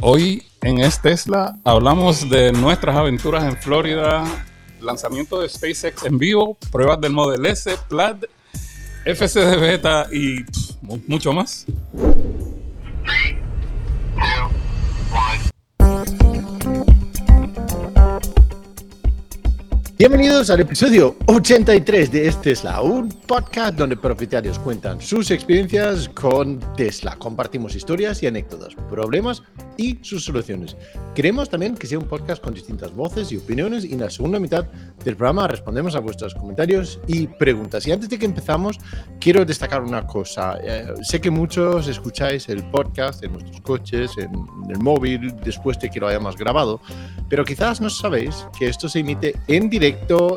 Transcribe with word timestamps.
Hoy 0.00 0.44
en 0.62 0.78
Es 0.78 1.02
Tesla 1.02 1.56
hablamos 1.64 2.30
de 2.30 2.52
nuestras 2.52 2.94
aventuras 2.94 3.42
en 3.44 3.56
Florida, 3.56 4.24
lanzamiento 4.80 5.40
de 5.40 5.48
SpaceX 5.48 6.04
en 6.04 6.18
vivo, 6.18 6.56
pruebas 6.70 7.00
del 7.00 7.12
Model 7.12 7.44
S, 7.46 7.74
Plaid, 7.88 8.24
FC 9.04 9.40
de 9.40 9.56
beta 9.56 10.06
y 10.12 10.44
mucho 11.08 11.32
más. 11.32 11.66
Bienvenidos 19.98 20.48
al 20.50 20.60
episodio 20.60 21.16
83 21.26 22.12
de 22.12 22.28
Este 22.28 22.50
Tesla, 22.50 22.80
un 22.82 23.08
podcast 23.08 23.76
donde 23.76 23.96
propietarios 23.96 24.56
cuentan 24.56 25.00
sus 25.00 25.32
experiencias 25.32 26.08
con 26.10 26.60
Tesla. 26.76 27.16
Compartimos 27.16 27.74
historias 27.74 28.22
y 28.22 28.28
anécdotas, 28.28 28.76
problemas 28.88 29.42
y 29.76 29.98
sus 30.02 30.24
soluciones. 30.24 30.76
Queremos 31.16 31.50
también 31.50 31.74
que 31.74 31.88
sea 31.88 31.98
un 31.98 32.06
podcast 32.06 32.40
con 32.40 32.54
distintas 32.54 32.94
voces 32.94 33.32
y 33.32 33.38
opiniones 33.38 33.84
y 33.84 33.94
en 33.94 33.98
la 33.98 34.08
segunda 34.08 34.38
mitad 34.38 34.66
del 35.04 35.16
programa 35.16 35.48
respondemos 35.48 35.96
a 35.96 35.98
vuestros 35.98 36.32
comentarios 36.32 37.00
y 37.08 37.26
preguntas. 37.26 37.84
Y 37.88 37.90
antes 37.90 38.08
de 38.08 38.20
que 38.20 38.26
empezamos, 38.26 38.78
quiero 39.18 39.44
destacar 39.44 39.82
una 39.82 40.06
cosa. 40.06 40.60
Eh, 40.62 40.94
sé 41.02 41.20
que 41.20 41.32
muchos 41.32 41.88
escucháis 41.88 42.48
el 42.48 42.62
podcast 42.70 43.24
en 43.24 43.32
nuestros 43.32 43.60
coches, 43.62 44.12
en 44.16 44.30
el 44.70 44.78
móvil, 44.78 45.34
después 45.44 45.76
de 45.80 45.90
que 45.90 45.98
lo 45.98 46.06
hayamos 46.06 46.36
grabado, 46.36 46.80
pero 47.28 47.44
quizás 47.44 47.80
no 47.80 47.90
sabéis 47.90 48.46
que 48.56 48.68
esto 48.68 48.88
se 48.88 49.00
emite 49.00 49.34
en 49.48 49.68
directo 49.68 49.87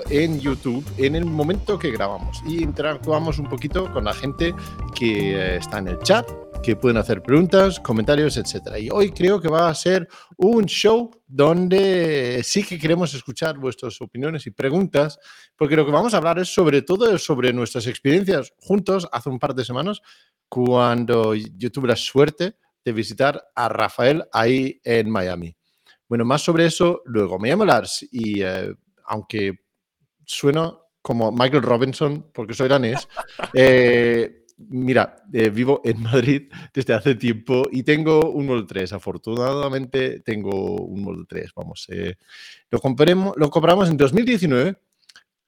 en 0.09 0.39
YouTube 0.39 0.85
en 0.97 1.13
el 1.13 1.25
momento 1.25 1.77
que 1.77 1.91
grabamos 1.91 2.41
y 2.47 2.63
interactuamos 2.63 3.37
un 3.37 3.49
poquito 3.49 3.91
con 3.91 4.05
la 4.05 4.13
gente 4.13 4.55
que 4.95 5.33
eh, 5.35 5.57
está 5.57 5.79
en 5.79 5.89
el 5.89 5.99
chat, 5.99 6.25
que 6.63 6.77
pueden 6.77 6.95
hacer 6.95 7.21
preguntas, 7.21 7.77
comentarios, 7.81 8.37
etc. 8.37 8.77
Y 8.79 8.89
hoy 8.89 9.11
creo 9.11 9.41
que 9.41 9.49
va 9.49 9.67
a 9.67 9.75
ser 9.75 10.07
un 10.37 10.67
show 10.67 11.11
donde 11.27 12.41
sí 12.45 12.63
que 12.63 12.79
queremos 12.79 13.13
escuchar 13.13 13.57
vuestras 13.57 13.99
opiniones 13.99 14.47
y 14.47 14.51
preguntas, 14.51 15.19
porque 15.57 15.75
lo 15.75 15.85
que 15.85 15.91
vamos 15.91 16.13
a 16.13 16.17
hablar 16.17 16.39
es 16.39 16.47
sobre 16.53 16.81
todo 16.81 17.17
sobre 17.17 17.51
nuestras 17.51 17.87
experiencias 17.87 18.53
juntos 18.57 19.09
hace 19.11 19.29
un 19.29 19.37
par 19.37 19.53
de 19.53 19.65
semanas, 19.65 20.01
cuando 20.47 21.35
yo 21.35 21.71
tuve 21.71 21.89
la 21.89 21.97
suerte 21.97 22.55
de 22.85 22.93
visitar 22.93 23.43
a 23.53 23.67
Rafael 23.67 24.23
ahí 24.31 24.79
en 24.85 25.09
Miami. 25.09 25.53
Bueno, 26.07 26.23
más 26.23 26.41
sobre 26.41 26.67
eso 26.67 27.01
luego. 27.05 27.37
Me 27.37 27.49
llamo 27.49 27.65
Lars 27.65 28.07
y 28.11 28.41
eh, 28.41 28.73
aunque 29.11 29.59
suena 30.25 30.73
como 31.01 31.31
Michael 31.33 31.63
Robinson, 31.63 32.31
porque 32.33 32.53
soy 32.53 32.69
danés, 32.69 33.07
eh, 33.53 34.45
mira, 34.69 35.23
eh, 35.33 35.49
vivo 35.49 35.81
en 35.83 36.01
Madrid 36.01 36.49
desde 36.73 36.93
hace 36.93 37.15
tiempo 37.15 37.63
y 37.71 37.83
tengo 37.83 38.31
un 38.31 38.45
Model 38.45 38.65
3. 38.65 38.93
Afortunadamente 38.93 40.21
tengo 40.21 40.77
un 40.77 41.03
Model 41.03 41.25
3. 41.27 41.51
Vamos, 41.55 41.87
eh, 41.89 42.15
lo, 42.69 42.79
compramos, 42.79 43.33
lo 43.35 43.49
compramos 43.49 43.89
en 43.89 43.97
2019 43.97 44.77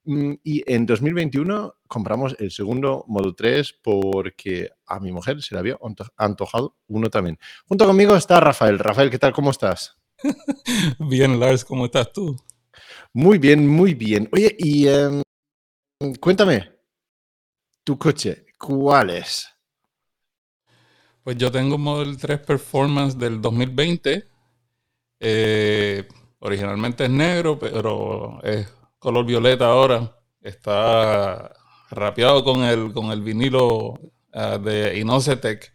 mm, 0.03 0.33
y 0.44 0.64
en 0.73 0.86
2021 0.86 1.75
compramos 1.88 2.36
el 2.39 2.52
segundo 2.52 3.05
Model 3.08 3.33
3 3.33 3.80
porque 3.81 4.72
a 4.88 5.00
mi 5.00 5.14
mujer 5.14 5.42
se 5.42 5.55
le 5.55 5.59
había 5.59 5.77
antojado 6.17 6.75
uno 6.88 7.09
también. 7.09 7.39
Junto 7.66 7.86
conmigo 7.86 8.14
está 8.17 8.42
Rafael. 8.42 8.77
Rafael, 8.77 9.09
¿qué 9.09 9.20
tal? 9.20 9.31
¿Cómo 9.31 9.52
estás? 9.52 9.95
Bien, 11.00 11.39
Lars, 11.39 11.64
¿cómo 11.64 11.86
estás 11.86 12.11
tú? 12.11 12.36
Muy 13.13 13.38
bien, 13.38 13.67
muy 13.67 13.93
bien. 13.93 14.29
Oye, 14.31 14.55
y 14.57 14.88
em, 14.88 15.21
cuéntame, 16.19 16.71
tu 17.83 17.97
coche, 17.97 18.45
¿cuál 18.57 19.11
es? 19.11 19.47
Pues 21.23 21.38
yo 21.38 21.52
tengo 21.52 21.75
un 21.75 21.81
Model 21.83 22.17
3 22.17 22.39
Performance 22.39 23.17
del 23.17 23.41
2020. 23.41 24.27
Eh, 25.19 26.07
originalmente 26.39 27.05
es 27.05 27.09
negro, 27.09 27.57
pero 27.57 28.41
es 28.43 28.67
color 28.99 29.25
violeta 29.25 29.67
ahora. 29.67 30.17
Está 30.42 31.53
rapeado 31.92 32.43
con 32.43 32.64
el, 32.64 32.92
con 32.92 33.11
el 33.11 33.21
vinilo 33.21 33.99
ah, 34.33 34.58
de 34.58 34.99
Inocetec 34.99 35.71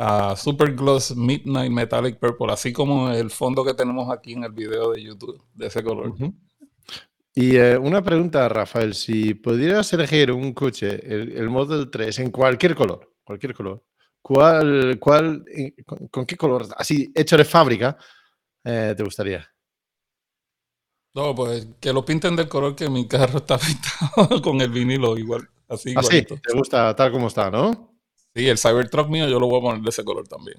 uh, 0.00 0.34
Super 0.36 0.74
Gloss 0.74 1.14
Midnight 1.14 1.70
Metallic 1.70 2.18
Purple, 2.18 2.52
así 2.52 2.72
como 2.72 3.10
el 3.10 3.30
fondo 3.30 3.64
que 3.64 3.74
tenemos 3.74 4.10
aquí 4.10 4.32
en 4.32 4.44
el 4.44 4.52
video 4.52 4.92
de 4.92 5.02
YouTube 5.02 5.42
de 5.54 5.66
ese 5.66 5.84
color. 5.84 6.14
Y 7.34 7.56
eh, 7.56 7.78
una 7.78 8.02
pregunta, 8.02 8.48
Rafael, 8.48 8.94
si 8.94 9.34
pudieras 9.34 9.92
elegir 9.92 10.32
un 10.32 10.52
coche, 10.52 11.00
el, 11.06 11.48
Model 11.48 11.90
3, 11.90 12.18
en 12.20 12.30
cualquier 12.30 12.74
color, 12.74 13.14
cualquier 13.22 13.54
color, 13.54 13.84
¿cuál, 14.20 14.98
cuál, 14.98 15.44
eh, 15.54 15.74
con, 16.10 16.26
qué 16.26 16.36
color, 16.36 16.66
así 16.76 17.12
hecho 17.14 17.36
de 17.36 17.44
fábrica, 17.44 17.96
eh, 18.64 18.94
te 18.96 19.04
gustaría? 19.04 19.48
No, 21.14 21.34
pues 21.34 21.68
que 21.80 21.92
lo 21.92 22.04
pinten 22.04 22.36
del 22.36 22.48
color 22.48 22.74
que 22.74 22.88
mi 22.88 23.06
carro 23.06 23.38
está 23.38 23.58
pintado 24.16 24.42
con 24.42 24.60
el 24.60 24.70
vinilo 24.70 25.16
igual, 25.16 25.48
así. 25.68 25.94
Así, 25.96 26.26
ah, 26.28 26.36
te 26.42 26.52
gusta 26.52 26.96
tal 26.96 27.12
como 27.12 27.28
está, 27.28 27.50
¿no? 27.50 27.99
Sí, 28.34 28.48
el 28.48 28.58
Cybertruck 28.58 29.08
mío 29.08 29.28
yo 29.28 29.40
lo 29.40 29.48
voy 29.48 29.58
a 29.58 29.62
poner 29.62 29.82
de 29.82 29.90
ese 29.90 30.04
color 30.04 30.26
también. 30.28 30.58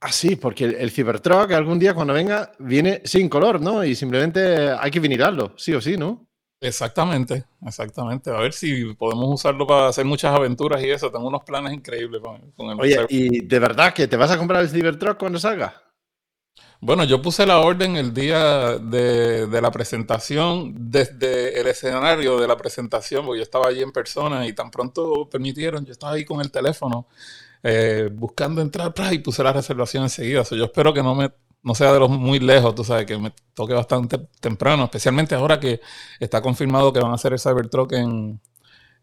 Ah, 0.00 0.12
sí, 0.12 0.36
porque 0.36 0.64
el, 0.64 0.90
Cybertruck 0.90 1.52
algún 1.52 1.78
día 1.78 1.92
cuando 1.92 2.14
venga 2.14 2.52
viene 2.58 3.02
sin 3.04 3.28
color, 3.28 3.60
¿no? 3.60 3.84
Y 3.84 3.94
simplemente 3.94 4.70
hay 4.70 4.90
que 4.90 5.00
vinilarlo, 5.00 5.52
sí 5.56 5.74
o 5.74 5.80
sí, 5.80 5.98
¿no? 5.98 6.26
Exactamente, 6.58 7.44
exactamente. 7.66 8.30
A 8.30 8.38
ver 8.38 8.52
si 8.52 8.94
podemos 8.94 9.28
usarlo 9.34 9.66
para 9.66 9.88
hacer 9.88 10.04
muchas 10.04 10.34
aventuras 10.34 10.82
y 10.82 10.90
eso. 10.90 11.10
Tengo 11.10 11.26
unos 11.26 11.42
planes 11.44 11.72
increíbles 11.72 12.22
con, 12.22 12.70
el 12.70 12.80
Oye, 12.80 13.06
¿y 13.08 13.40
de 13.40 13.58
verdad 13.58 13.92
que 13.92 14.08
te 14.08 14.16
vas 14.16 14.30
a 14.30 14.38
comprar 14.38 14.62
el 14.62 14.70
Cybertruck 14.70 15.18
cuando 15.18 15.38
salga? 15.38 15.89
Bueno, 16.82 17.04
yo 17.04 17.20
puse 17.20 17.44
la 17.46 17.58
orden 17.60 17.96
el 17.96 18.14
día 18.14 18.78
de, 18.78 19.60
la 19.60 19.70
presentación, 19.70 20.74
desde 20.90 21.60
el 21.60 21.66
escenario 21.66 22.40
de 22.40 22.48
la 22.48 22.56
presentación, 22.56 23.26
porque 23.26 23.38
yo 23.38 23.42
estaba 23.42 23.68
allí 23.68 23.82
en 23.82 23.92
persona 23.92 24.46
y 24.46 24.54
tan 24.54 24.70
pronto 24.70 25.28
permitieron, 25.30 25.84
yo 25.84 25.92
estaba 25.92 26.14
ahí 26.14 26.24
con 26.24 26.40
el 26.40 26.50
teléfono 26.50 27.06
eh, 27.62 28.08
buscando 28.12 28.62
entrar 28.62 28.92
y 29.12 29.18
puse 29.18 29.42
la 29.42 29.52
reservación 29.52 30.04
enseguida. 30.04 30.42
yo 30.44 30.64
espero 30.64 30.94
que 30.94 31.02
no 31.02 31.14
me 31.14 31.30
no 31.62 31.74
sea 31.74 31.92
de 31.92 31.98
los 32.00 32.10
muy 32.10 32.38
lejos, 32.38 32.74
tú 32.74 32.84
sabes, 32.84 33.06
que 33.06 33.18
me 33.18 33.32
toque 33.54 33.74
bastante 33.74 34.18
temprano, 34.40 34.84
especialmente 34.84 35.34
ahora 35.34 35.60
que 35.60 35.80
está 36.18 36.40
confirmado 36.40 36.92
que 36.92 37.00
van 37.00 37.12
a 37.12 37.14
hacer 37.16 37.32
el 37.32 37.40
Cybertruck 37.40 37.92
en, 37.92 38.40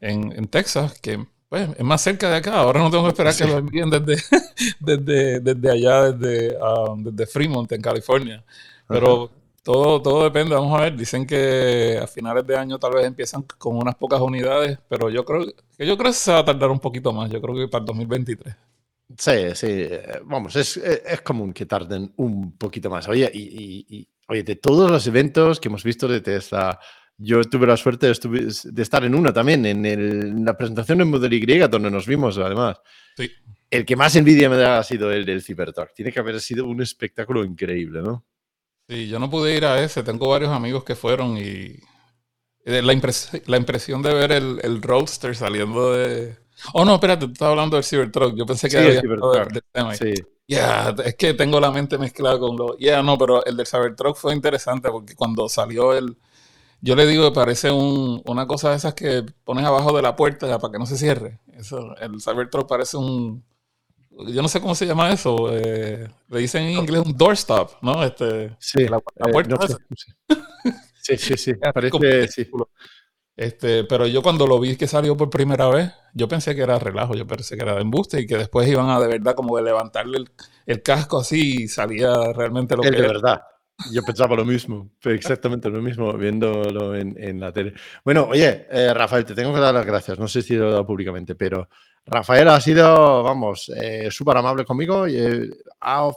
en, 0.02 0.48
Texas, 0.48 1.00
que 1.00 1.26
pues, 1.50 1.69
es 1.78 1.84
más 1.84 2.02
cerca 2.02 2.30
de 2.30 2.38
acá. 2.38 2.59
Ahora 2.59 2.80
no 2.81 2.91
tengo 2.91 3.03
que 3.03 3.09
esperar 3.09 3.35
que 3.35 3.46
lo 3.46 3.58
envíen 3.58 3.90
desde, 3.90 4.22
desde, 4.80 5.40
desde 5.40 5.72
allá, 5.72 6.12
desde, 6.12 6.58
um, 6.58 7.03
desde 7.03 7.25
Fremont, 7.25 7.72
en 7.72 7.81
California. 7.81 8.44
Pero 8.88 9.31
todo, 9.63 10.02
todo 10.02 10.24
depende, 10.24 10.56
vamos 10.56 10.78
a 10.78 10.84
ver. 10.84 10.96
Dicen 10.96 11.25
que 11.25 12.00
a 12.02 12.07
finales 12.07 12.46
de 12.47 12.56
año 12.56 12.80
tal 12.80 12.94
vez 12.94 13.06
empiezan 13.06 13.44
con 13.57 13.78
unas 13.78 13.96
pocas 13.96 14.22
unidades, 14.22 14.78
pero 14.88 15.09
yo 15.09 15.25
creo 15.25 15.46
que 15.46 15.86
yo 15.86 15.97
creo 15.97 16.12
que 16.12 16.18
se 16.18 16.31
va 16.31 16.40
a 16.40 16.46
tardar 16.46 16.72
un 16.72 16.80
poquito 16.80 17.12
más. 17.12 17.30
Yo 17.30 17.41
creo 17.41 17.56
que 17.56 17.68
para 17.68 17.81
el 17.81 17.86
2023. 17.86 18.56
Sí, 19.18 19.56
sí, 19.56 19.88
vamos, 20.25 20.56
es, 20.57 20.75
es, 20.78 21.22
común 21.22 21.53
que 21.53 21.66
tarden 21.66 22.13
un 22.18 22.57
poquito 22.57 22.90
más. 22.90 23.07
Oye, 23.07 23.31
y, 23.34 24.07
oye, 24.28 24.44
de 24.44 24.57
todos 24.57 24.91
los 24.91 25.07
eventos 25.07 25.62
que 25.62 25.69
hemos 25.69 25.84
visto 25.84 26.09
de 26.09 26.19
Tesla, 26.19 26.78
yo 27.18 27.44
tuve 27.44 27.66
la 27.66 27.78
suerte 27.78 28.08
de, 28.08 28.54
de 28.64 28.82
estar 28.84 29.04
en 29.04 29.16
una 29.16 29.34
también, 29.34 29.66
en, 29.66 29.86
en, 29.86 30.46
la 30.46 30.56
presentación 30.56 31.02
en 31.02 31.10
Model 31.10 31.34
Y, 31.34 31.58
donde 31.68 31.90
nos 31.90 32.06
vimos 32.06 32.38
además. 32.38 32.80
Sí. 33.16 33.32
El 33.70 33.86
que 33.86 33.96
más 33.96 34.16
envidia 34.16 34.50
me 34.50 34.58
da 34.58 34.78
ha 34.80 34.84
sido 34.84 35.12
el 35.12 35.26
del 35.26 35.44
Cybertruck. 35.44 35.94
Tiene 35.94 36.12
que 36.12 36.20
haber 36.20 36.40
sido 36.40 36.66
un 36.66 36.82
espectáculo 36.82 37.44
increíble, 37.44 38.02
¿no? 38.02 38.26
Sí, 38.88 39.08
yo 39.08 39.20
no 39.20 39.30
pude 39.30 39.58
ir 39.58 39.66
a 39.66 39.84
ese. 39.84 40.04
Tengo 40.04 40.30
varios 40.30 40.52
amigos 40.52 40.84
que 40.84 40.96
fueron 40.96 41.38
y 41.38 41.76
la, 42.64 42.82
la 42.82 43.58
impresión 43.58 44.02
de 44.02 44.14
ver 44.14 44.32
el, 44.32 44.60
el, 44.62 44.82
Roadster 44.82 45.36
saliendo 45.36 45.94
de... 45.94 46.38
Oh, 46.74 46.86
no, 46.86 46.96
espérate, 46.96 47.26
tú 47.26 47.34
estabas 47.34 47.52
hablando 47.52 47.76
del 47.76 47.84
Cybertruck. 47.84 48.36
Yo 48.36 48.46
pensé 48.46 48.70
que 48.70 48.78
había 48.78 49.00
el 49.00 49.02
del 49.02 49.64
tema. 49.72 49.96
Sí. 49.96 50.14
Ya, 50.48 50.96
es 51.04 51.16
que 51.16 51.34
tengo 51.34 51.60
la 51.60 51.72
mente 51.72 51.98
mezclada 51.98 52.40
con 52.40 52.56
lo... 52.56 52.78
Ya, 52.78 53.04
no, 53.04 53.18
pero 53.18 53.46
el 53.46 53.58
del 53.58 53.68
Cybertruck 53.68 54.16
fue 54.16 54.34
interesante 54.34 54.90
porque 54.90 55.16
cuando 55.16 55.50
salió 55.50 55.94
el... 55.94 56.18
Yo 56.81 56.95
le 56.95 57.06
digo 57.07 57.29
que 57.29 57.35
parece 57.35 57.71
un, 57.71 58.21
una 58.25 58.45
cosa 58.45 58.69
de 58.69 58.77
esas 58.77 58.94
que 58.94 59.24
pones 59.44 59.65
abajo 59.65 59.95
de 59.95 60.01
la 60.01 60.15
puerta 60.15 60.59
para 60.59 60.71
que 60.71 60.79
no 60.79 60.85
se 60.85 60.97
cierre. 60.97 61.39
Eso, 61.53 61.95
el 61.97 62.21
Cybertruck 62.21 62.68
parece 62.68 62.97
un 62.97 63.44
yo 64.25 64.41
no 64.41 64.47
sé 64.47 64.59
cómo 64.62 64.75
se 64.75 64.85
llama 64.85 65.12
eso. 65.12 65.50
Eh, 65.51 66.07
le 66.29 66.39
dicen 66.39 66.63
en 66.63 66.77
inglés 66.79 67.03
un 67.06 67.15
doorstop, 67.15 67.71
¿no? 67.81 68.03
Este, 68.03 68.56
sí, 68.59 68.88
la, 68.88 69.00
puerta. 69.00 69.56
Eh, 70.29 70.74
sí, 71.01 71.18
sí, 71.18 71.38
sí. 71.38 71.53
Parece, 71.74 72.27
sí. 72.27 72.50
Este, 73.35 73.83
pero 73.83 74.07
yo 74.07 74.24
cuando 74.24 74.47
lo 74.47 74.59
vi 74.59 74.75
que 74.75 74.88
salió 74.88 75.15
por 75.15 75.29
primera 75.29 75.68
vez, 75.68 75.91
yo 76.13 76.27
pensé 76.27 76.56
que 76.56 76.62
era 76.62 76.79
relajo, 76.79 77.13
yo 77.13 77.27
pensé 77.27 77.56
que 77.56 77.62
era 77.62 77.75
de 77.75 77.81
embuste 77.81 78.19
y 78.19 78.25
que 78.25 78.35
después 78.35 78.68
iban 78.68 78.89
a 78.89 79.00
de 79.00 79.07
verdad 79.07 79.35
como 79.35 79.56
de 79.57 79.63
levantarle 79.63 80.25
el, 80.65 80.81
casco 80.81 81.19
así 81.19 81.63
y 81.63 81.68
salía 81.68 82.33
realmente 82.33 82.75
lo 82.75 82.81
que 82.81 82.89
de 82.89 83.01
verdad. 83.01 83.41
Yo 83.94 84.01
pensaba 84.03 84.35
lo 84.35 84.45
mismo, 84.45 84.89
exactamente 85.03 85.69
lo 85.69 85.81
mismo, 85.81 86.12
viéndolo 86.13 86.95
en, 86.95 87.39
la 87.39 87.51
tele. 87.51 87.74
Bueno, 88.03 88.27
oye, 88.29 88.68
eh, 88.71 88.94
Rafael, 88.94 89.25
te 89.25 89.35
tengo 89.35 89.53
que 89.53 89.59
dar 89.59 89.74
las 89.74 89.85
gracias. 89.85 90.18
No 90.18 90.27
sé 90.27 90.41
si 90.41 90.56
lo 90.56 90.68
he 90.68 90.71
dado 90.71 90.85
públicamente, 90.85 91.35
pero 91.35 91.69
Rafael 92.06 92.47
ha 92.47 92.62
sido, 92.62 93.21
vamos, 93.21 93.69
eh, 93.75 94.09
súper 94.09 94.38
amable 94.38 94.63
conmigo 94.63 95.07
y 95.07 95.18
eh, 95.18 95.50
ha, 95.81 96.09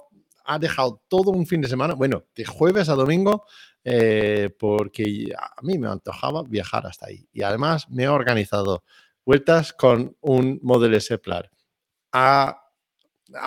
ha 0.44 0.58
dejado 0.58 1.02
todo 1.08 1.32
un 1.32 1.46
fin 1.46 1.60
de 1.60 1.68
semana, 1.68 1.94
bueno, 1.94 2.24
de 2.34 2.44
jueves 2.44 2.88
a 2.88 2.94
domingo, 2.94 3.44
eh, 3.82 4.50
porque 4.58 5.32
a 5.36 5.62
mí 5.62 5.78
me 5.78 5.88
antojaba 5.88 6.42
viajar 6.44 6.86
hasta 6.86 7.06
ahí. 7.06 7.26
Y 7.32 7.42
además 7.42 7.88
me 7.90 8.04
he 8.04 8.08
organizado 8.08 8.84
vueltas 9.24 9.72
con 9.72 10.16
un 10.20 10.60
Model 10.62 10.94
S 10.94 11.18
Plan. 11.18 11.44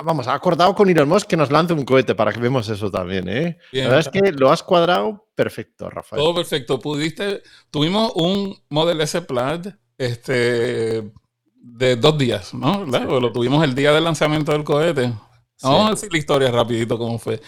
Vamos, 0.03 0.27
ha 0.27 0.33
acordado 0.33 0.73
con 0.75 0.89
Elon 0.89 1.07
Musk 1.07 1.27
que 1.27 1.37
nos 1.37 1.51
lance 1.51 1.73
un 1.73 1.85
cohete 1.85 2.15
para 2.15 2.31
que 2.31 2.39
vemos 2.39 2.67
eso 2.69 2.89
también, 2.89 3.27
¿eh? 3.27 3.57
La 3.71 3.83
verdad 3.83 3.99
es 3.99 4.09
que 4.09 4.31
lo 4.31 4.51
has 4.51 4.63
cuadrado 4.63 5.27
perfecto, 5.35 5.89
Rafael. 5.89 6.21
Todo 6.21 6.35
perfecto. 6.35 6.79
Pudiste, 6.79 7.41
tuvimos 7.69 8.11
un 8.15 8.55
Model 8.69 9.01
S 9.01 9.21
Plaid 9.21 9.67
este, 9.97 11.11
de 11.55 11.95
dos 11.95 12.17
días, 12.17 12.53
¿no? 12.53 12.85
Lo 12.85 13.31
tuvimos 13.31 13.63
el 13.63 13.75
día 13.75 13.91
del 13.91 14.03
lanzamiento 14.03 14.51
del 14.51 14.63
cohete. 14.63 15.13
Vamos 15.61 15.87
a 15.87 15.91
decir 15.91 16.11
la 16.11 16.17
historia 16.17 16.51
rapidito 16.51 16.97
cómo 16.97 17.17
fue. 17.17 17.41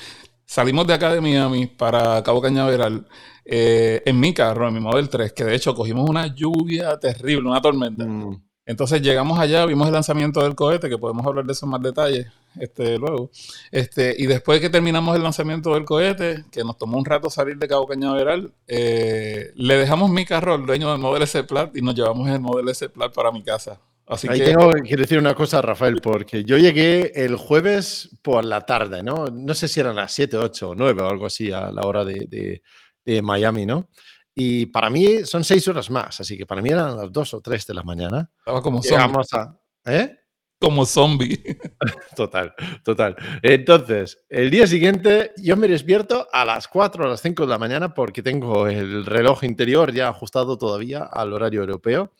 Salimos 0.45 0.85
de 0.85 0.93
acá 0.93 1.11
de 1.11 1.21
Miami 1.21 1.65
para 1.65 2.21
Cabo 2.23 2.41
Cañaveral 2.41 3.07
eh, 3.43 4.03
en 4.05 4.19
mi 4.19 4.33
carro, 4.33 4.67
en 4.67 4.73
mi 4.75 4.79
Model 4.79 5.09
3, 5.09 5.33
que 5.33 5.43
de 5.43 5.55
hecho 5.55 5.73
cogimos 5.73 6.07
una 6.09 6.27
lluvia 6.33 6.97
terrible, 6.99 7.49
una 7.49 7.61
tormenta. 7.61 8.05
Mm. 8.05 8.44
Entonces 8.65 9.01
llegamos 9.01 9.37
allá, 9.39 9.65
vimos 9.65 9.87
el 9.87 9.93
lanzamiento 9.93 10.41
del 10.41 10.55
cohete, 10.55 10.89
que 10.89 10.97
podemos 10.97 11.25
hablar 11.25 11.45
de 11.45 11.53
eso 11.53 11.65
en 11.65 11.71
más 11.71 11.81
detalles 11.81 12.27
este, 12.59 12.97
luego. 12.97 13.29
Este, 13.71 14.15
y 14.17 14.25
después 14.25 14.59
que 14.59 14.69
terminamos 14.69 15.15
el 15.15 15.23
lanzamiento 15.23 15.73
del 15.73 15.85
cohete, 15.85 16.45
que 16.51 16.63
nos 16.63 16.77
tomó 16.77 16.97
un 16.97 17.05
rato 17.05 17.29
salir 17.29 17.57
de 17.57 17.67
Cabo 17.67 17.87
Cañaveral, 17.87 18.51
eh, 18.67 19.51
le 19.55 19.77
dejamos 19.77 20.09
mi 20.09 20.25
carro 20.25 20.55
al 20.55 20.65
dueño 20.65 20.91
del 20.91 20.99
Model 20.99 21.23
S 21.23 21.43
Plat 21.43 21.75
y 21.75 21.81
nos 21.81 21.95
llevamos 21.95 22.27
el 22.29 22.39
Model 22.39 22.69
S 22.69 22.89
Plat 22.89 23.13
para 23.13 23.31
mi 23.31 23.43
casa. 23.43 23.79
Así 24.07 24.27
Ahí 24.29 24.39
tengo 24.39 24.71
que 24.71 24.95
decir 24.97 25.17
una 25.17 25.33
cosa, 25.33 25.61
Rafael, 25.63 25.99
porque 26.01 26.43
yo 26.43 26.57
llegué 26.57 27.11
el 27.25 27.37
jueves 27.37 28.09
por 28.21 28.45
la 28.45 28.61
tarde, 28.61 29.01
¿no? 29.01 29.27
No 29.27 29.53
sé 29.55 29.67
si 29.67 29.79
eran 29.79 29.95
las 29.95 30.11
7, 30.13 30.37
8 30.37 30.69
o 30.69 30.75
9 30.75 31.01
o 31.01 31.09
algo 31.09 31.25
así 31.25 31.51
a 31.51 31.71
la 31.71 31.81
hora 31.81 32.05
de, 32.05 32.61
de, 33.03 33.21
Miami, 33.23 33.65
¿no? 33.65 33.89
Y 34.37 34.65
para 34.65 34.89
mí 34.89 35.23
son 35.23 35.45
6 35.45 35.69
horas 35.69 35.89
más, 35.89 36.19
así 36.19 36.37
que 36.37 36.45
para 36.45 36.61
mí 36.61 36.69
eran 36.69 36.97
las 36.97 37.11
2 37.11 37.33
o 37.35 37.41
3 37.41 37.67
de 37.67 37.73
la 37.73 37.83
mañana. 37.83 38.29
Estaba 38.39 38.61
como 38.61 38.83
zombie. 38.83 39.23
A, 39.31 39.57
¿Eh? 39.85 40.19
Como 40.59 40.85
zombie. 40.85 41.41
Total, 42.15 42.53
total. 42.83 43.15
Entonces, 43.41 44.23
el 44.29 44.49
día 44.49 44.65
siguiente 44.67 45.31
yo 45.37 45.57
me 45.57 45.67
despierto 45.67 46.27
a 46.31 46.45
las 46.45 46.67
4 46.67 47.05
o 47.05 47.07
las 47.07 47.21
5 47.21 47.43
de 47.43 47.49
la 47.49 47.57
mañana 47.57 47.93
porque 47.93 48.23
tengo 48.23 48.67
el 48.67 49.05
reloj 49.05 49.43
interior 49.43 49.93
ya 49.93 50.09
ajustado 50.09 50.57
todavía 50.57 51.03
al 51.03 51.33
horario 51.33 51.61
europeo. 51.61 52.13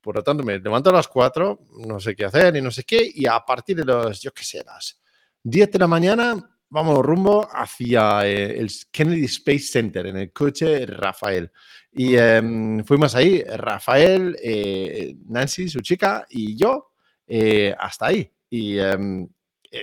Por 0.00 0.16
lo 0.16 0.22
tanto, 0.22 0.42
me 0.42 0.58
levanto 0.58 0.90
a 0.90 0.94
las 0.94 1.08
4, 1.08 1.60
no 1.86 2.00
sé 2.00 2.16
qué 2.16 2.24
hacer 2.24 2.56
y 2.56 2.62
no 2.62 2.70
sé 2.70 2.84
qué, 2.84 3.10
y 3.14 3.26
a 3.26 3.38
partir 3.40 3.76
de 3.76 3.84
los, 3.84 4.20
yo 4.20 4.32
qué 4.32 4.44
sé, 4.44 4.62
las 4.64 5.00
10 5.44 5.70
de 5.70 5.78
la 5.78 5.86
mañana, 5.86 6.51
vamos 6.72 7.04
rumbo 7.04 7.46
hacia 7.52 8.26
eh, 8.26 8.58
el 8.58 8.70
Kennedy 8.90 9.26
Space 9.26 9.66
Center 9.66 10.06
en 10.06 10.16
el 10.16 10.32
coche 10.32 10.86
Rafael. 10.86 11.52
Y 11.92 12.16
em, 12.16 12.82
fuimos 12.82 13.14
ahí, 13.14 13.42
Rafael, 13.42 14.34
eh, 14.42 15.14
Nancy, 15.26 15.68
su 15.68 15.80
chica, 15.80 16.24
y 16.30 16.56
yo, 16.56 16.92
eh, 17.26 17.74
hasta 17.78 18.06
ahí. 18.06 18.32
Y 18.48 18.78
em, 18.78 19.28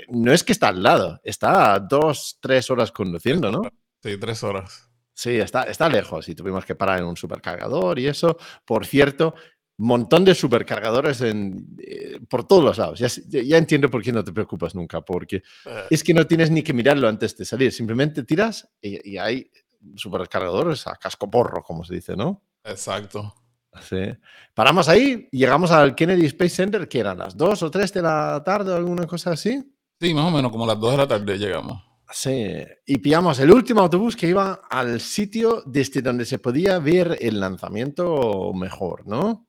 no 0.09 0.33
es 0.33 0.43
que 0.43 0.51
está 0.51 0.69
al 0.69 0.81
lado, 0.81 1.21
está 1.23 1.75
a 1.75 1.79
dos, 1.79 2.39
tres 2.41 2.71
horas 2.71 2.91
conduciendo, 2.91 3.51
¿no? 3.51 3.61
Sí, 4.01 4.17
tres 4.17 4.43
horas. 4.43 4.89
Sí, 5.13 5.35
está, 5.35 5.63
está 5.63 5.89
lejos 5.89 6.27
y 6.27 6.33
tuvimos 6.33 6.65
que 6.65 6.75
parar 6.75 6.99
en 6.99 7.05
un 7.05 7.17
supercargador 7.17 7.99
y 7.99 8.07
eso. 8.07 8.37
Por 8.65 8.85
cierto, 8.87 9.35
montón 9.85 10.25
de 10.25 10.35
supercargadores 10.35 11.21
en, 11.21 11.65
eh, 11.79 12.19
por 12.29 12.45
todos 12.45 12.63
los 12.63 12.77
lados. 12.77 12.99
Ya, 12.99 13.57
entiendo 13.57 13.89
por 13.89 14.03
qué 14.03 14.11
no 14.11 14.23
te 14.23 14.33
preocupas 14.33 14.75
nunca, 14.75 15.01
porque 15.01 15.37
eh. 15.37 15.85
es 15.89 16.03
que 16.03 16.13
no 16.13 16.27
tienes 16.27 16.51
ni 16.51 16.61
que 16.61 16.73
mirarlo 16.73 17.07
antes 17.07 17.35
de 17.37 17.45
salir, 17.45 17.71
simplemente 17.71 18.23
tiras 18.23 18.69
y, 18.81 19.17
hay 19.17 19.49
supercargadores 19.95 20.85
a 20.87 20.95
casco 20.95 21.29
porro, 21.29 21.63
como 21.63 21.85
se 21.85 21.95
dice, 21.95 22.15
¿no? 22.15 22.43
Exacto. 22.65 23.33
Sí. 23.87 24.13
Paramos 24.53 24.89
ahí, 24.89 25.29
llegamos 25.31 25.71
al 25.71 25.95
Kennedy 25.95 26.25
Space 26.25 26.55
Center, 26.55 26.87
que 26.89 26.99
eran 26.99 27.17
las 27.17 27.37
2 27.37 27.63
o 27.63 27.71
3 27.71 27.93
de 27.93 28.01
la 28.01 28.43
tarde 28.43 28.73
o 28.73 28.75
alguna 28.75 29.07
cosa 29.07 29.31
así. 29.31 29.63
Sí, 30.01 30.13
más 30.13 30.25
o 30.25 30.31
menos 30.31 30.51
como 30.51 30.65
las 30.65 30.79
2 30.79 30.91
de 30.91 30.97
la 30.97 31.07
tarde 31.07 31.37
llegamos. 31.37 31.81
Sí, 32.11 32.57
y 32.85 32.97
pillamos 32.97 33.39
el 33.39 33.51
último 33.51 33.81
autobús 33.81 34.15
que 34.15 34.27
iba 34.27 34.61
al 34.69 34.99
sitio 34.99 35.63
desde 35.65 36.01
donde 36.01 36.25
se 36.25 36.39
podía 36.39 36.79
ver 36.79 37.17
el 37.21 37.39
lanzamiento 37.39 38.51
mejor, 38.53 39.07
¿no? 39.07 39.48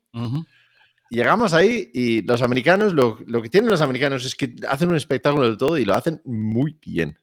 Llegamos 1.10 1.52
ahí 1.54 1.90
y 1.92 2.22
los 2.22 2.40
americanos, 2.40 2.94
lo, 2.94 3.16
que 3.42 3.48
tienen 3.48 3.68
los 3.68 3.80
americanos 3.80 4.24
es 4.24 4.36
que 4.36 4.54
hacen 4.68 4.90
un 4.90 4.96
espectáculo 4.96 5.50
de 5.50 5.56
todo 5.56 5.76
y 5.76 5.84
lo 5.84 5.94
hacen 5.94 6.22
muy 6.24 6.78
bien. 6.80 7.18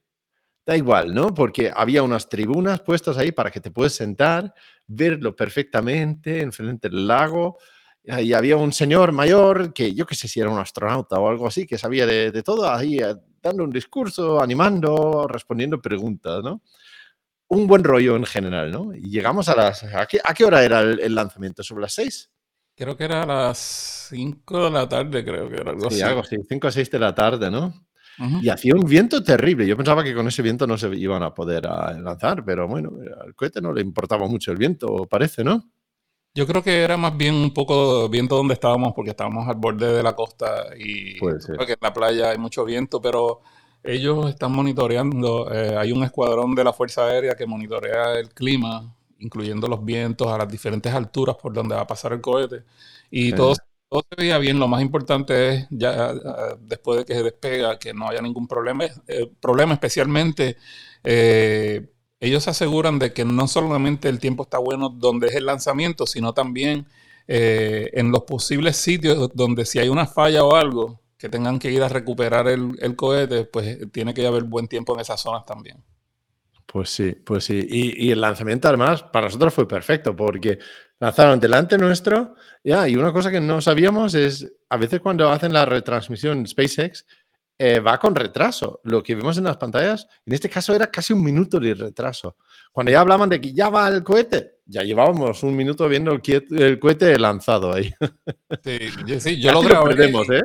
Da 0.66 0.76
igual, 0.76 1.14
¿no? 1.14 1.32
Porque 1.32 1.72
había 1.74 2.02
unas 2.02 2.28
tribunas 2.28 2.80
puestas 2.80 3.16
ahí 3.16 3.32
para 3.32 3.50
que 3.50 3.60
te 3.60 3.70
puedas 3.70 3.94
sentar, 3.94 4.52
verlo 4.86 5.34
perfectamente 5.34 6.42
enfrente 6.42 6.90
del 6.90 7.06
lago. 7.06 7.56
Y 8.04 8.34
había 8.34 8.58
un 8.58 8.74
señor 8.74 9.12
mayor 9.12 9.72
que 9.72 9.94
yo 9.94 10.04
que 10.04 10.14
sé 10.14 10.28
si 10.28 10.38
era 10.38 10.50
un 10.50 10.58
astronauta 10.58 11.18
o 11.18 11.30
algo 11.30 11.46
así, 11.46 11.66
que 11.66 11.78
sabía 11.78 12.06
de, 12.06 12.42
todo, 12.42 12.70
ahí 12.70 12.98
eh, 12.98 13.14
dando 13.40 13.64
un 13.64 13.70
discurso, 13.70 14.42
animando, 14.42 15.26
respondiendo 15.26 15.80
preguntas, 15.80 16.42
¿no? 16.44 16.60
Un 17.48 17.66
buen 17.66 17.82
rollo 17.82 18.16
en 18.16 18.26
general, 18.26 18.70
¿no? 18.70 18.94
Y 18.94 19.08
llegamos 19.08 19.48
a 19.48 19.56
las... 19.56 19.82
¿A 19.82 20.04
qué, 20.04 20.20
a 20.22 20.34
qué 20.34 20.44
hora 20.44 20.62
era 20.62 20.80
el, 20.80 21.00
el 21.00 21.14
lanzamiento? 21.14 21.62
¿Sobre 21.62 21.82
las 21.82 21.94
seis? 21.94 22.30
Creo 22.78 22.96
que 22.96 23.04
era 23.04 23.24
a 23.24 23.26
las 23.26 23.58
5 24.10 24.64
de 24.64 24.70
la 24.70 24.88
tarde, 24.88 25.24
creo 25.24 25.48
que 25.48 25.56
era 25.56 25.72
algo 25.72 25.90
sí, 25.90 26.00
algo 26.00 26.20
así, 26.20 26.36
5 26.48 26.68
o 26.68 26.70
6 26.70 26.90
de 26.92 26.98
la 27.00 27.12
tarde, 27.12 27.50
¿no? 27.50 27.74
Y 28.40 28.48
hacía 28.48 28.74
un 28.74 28.84
viento 28.84 29.22
terrible. 29.22 29.66
Yo 29.66 29.76
pensaba 29.76 30.02
que 30.02 30.14
con 30.14 30.26
ese 30.28 30.42
viento 30.42 30.66
no 30.66 30.78
se 30.78 30.88
iban 30.96 31.22
a 31.24 31.34
poder 31.34 31.66
ah, 31.66 31.92
lanzar, 31.92 32.44
pero 32.44 32.68
bueno, 32.68 32.92
al 33.20 33.34
cohete 33.34 33.60
no 33.60 33.72
le 33.72 33.80
importaba 33.80 34.26
mucho 34.28 34.52
el 34.52 34.58
viento, 34.58 35.06
parece, 35.06 35.42
¿no? 35.42 35.64
Yo 36.34 36.46
creo 36.46 36.62
que 36.62 36.82
era 36.82 36.96
más 36.96 37.16
bien 37.16 37.34
un 37.34 37.52
poco 37.52 38.08
viento 38.08 38.36
donde 38.36 38.54
estábamos, 38.54 38.92
porque 38.94 39.10
estábamos 39.10 39.48
al 39.48 39.56
borde 39.56 39.92
de 39.92 40.02
la 40.02 40.14
costa 40.14 40.66
y 40.78 41.14
que 41.18 41.72
en 41.72 41.78
la 41.80 41.92
playa 41.92 42.30
hay 42.30 42.38
mucho 42.38 42.64
viento, 42.64 43.00
pero 43.00 43.40
ellos 43.82 44.28
están 44.28 44.52
monitoreando. 44.52 45.52
Eh, 45.52 45.76
hay 45.76 45.90
un 45.90 46.04
escuadrón 46.04 46.54
de 46.54 46.62
la 46.62 46.72
Fuerza 46.72 47.06
Aérea 47.06 47.34
que 47.34 47.46
monitorea 47.46 48.18
el 48.18 48.28
clima 48.28 48.94
incluyendo 49.18 49.68
los 49.68 49.84
vientos 49.84 50.28
a 50.28 50.38
las 50.38 50.48
diferentes 50.48 50.92
alturas 50.92 51.36
por 51.36 51.52
donde 51.52 51.74
va 51.74 51.82
a 51.82 51.86
pasar 51.86 52.12
el 52.12 52.20
cohete. 52.20 52.64
Y 53.10 53.32
todo, 53.32 53.54
todo, 53.88 54.04
se 54.08 54.16
veía 54.16 54.38
bien. 54.38 54.58
Lo 54.58 54.68
más 54.68 54.82
importante 54.82 55.54
es, 55.54 55.66
ya 55.70 56.14
después 56.60 56.98
de 56.98 57.04
que 57.04 57.14
se 57.14 57.22
despega, 57.22 57.78
que 57.78 57.94
no 57.94 58.08
haya 58.08 58.20
ningún 58.22 58.46
problema. 58.46 58.84
Eh, 59.06 59.30
problema 59.40 59.74
especialmente, 59.74 60.56
eh, 61.04 61.90
ellos 62.20 62.44
se 62.44 62.50
aseguran 62.50 62.98
de 62.98 63.12
que 63.12 63.24
no 63.24 63.46
solamente 63.48 64.08
el 64.08 64.18
tiempo 64.18 64.44
está 64.44 64.58
bueno 64.58 64.88
donde 64.88 65.28
es 65.28 65.34
el 65.34 65.46
lanzamiento, 65.46 66.06
sino 66.06 66.34
también 66.34 66.86
eh, 67.28 67.90
en 67.94 68.10
los 68.10 68.22
posibles 68.24 68.76
sitios 68.76 69.30
donde 69.34 69.64
si 69.66 69.78
hay 69.78 69.88
una 69.88 70.06
falla 70.06 70.44
o 70.44 70.54
algo, 70.54 71.00
que 71.18 71.28
tengan 71.28 71.58
que 71.58 71.70
ir 71.72 71.82
a 71.82 71.88
recuperar 71.88 72.48
el, 72.48 72.78
el 72.80 72.96
cohete, 72.96 73.44
pues 73.44 73.90
tiene 73.92 74.14
que 74.14 74.26
haber 74.26 74.44
buen 74.44 74.68
tiempo 74.68 74.94
en 74.94 75.00
esas 75.00 75.20
zonas 75.20 75.44
también. 75.44 75.82
Pues 76.70 76.90
sí, 76.90 77.12
pues 77.12 77.44
sí. 77.44 77.66
Y, 77.66 78.10
el 78.10 78.20
lanzamiento 78.20 78.68
además 78.68 79.02
para 79.02 79.28
nosotros 79.28 79.54
fue 79.54 79.66
perfecto 79.66 80.14
porque 80.14 80.58
lanzaron 81.00 81.40
delante 81.40 81.78
nuestro. 81.78 82.34
Ya, 82.62 82.86
y 82.86 82.94
una 82.94 83.10
cosa 83.10 83.30
que 83.30 83.40
no 83.40 83.62
sabíamos 83.62 84.14
es, 84.14 84.52
a 84.68 84.76
veces 84.76 85.00
cuando 85.00 85.30
hacen 85.30 85.54
la 85.54 85.64
retransmisión 85.64 86.46
SpaceX, 86.46 87.06
eh, 87.56 87.80
va 87.80 87.98
con 87.98 88.14
retraso. 88.14 88.82
Lo 88.84 89.02
que 89.02 89.14
vemos 89.14 89.38
en 89.38 89.44
las 89.44 89.56
pantallas, 89.56 90.06
en 90.26 90.34
este 90.34 90.50
caso 90.50 90.74
era 90.74 90.90
casi 90.90 91.14
un 91.14 91.24
minuto 91.24 91.58
de 91.58 91.72
retraso. 91.72 92.36
Cuando 92.70 92.92
ya 92.92 93.00
hablaban 93.00 93.30
de 93.30 93.40
que 93.40 93.54
ya 93.54 93.70
va 93.70 93.88
el 93.88 94.04
cohete, 94.04 94.58
ya 94.66 94.82
llevábamos 94.82 95.42
un 95.42 95.56
minuto 95.56 95.88
viendo 95.88 96.12
el, 96.12 96.78
cohete 96.78 97.18
lanzado 97.18 97.72
ahí. 97.72 97.94
Sí, 98.62 99.20
sí 99.20 99.40
yo 99.40 99.52
lo 99.54 99.62
grabé. 99.62 99.96
Perdemos, 99.96 100.28
¿eh? 100.28 100.42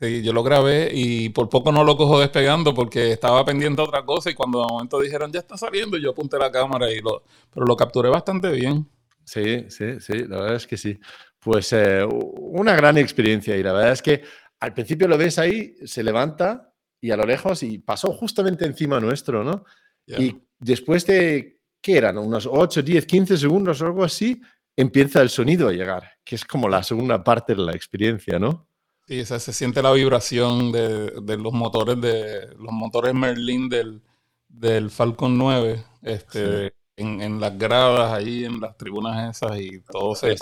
Sí, 0.00 0.22
yo 0.22 0.32
lo 0.32 0.42
grabé 0.42 0.90
y 0.94 1.28
por 1.28 1.50
poco 1.50 1.70
no 1.70 1.84
lo 1.84 1.94
cojo 1.94 2.18
despegando 2.20 2.72
porque 2.72 3.12
estaba 3.12 3.44
pendiente 3.44 3.82
a 3.82 3.84
otra 3.84 4.02
cosa 4.02 4.30
y 4.30 4.34
cuando 4.34 4.60
de 4.60 4.66
momento 4.66 4.98
dijeron 4.98 5.30
ya 5.30 5.40
está 5.40 5.58
saliendo, 5.58 5.98
yo 5.98 6.10
apunté 6.12 6.38
la 6.38 6.50
cámara 6.50 6.90
y 6.90 7.00
lo, 7.00 7.22
pero 7.52 7.66
lo 7.66 7.76
capturé 7.76 8.08
bastante 8.08 8.50
bien. 8.50 8.88
Sí, 9.24 9.66
sí, 9.68 10.00
sí, 10.00 10.14
la 10.26 10.40
verdad 10.40 10.54
es 10.54 10.66
que 10.66 10.78
sí. 10.78 10.98
Pues 11.38 11.74
eh, 11.74 12.02
una 12.06 12.74
gran 12.74 12.96
experiencia 12.96 13.54
y 13.56 13.62
la 13.62 13.74
verdad 13.74 13.92
es 13.92 14.00
que 14.00 14.22
al 14.60 14.72
principio 14.72 15.06
lo 15.06 15.18
ves 15.18 15.38
ahí, 15.38 15.76
se 15.84 16.02
levanta 16.02 16.72
y 16.98 17.10
a 17.10 17.16
lo 17.18 17.26
lejos 17.26 17.62
y 17.62 17.78
pasó 17.78 18.10
justamente 18.12 18.64
encima 18.64 19.00
nuestro, 19.00 19.44
¿no? 19.44 19.64
Y 20.06 20.34
después 20.58 21.06
de, 21.06 21.60
¿qué 21.80 21.98
eran? 21.98 22.16
Unos 22.16 22.48
8, 22.50 22.82
10, 22.82 23.04
15 23.04 23.36
segundos 23.36 23.82
o 23.82 23.86
algo 23.86 24.02
así, 24.02 24.40
empieza 24.74 25.20
el 25.20 25.28
sonido 25.28 25.68
a 25.68 25.72
llegar, 25.72 26.10
que 26.24 26.36
es 26.36 26.44
como 26.44 26.70
la 26.70 26.82
segunda 26.82 27.22
parte 27.22 27.54
de 27.54 27.62
la 27.62 27.72
experiencia, 27.72 28.38
¿no? 28.38 28.69
Sí, 29.10 29.24
se 29.24 29.52
siente 29.52 29.82
la 29.82 29.90
vibración 29.90 30.70
de, 30.70 31.36
los 31.36 31.52
motores 31.52 32.00
de 32.00 32.54
los 32.56 32.70
motores 32.70 33.12
Merlin 33.12 33.68
del, 33.68 34.00
del 34.48 34.88
Falcon 34.88 35.36
9, 35.36 35.84
este, 36.02 36.74
en, 36.94 37.40
las 37.40 37.58
gradas 37.58 38.12
ahí, 38.12 38.44
en 38.44 38.60
las 38.60 38.76
tribunas 38.76 39.36
esas 39.36 39.58
y 39.58 39.80
todo 39.80 40.14
se 40.14 40.36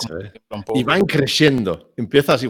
Y 0.75 0.83
van 0.83 1.01
creciendo, 1.07 1.93
empieza 1.97 2.35
así 2.35 2.47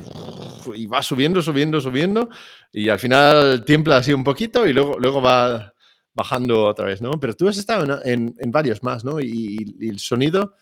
y 0.75 0.88
va 0.88 1.01
subiendo, 1.01 1.41
subiendo, 1.41 1.79
subiendo 1.79 2.27
y 2.73 2.89
al 2.89 2.99
final 2.99 3.63
tiembla 3.63 3.95
así 3.95 4.11
un 4.11 4.25
poquito 4.25 4.67
y 4.67 4.73
luego, 4.73 4.99
luego 4.99 5.21
va, 5.21 5.73
bajando 6.13 6.65
otra 6.65 6.83
vez, 6.83 7.01
¿no? 7.01 7.17
Pero 7.17 7.33
tú 7.33 7.47
has 7.47 7.57
estado 7.57 8.01
en, 8.03 8.35
en, 8.38 8.51
varios 8.51 8.83
más, 8.83 9.05
¿no? 9.05 9.21
Y, 9.21 9.77
y, 9.79 9.88
el 9.88 9.99
sonido 9.99 10.53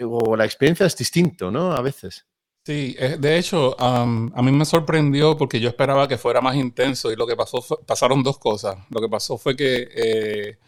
o 0.00 0.34
la 0.34 0.44
experiencia 0.44 0.86
es 0.86 0.96
distinto, 0.96 1.52
¿no? 1.52 1.70
A 1.70 1.82
veces. 1.82 2.26
Sí, 2.64 2.94
eh, 2.98 3.16
de 3.18 3.38
hecho, 3.38 3.76
a 3.80 4.04
mí 4.04 4.52
me 4.52 4.64
sorprendió 4.66 5.36
porque 5.38 5.58
yo 5.58 5.70
esperaba 5.70 6.06
que 6.06 6.18
fuera 6.18 6.42
más 6.42 6.54
intenso 6.54 7.10
y 7.10 7.16
lo 7.16 7.26
que 7.26 7.34
pasó 7.34 7.62
fue, 7.62 7.78
pasaron 7.86 8.22
dos 8.22 8.38
cosas. 8.38 8.76
Lo 8.90 9.00
que 9.00 9.08
pasó 9.08 9.38
fue 9.38 9.56
que 9.56 9.88
eh, 9.90 10.58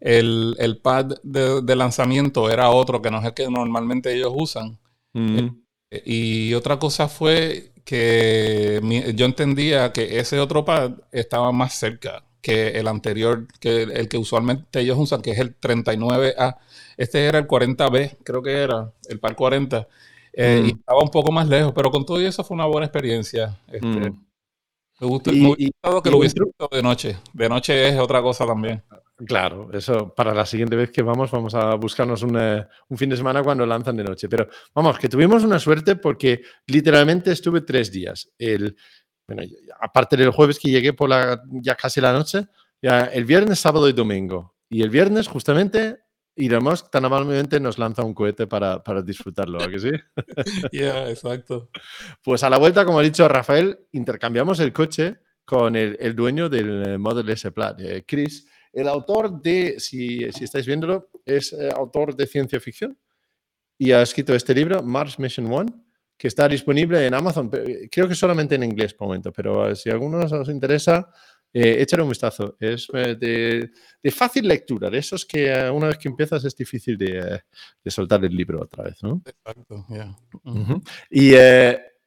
el, 0.00 0.80
pad 0.82 1.18
de, 1.22 1.76
lanzamiento 1.76 2.50
era 2.50 2.70
otro 2.70 3.00
que 3.00 3.10
no 3.10 3.18
es 3.18 3.24
el 3.26 3.34
que 3.34 3.48
normalmente 3.48 4.12
ellos 4.12 4.32
usan. 4.34 4.78
Mm. 5.12 5.38
Eh, 5.92 6.02
y 6.04 6.54
otra 6.54 6.78
cosa 6.78 7.08
fue 7.08 7.72
que 7.84 8.80
yo 9.14 9.26
entendía 9.26 9.92
que 9.92 10.18
ese 10.18 10.40
otro 10.40 10.64
pad 10.64 10.94
estaba 11.12 11.52
más 11.52 11.74
cerca 11.74 12.24
que 12.42 12.78
el 12.78 12.88
anterior, 12.88 13.46
que 13.60 13.82
el 13.82 14.08
que 14.08 14.18
usualmente 14.18 14.80
ellos 14.80 14.98
usan, 14.98 15.22
que 15.22 15.32
es 15.32 15.38
el 15.38 15.58
39A. 15.60 16.56
Este 16.96 17.26
era 17.26 17.38
el 17.38 17.46
40B, 17.46 18.18
creo 18.24 18.42
que 18.42 18.52
era, 18.52 18.92
el 19.08 19.20
par 19.20 19.36
40. 19.36 19.88
Eh, 20.38 20.66
y 20.66 20.72
mm. 20.74 20.76
estaba 20.76 21.02
un 21.02 21.10
poco 21.10 21.32
más 21.32 21.48
lejos, 21.48 21.72
pero 21.74 21.90
con 21.90 22.04
todo 22.04 22.20
eso 22.20 22.44
fue 22.44 22.54
una 22.54 22.66
buena 22.66 22.86
experiencia. 22.86 23.58
Este, 23.68 23.86
mm. 23.86 24.26
Me 25.00 25.06
gustó, 25.06 25.30
que 25.30 26.10
lo 26.10 26.18
hubiese 26.18 26.38
visto 26.42 26.68
de 26.70 26.82
noche. 26.82 27.16
De 27.32 27.48
noche 27.48 27.88
es 27.88 27.98
otra 27.98 28.20
cosa 28.20 28.46
también. 28.46 28.82
Claro, 29.26 29.70
eso 29.72 30.14
para 30.14 30.34
la 30.34 30.44
siguiente 30.44 30.76
vez 30.76 30.90
que 30.90 31.02
vamos, 31.02 31.30
vamos 31.30 31.54
a 31.54 31.74
buscarnos 31.76 32.22
eh, 32.22 32.66
un 32.88 32.98
fin 32.98 33.08
de 33.08 33.16
semana 33.16 33.42
cuando 33.42 33.64
lanzan 33.64 33.96
de 33.96 34.04
noche. 34.04 34.28
Pero 34.28 34.46
vamos, 34.74 34.98
que 34.98 35.08
tuvimos 35.08 35.42
una 35.42 35.58
suerte 35.58 35.96
porque 35.96 36.42
literalmente 36.66 37.32
estuve 37.32 37.62
tres 37.62 37.90
días. 37.90 38.30
El, 38.38 38.76
bueno, 39.26 39.42
aparte 39.80 40.18
del 40.18 40.30
jueves 40.30 40.58
que 40.58 40.70
llegué 40.70 40.92
por 40.92 41.08
la, 41.08 41.42
ya 41.50 41.74
casi 41.74 42.02
la 42.02 42.12
noche, 42.12 42.46
ya 42.82 43.04
el 43.04 43.24
viernes, 43.24 43.58
sábado 43.58 43.88
y 43.88 43.94
domingo. 43.94 44.54
Y 44.68 44.82
el 44.82 44.90
viernes, 44.90 45.28
justamente, 45.28 45.98
Elon 46.36 46.62
Musk 46.62 46.90
tan 46.90 47.04
amablemente 47.04 47.58
nos 47.58 47.78
lanza 47.78 48.04
un 48.04 48.12
cohete 48.12 48.46
para, 48.46 48.82
para 48.82 49.00
disfrutarlo, 49.00 49.62
¿a 49.62 49.68
que 49.68 49.78
sí? 49.78 49.90
Ya, 50.72 51.08
exacto. 51.08 51.70
Pues 52.22 52.42
a 52.42 52.50
la 52.50 52.58
vuelta, 52.58 52.84
como 52.84 52.98
ha 52.98 53.02
dicho 53.02 53.26
Rafael, 53.26 53.78
intercambiamos 53.92 54.60
el 54.60 54.72
coche 54.72 55.18
con 55.44 55.76
el, 55.76 55.96
el 55.98 56.14
dueño 56.14 56.48
del 56.48 56.86
eh, 56.86 56.98
Model 56.98 57.28
S 57.30 57.50
Plaid, 57.52 57.80
eh, 57.80 58.04
Chris. 58.06 58.46
El 58.72 58.88
autor 58.88 59.40
de, 59.40 59.80
si, 59.80 60.30
si 60.32 60.44
estáis 60.44 60.66
viéndolo, 60.66 61.08
es 61.24 61.54
eh, 61.54 61.70
autor 61.74 62.14
de 62.14 62.26
ciencia 62.26 62.60
ficción 62.60 62.98
y 63.78 63.92
ha 63.92 64.02
escrito 64.02 64.34
este 64.34 64.54
libro, 64.54 64.82
Mars 64.82 65.18
Mission 65.18 65.50
One, 65.50 65.72
que 66.18 66.28
está 66.28 66.48
disponible 66.48 67.06
en 67.06 67.14
Amazon. 67.14 67.50
Creo 67.90 68.08
que 68.08 68.14
solamente 68.14 68.54
en 68.54 68.64
inglés 68.64 68.94
por 68.94 69.08
momento, 69.08 69.32
pero 69.32 69.74
si 69.74 69.90
a 69.90 69.92
alguno 69.92 70.18
os 70.18 70.48
interesa, 70.48 71.10
eh, 71.58 71.80
échale 71.80 72.02
un 72.02 72.10
vistazo. 72.10 72.54
Es 72.60 72.86
eh, 72.92 73.16
de, 74.02 74.10
fácil 74.10 74.46
lectura, 74.46 74.90
de 74.90 74.98
esos 74.98 75.24
que 75.24 75.50
eh, 75.50 75.70
una 75.70 75.88
vez 75.88 75.96
que 75.96 76.08
empiezas 76.08 76.44
es 76.44 76.54
difícil 76.54 76.98
de, 76.98 77.42
soltar 77.86 78.22
el 78.24 78.36
libro 78.36 78.62
otra 78.62 78.84
vez, 78.84 79.02
¿no? 79.02 79.22
Exacto, 79.24 79.86
ya. 79.88 80.14
y, 81.10 81.34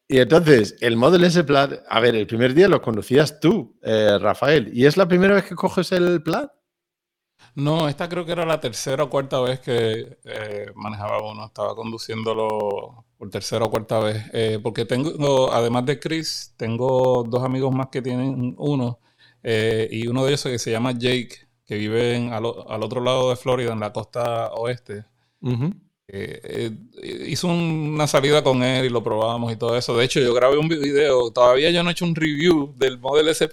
entonces, 0.07 0.75
el 0.81 0.97
Model 0.97 1.23
S 1.23 1.43
Plaid, 1.43 1.79
a 1.87 1.99
ver, 1.99 2.15
el 2.15 2.27
primer 2.27 2.53
día 2.53 2.67
lo 2.67 2.79
conducías 2.79 3.39
tú, 3.39 3.75
Rafael, 3.81 4.69
¿y 4.71 4.85
es 4.85 4.97
la 4.97 5.07
primera 5.07 5.33
vez 5.33 5.45
que 5.45 5.55
coges 5.55 5.91
el 5.91 6.21
Plaid? 6.21 6.47
No, 7.55 7.89
esta 7.89 8.07
creo 8.07 8.25
que 8.25 8.33
era 8.33 8.45
la 8.45 8.59
tercera 8.59 9.03
o 9.03 9.09
cuarta 9.09 9.39
vez 9.41 9.59
que 9.59 10.17
manejaba 10.75 11.23
uno, 11.23 11.45
estaba 11.45 11.75
conduciéndolo 11.75 13.05
por 13.17 13.29
tercera 13.31 13.65
o 13.65 13.71
cuarta 13.71 13.99
vez, 13.99 14.59
porque 14.61 14.85
tengo, 14.85 15.51
además 15.51 15.85
de 15.85 15.99
Chris, 15.99 16.53
tengo 16.55 17.23
dos 17.27 17.43
amigos 17.43 17.73
más 17.73 17.87
que 17.87 18.01
tienen 18.01 18.55
uno 18.57 18.99
eh, 19.43 19.87
y 19.91 20.07
uno 20.07 20.23
de 20.23 20.29
ellos 20.29 20.43
que 20.43 20.59
se 20.59 20.71
llama 20.71 20.91
Jake, 20.91 21.47
que 21.65 21.75
vive 21.75 22.29
al, 22.31 22.45
otro 22.45 23.01
lado 23.01 23.29
de 23.29 23.35
Florida, 23.35 23.73
en 23.73 23.79
la 23.79 23.93
costa 23.93 24.51
oeste. 24.53 25.05
Eh, 26.11 26.71
eh, 27.01 27.25
hizo 27.27 27.47
una 27.47 28.07
salida 28.07 28.43
con 28.43 28.63
él 28.63 28.85
y 28.85 28.89
lo 28.89 29.03
probamos 29.03 29.53
y 29.53 29.55
todo 29.55 29.77
eso. 29.77 29.95
De 29.95 30.05
hecho, 30.05 30.19
yo 30.19 30.33
grabé 30.33 30.57
un 30.57 30.67
video. 30.67 31.31
Todavía 31.31 31.69
yo 31.71 31.83
no 31.83 31.89
he 31.89 31.91
hecho 31.93 32.05
un 32.05 32.15
review 32.15 32.73
del 32.77 32.97
Model 32.99 33.27
S 33.29 33.49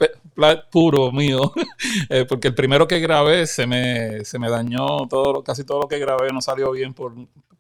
puro 0.71 1.13
mío, 1.13 1.53
porque 2.29 2.49
el 2.49 2.55
primero 2.55 2.87
que 2.89 3.01
grabé 3.01 3.47
se 3.47 3.67
me, 3.67 4.25
se 4.25 4.39
me 4.39 4.51
dañó. 4.51 5.07
Todo, 5.09 5.43
casi 5.43 5.65
todo 5.65 5.83
lo 5.83 5.89
que 5.89 5.99
grabé 5.99 6.33
no 6.33 6.41
salió 6.41 6.73
bien 6.73 6.95
por 6.95 7.13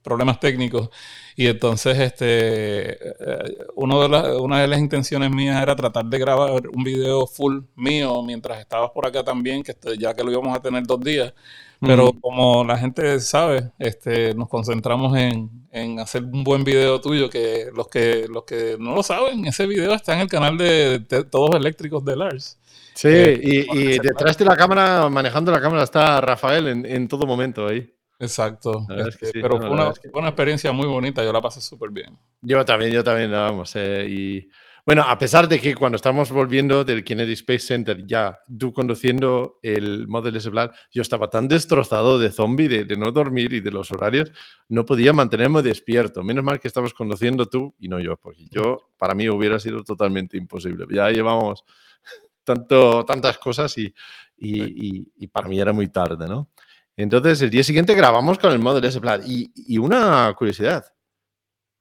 problemas 0.07 0.39
técnicos. 0.39 0.89
Y 1.35 1.49
entonces, 1.49 1.99
este, 1.99 2.93
eh, 2.93 3.59
uno 3.75 4.07
una 4.41 4.61
de 4.61 4.69
las 4.69 4.79
intenciones 4.79 5.31
mías 5.31 5.61
era 5.61 5.75
tratar 5.75 6.05
de 6.07 6.19
grabar 6.19 6.69
un 6.69 6.85
video 6.85 7.27
full 7.27 7.63
mío 7.75 8.23
mientras 8.23 8.61
estabas 8.61 8.91
por 8.93 9.05
acá 9.05 9.25
también, 9.25 9.65
que 9.65 9.75
ya 9.99 10.15
que 10.15 10.23
lo 10.23 10.31
íbamos 10.31 10.57
a 10.57 10.63
tener 10.63 10.85
dos 10.85 11.01
días. 11.01 11.35
Pero 11.81 12.13
como 12.21 12.65
la 12.65 12.79
gente 12.79 13.21
sabe, 13.21 13.73
este, 13.79 14.35
nos 14.35 14.49
concentramos 14.49 15.17
en, 15.17 16.01
hacer 16.01 16.25
un 16.25 16.43
buen 16.43 16.65
video 16.65 17.01
tuyo, 17.01 17.29
que 17.29 17.67
los 17.75 17.89
que 17.89 18.27
los 18.29 18.45
que 18.45 18.77
no 18.79 18.95
lo 18.95 19.03
saben, 19.03 19.45
ese 19.47 19.67
video 19.67 19.93
está 19.93 20.15
en 20.15 20.21
el 20.21 20.29
canal 20.29 20.57
de, 20.57 21.01
Todos 21.31 21.55
Eléctricos 21.55 22.05
de 22.05 22.17
Lars. 22.17 22.59
Sí, 22.95 23.09
eh, 23.09 23.67
y, 23.73 23.99
detrás 23.99 24.39
de 24.39 24.47
la 24.47 24.57
cámara, 24.57 25.09
manejando 25.11 25.53
la 25.53 25.61
cámara, 25.61 25.83
está 25.83 26.21
Rafael 26.21 26.69
en, 26.69 26.87
en 26.87 27.09
todo 27.09 27.27
momento 27.27 27.67
ahí. 27.67 27.93
Exacto. 28.19 28.87
Este, 29.07 29.31
pero 29.35 29.59
fue, 29.59 29.69
una, 29.69 29.93
una, 30.15 30.29
experiencia 30.29 30.73
muy 30.73 30.87
bonita, 30.87 31.23
yo 31.23 31.33
la 31.33 31.43
pasé 31.43 31.61
súper 31.61 31.91
bien. 31.91 32.19
Yo 32.41 32.65
también, 32.65 32.93
yo 32.93 33.05
también, 33.05 33.31
vamos. 33.31 33.77
Eh, 33.77 34.07
y 34.09 34.49
bueno, 34.87 35.03
a 35.03 35.19
pesar 35.19 35.49
de 35.49 35.59
que 35.61 35.75
cuando 35.75 35.97
estamos 35.97 36.31
volviendo 36.31 36.85
del 36.85 37.03
Kennedy 37.03 37.33
Space 37.33 37.67
Center, 37.67 38.07
ya 38.07 38.39
tú 38.59 38.73
conduciendo 38.73 39.59
el 39.63 40.07
Model 40.07 40.37
S 40.37 40.49
Black, 40.49 40.75
yo 40.93 41.03
estaba 41.03 41.29
tan 41.29 41.49
destrozado 41.49 42.21
de 42.21 42.31
zombie, 42.31 42.69
de, 42.69 42.97
no 42.97 43.11
dormir 43.11 43.53
y 43.53 43.61
de 43.61 43.73
los 43.73 43.91
horarios, 43.91 44.31
no 44.69 44.87
podía 44.87 45.13
mantenerme 45.13 45.61
despierto. 45.63 46.23
Menos 46.23 46.45
mal 46.45 46.61
que 46.61 46.69
estabas 46.69 46.95
conduciendo 46.95 47.47
tú 47.47 47.75
y 47.81 47.89
no 47.89 47.99
yo, 47.99 48.17
porque 48.17 48.47
yo, 48.49 48.93
para 48.97 49.15
mí, 49.15 49.29
hubiera 49.29 49.59
sido 49.59 49.83
totalmente 49.83 50.37
imposible. 50.37 50.87
Ya 50.89 51.11
llevamos 51.11 51.65
tanto, 52.45 53.05
tantas 53.05 53.39
cosas 53.39 53.77
y, 53.77 53.93
y, 54.39 55.13
y 55.17 55.27
para 55.27 55.49
mí 55.49 55.61
era 55.61 55.73
muy 55.73 55.89
tarde, 55.89 56.29
¿no? 56.29 56.49
Entonces, 56.97 57.43
el 57.43 57.51
día 57.51 57.63
siguiente 57.63 57.95
grabamos 57.95 58.39
con 58.39 58.53
el 58.53 58.59
Model 58.59 58.85
S 58.85 58.99
Plaid. 59.01 59.23
Y, 59.27 59.79
una 59.79 60.33
curiosidad, 60.37 60.87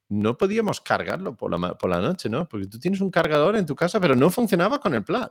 no 0.08 0.36
podíamos 0.36 0.80
cargarlo 0.80 1.34
por 1.36 1.50
la, 1.50 2.00
noche, 2.00 2.28
¿no? 2.28 2.48
Porque 2.48 2.66
tú 2.66 2.78
tienes 2.78 3.00
un 3.00 3.10
cargador 3.10 3.56
en 3.56 3.66
tu 3.66 3.74
casa, 3.74 4.00
pero 4.00 4.14
no 4.14 4.30
funcionaba 4.30 4.80
con 4.80 4.94
el 4.94 5.02
Plaid. 5.02 5.28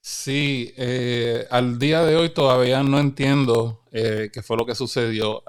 Sí, 0.00 0.72
eh, 0.76 1.46
al 1.50 1.78
día 1.78 2.02
de 2.02 2.16
hoy 2.16 2.30
todavía 2.30 2.82
no 2.82 2.98
entiendo 2.98 3.84
eh, 3.92 4.30
qué 4.32 4.42
fue 4.42 4.56
lo 4.56 4.66
que 4.66 4.74
sucedió. 4.74 5.42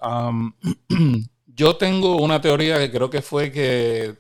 yo 1.48 1.78
tengo 1.78 2.18
una 2.18 2.42
teoría 2.42 2.78
que 2.78 2.92
creo 2.92 3.10
que 3.10 3.22
fue 3.22 3.52
que 3.52 4.16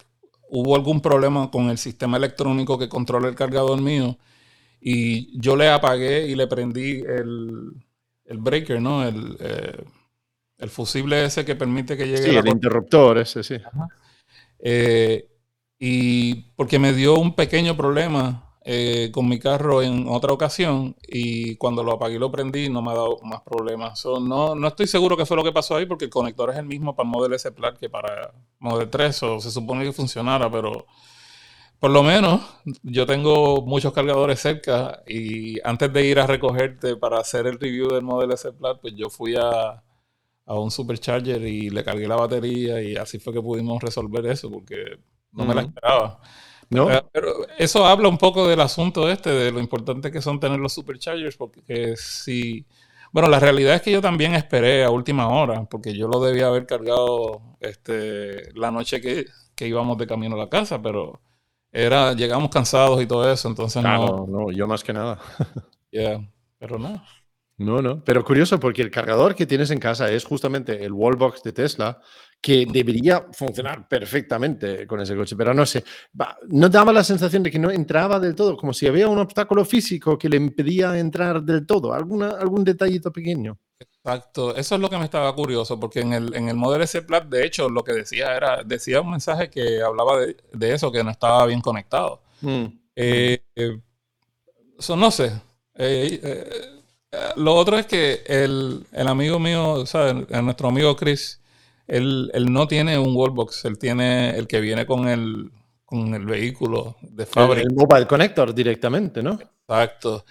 hubo 0.49 0.75
algún 0.75 1.01
problema 1.01 1.51
con 1.51 1.69
el 1.69 1.77
sistema 1.77 2.17
electrónico 2.17 2.77
que 2.77 2.89
controla 2.89 3.27
el 3.27 3.35
cargador 3.35 3.81
mío 3.81 4.17
y 4.81 5.39
yo 5.39 5.55
le 5.55 5.69
apagué 5.69 6.27
y 6.27 6.35
le 6.35 6.47
prendí 6.47 7.01
el, 7.01 7.73
el 8.25 8.37
breaker, 8.37 8.81
¿no? 8.81 9.05
El, 9.05 9.37
eh, 9.39 9.83
el, 10.59 10.69
fusible 10.69 11.25
ese 11.25 11.45
que 11.45 11.55
permite 11.55 11.97
que 11.97 12.05
llegue. 12.07 12.29
Sí, 12.29 12.35
el 12.35 12.47
interruptor 12.47 13.17
ese, 13.17 13.43
sí. 13.43 13.55
Eh, 14.59 15.27
y 15.79 16.35
porque 16.55 16.79
me 16.79 16.93
dio 16.93 17.15
un 17.15 17.33
pequeño 17.33 17.75
problema 17.77 18.49
eh, 18.65 19.09
con 19.13 19.27
mi 19.27 19.39
carro 19.39 19.81
en 19.81 20.07
otra 20.09 20.33
ocasión 20.33 20.95
y 21.07 21.55
cuando 21.55 21.83
lo 21.83 21.93
apagué 21.93 22.15
y 22.15 22.19
lo 22.19 22.29
prendí 22.29 22.69
no 22.69 22.81
me 22.81 22.91
ha 22.91 22.95
dado 22.95 23.17
más 23.23 23.41
problemas. 23.41 24.05
no, 24.05 24.53
no 24.53 24.67
estoy 24.67 24.85
seguro 24.85 25.15
qué 25.15 25.25
fue 25.25 25.37
lo 25.37 25.43
que 25.43 25.53
pasó 25.53 25.77
ahí 25.77 25.85
porque 25.85 26.05
el 26.05 26.11
conector 26.11 26.49
es 26.51 26.57
el 26.57 26.65
mismo 26.65 26.95
para 26.95 27.07
el 27.07 27.11
Model 27.11 27.33
S 27.33 27.49
Plaid 27.51 27.75
que 27.75 27.89
para 27.89 28.33
Model 28.59 28.89
3 28.89 29.23
o 29.23 29.39
se 29.39 29.49
supone 29.49 29.85
que 29.85 29.93
funcionara, 29.93 30.51
pero 30.51 30.85
por 31.79 31.91
lo 31.91 32.03
menos 32.03 32.41
yo 32.83 33.05
tengo 33.05 33.61
muchos 33.61 33.93
cargadores 33.93 34.39
cerca 34.41 35.01
y 35.07 35.59
antes 35.65 35.91
de 35.93 36.05
ir 36.05 36.19
a 36.19 36.27
recogerte 36.27 36.97
para 36.97 37.19
hacer 37.19 37.47
el 37.47 37.59
review 37.59 37.87
del 37.87 38.03
Model 38.03 38.31
S 38.33 38.51
Plaid, 38.51 38.77
pues 38.81 38.93
yo 38.95 39.09
fui 39.09 39.35
a, 39.37 39.81
un 40.55 40.71
supercharger 40.71 41.41
y 41.43 41.69
le 41.69 41.83
cargué 41.83 42.07
la 42.07 42.15
batería 42.15 42.81
y 42.81 42.95
así 42.95 43.19
fue 43.19 43.33
que 43.33 43.41
pudimos 43.41 43.81
resolver 43.81 44.25
eso 44.25 44.49
porque 44.49 44.99
no 45.31 45.45
me 45.45 45.53
la 45.53 45.61
esperaba. 45.61 46.21
¿No? 46.69 46.91
Eh, 46.91 47.03
pero 47.11 47.47
eso 47.57 47.85
habla 47.85 48.07
un 48.07 48.17
poco 48.17 48.47
del 48.47 48.61
asunto 48.61 49.09
este, 49.09 49.31
de 49.31 49.51
lo 49.51 49.59
importante 49.59 50.11
que 50.11 50.21
son 50.21 50.39
tener 50.39 50.59
los 50.59 50.73
superchargers, 50.73 51.35
porque 51.35 51.95
si... 51.97 52.65
Bueno, 53.11 53.27
la 53.27 53.39
realidad 53.39 53.73
es 53.73 53.81
que 53.81 53.91
yo 53.91 54.01
también 54.01 54.35
esperé 54.35 54.83
a 54.83 54.91
última 54.91 55.27
hora, 55.29 55.65
porque 55.65 55.97
yo 55.97 56.07
lo 56.07 56.21
debía 56.21 56.45
haber 56.47 56.67
cargado 56.67 57.41
este, 57.59 58.53
la 58.53 58.69
noche 58.69 59.01
que, 59.01 59.25
que 59.55 59.67
íbamos 59.67 59.97
de 59.97 60.05
camino 60.05 60.35
a 60.35 60.39
la 60.39 60.49
casa, 60.49 60.79
pero 60.79 61.19
era, 61.71 62.13
llegamos 62.13 62.49
cansados 62.49 63.01
y 63.01 63.07
todo 63.07 63.31
eso, 63.31 63.47
entonces 63.47 63.81
no. 63.83 64.27
No, 64.27 64.51
yo 64.51 64.67
más 64.67 64.83
que 64.83 64.93
nada. 64.93 65.19
Yeah, 65.91 66.23
pero 66.59 66.77
no. 66.77 67.01
No, 67.59 67.81
no, 67.81 68.01
pero 68.05 68.23
curioso 68.23 68.57
porque 68.57 68.81
el 68.81 68.89
cargador 68.89 69.35
que 69.35 69.45
tienes 69.45 69.69
en 69.69 69.79
casa 69.79 70.09
es 70.09 70.23
justamente 70.23 70.81
el 70.81 70.93
wallbox 70.93 71.43
de 71.43 71.51
Tesla, 71.51 71.99
que 72.39 72.65
debería 72.65 73.25
funcionar 73.33 73.85
perfectamente 73.85 74.87
con 74.87 75.01
ese 75.01 75.13
coche, 75.13 75.35
pero 75.35 75.53
no 75.53 75.65
sé, 75.65 75.83
no 76.47 76.69
daba 76.69 76.93
la 76.93 77.03
sensación 77.03 77.43
de 77.43 77.51
que 77.51 77.59
no 77.59 77.69
entraba 77.69 78.17
del 78.17 78.33
todo, 78.33 78.55
como 78.55 78.71
si 78.71 78.87
había 78.87 79.09
un 79.09 79.19
obstáculo 79.19 79.65
físico 79.65 80.17
que 80.17 80.29
le 80.29 80.37
impedía 80.37 80.97
entrar 80.97 81.43
del 81.43 81.65
todo, 81.65 81.91
alguna, 81.91 82.29
algún 82.29 82.63
detallito 82.63 83.11
pequeño. 83.11 83.59
Exacto, 83.77 84.55
eso 84.55 84.75
es 84.75 84.81
lo 84.81 84.89
que 84.89 84.97
me 84.97 85.03
estaba 85.03 85.35
curioso, 85.35 85.77
porque 85.77 85.99
en 85.99 86.13
el, 86.13 86.33
en 86.33 86.47
el 86.47 86.55
Model 86.55 86.83
S 86.83 87.01
Plat, 87.01 87.25
de 87.25 87.45
hecho, 87.45 87.67
lo 87.67 87.83
que 87.83 87.91
decía 87.91 88.37
era, 88.37 88.63
decía 88.63 89.01
un 89.01 89.11
mensaje 89.11 89.49
que 89.49 89.81
hablaba 89.81 90.17
de, 90.17 90.73
eso, 90.73 90.93
que 90.93 91.03
no 91.03 91.11
estaba 91.11 91.45
bien 91.45 91.59
conectado. 91.59 92.21
Mm. 92.39 92.65
Eh, 92.95 93.41
no 94.95 95.11
sé. 95.11 95.33
Eh, 95.75 96.19
eh, 96.23 96.78
lo 97.35 97.55
otro 97.55 97.77
es 97.77 97.85
que 97.85 98.23
el, 98.27 98.85
amigo 98.93 99.39
mío, 99.39 99.71
o 99.71 99.85
sea, 99.85 100.13
nuestro 100.13 100.69
amigo 100.69 100.95
Chris, 100.95 101.41
él, 101.87 102.31
no 102.49 102.67
tiene 102.67 102.99
un 102.99 103.15
wallbox, 103.15 103.65
él 103.65 103.77
tiene 103.79 104.37
el 104.37 104.47
que 104.47 104.59
viene 104.59 104.85
con 104.85 105.07
el, 105.07 105.51
con 105.85 106.13
el 106.13 106.25
vehículo 106.25 106.97
de 107.01 107.25
fábrica. 107.25 107.67
El, 107.67 107.75
mobile 107.75 108.07
connector 108.07 108.53
directamente, 108.53 109.23
¿no? 109.23 109.39
Exacto. 109.67 110.25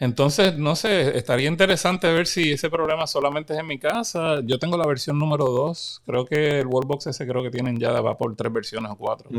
Entonces, 0.00 0.56
no 0.58 0.74
sé, 0.74 1.16
estaría 1.16 1.48
interesante 1.48 2.12
ver 2.12 2.26
si 2.26 2.52
ese 2.52 2.68
problema 2.68 3.06
solamente 3.06 3.54
es 3.54 3.60
en 3.60 3.66
mi 3.66 3.78
casa. 3.78 4.40
Yo 4.44 4.58
tengo 4.58 4.76
la 4.76 4.86
versión 4.86 5.18
número 5.18 5.44
2. 5.44 6.02
Creo 6.04 6.26
que 6.26 6.58
el 6.60 6.66
wallbox 6.66 7.06
ese 7.06 7.26
creo 7.26 7.44
que 7.44 7.50
tienen 7.50 7.78
ya, 7.78 8.00
va 8.00 8.18
por 8.18 8.34
tres 8.34 8.52
versiones 8.52 8.90
o 8.90 8.96
cuatro. 8.96 9.30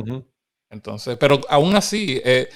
Entonces, 0.69 1.17
pero 1.17 1.41
aún 1.49 1.75
así, 1.75 2.21
eh, 2.23 2.47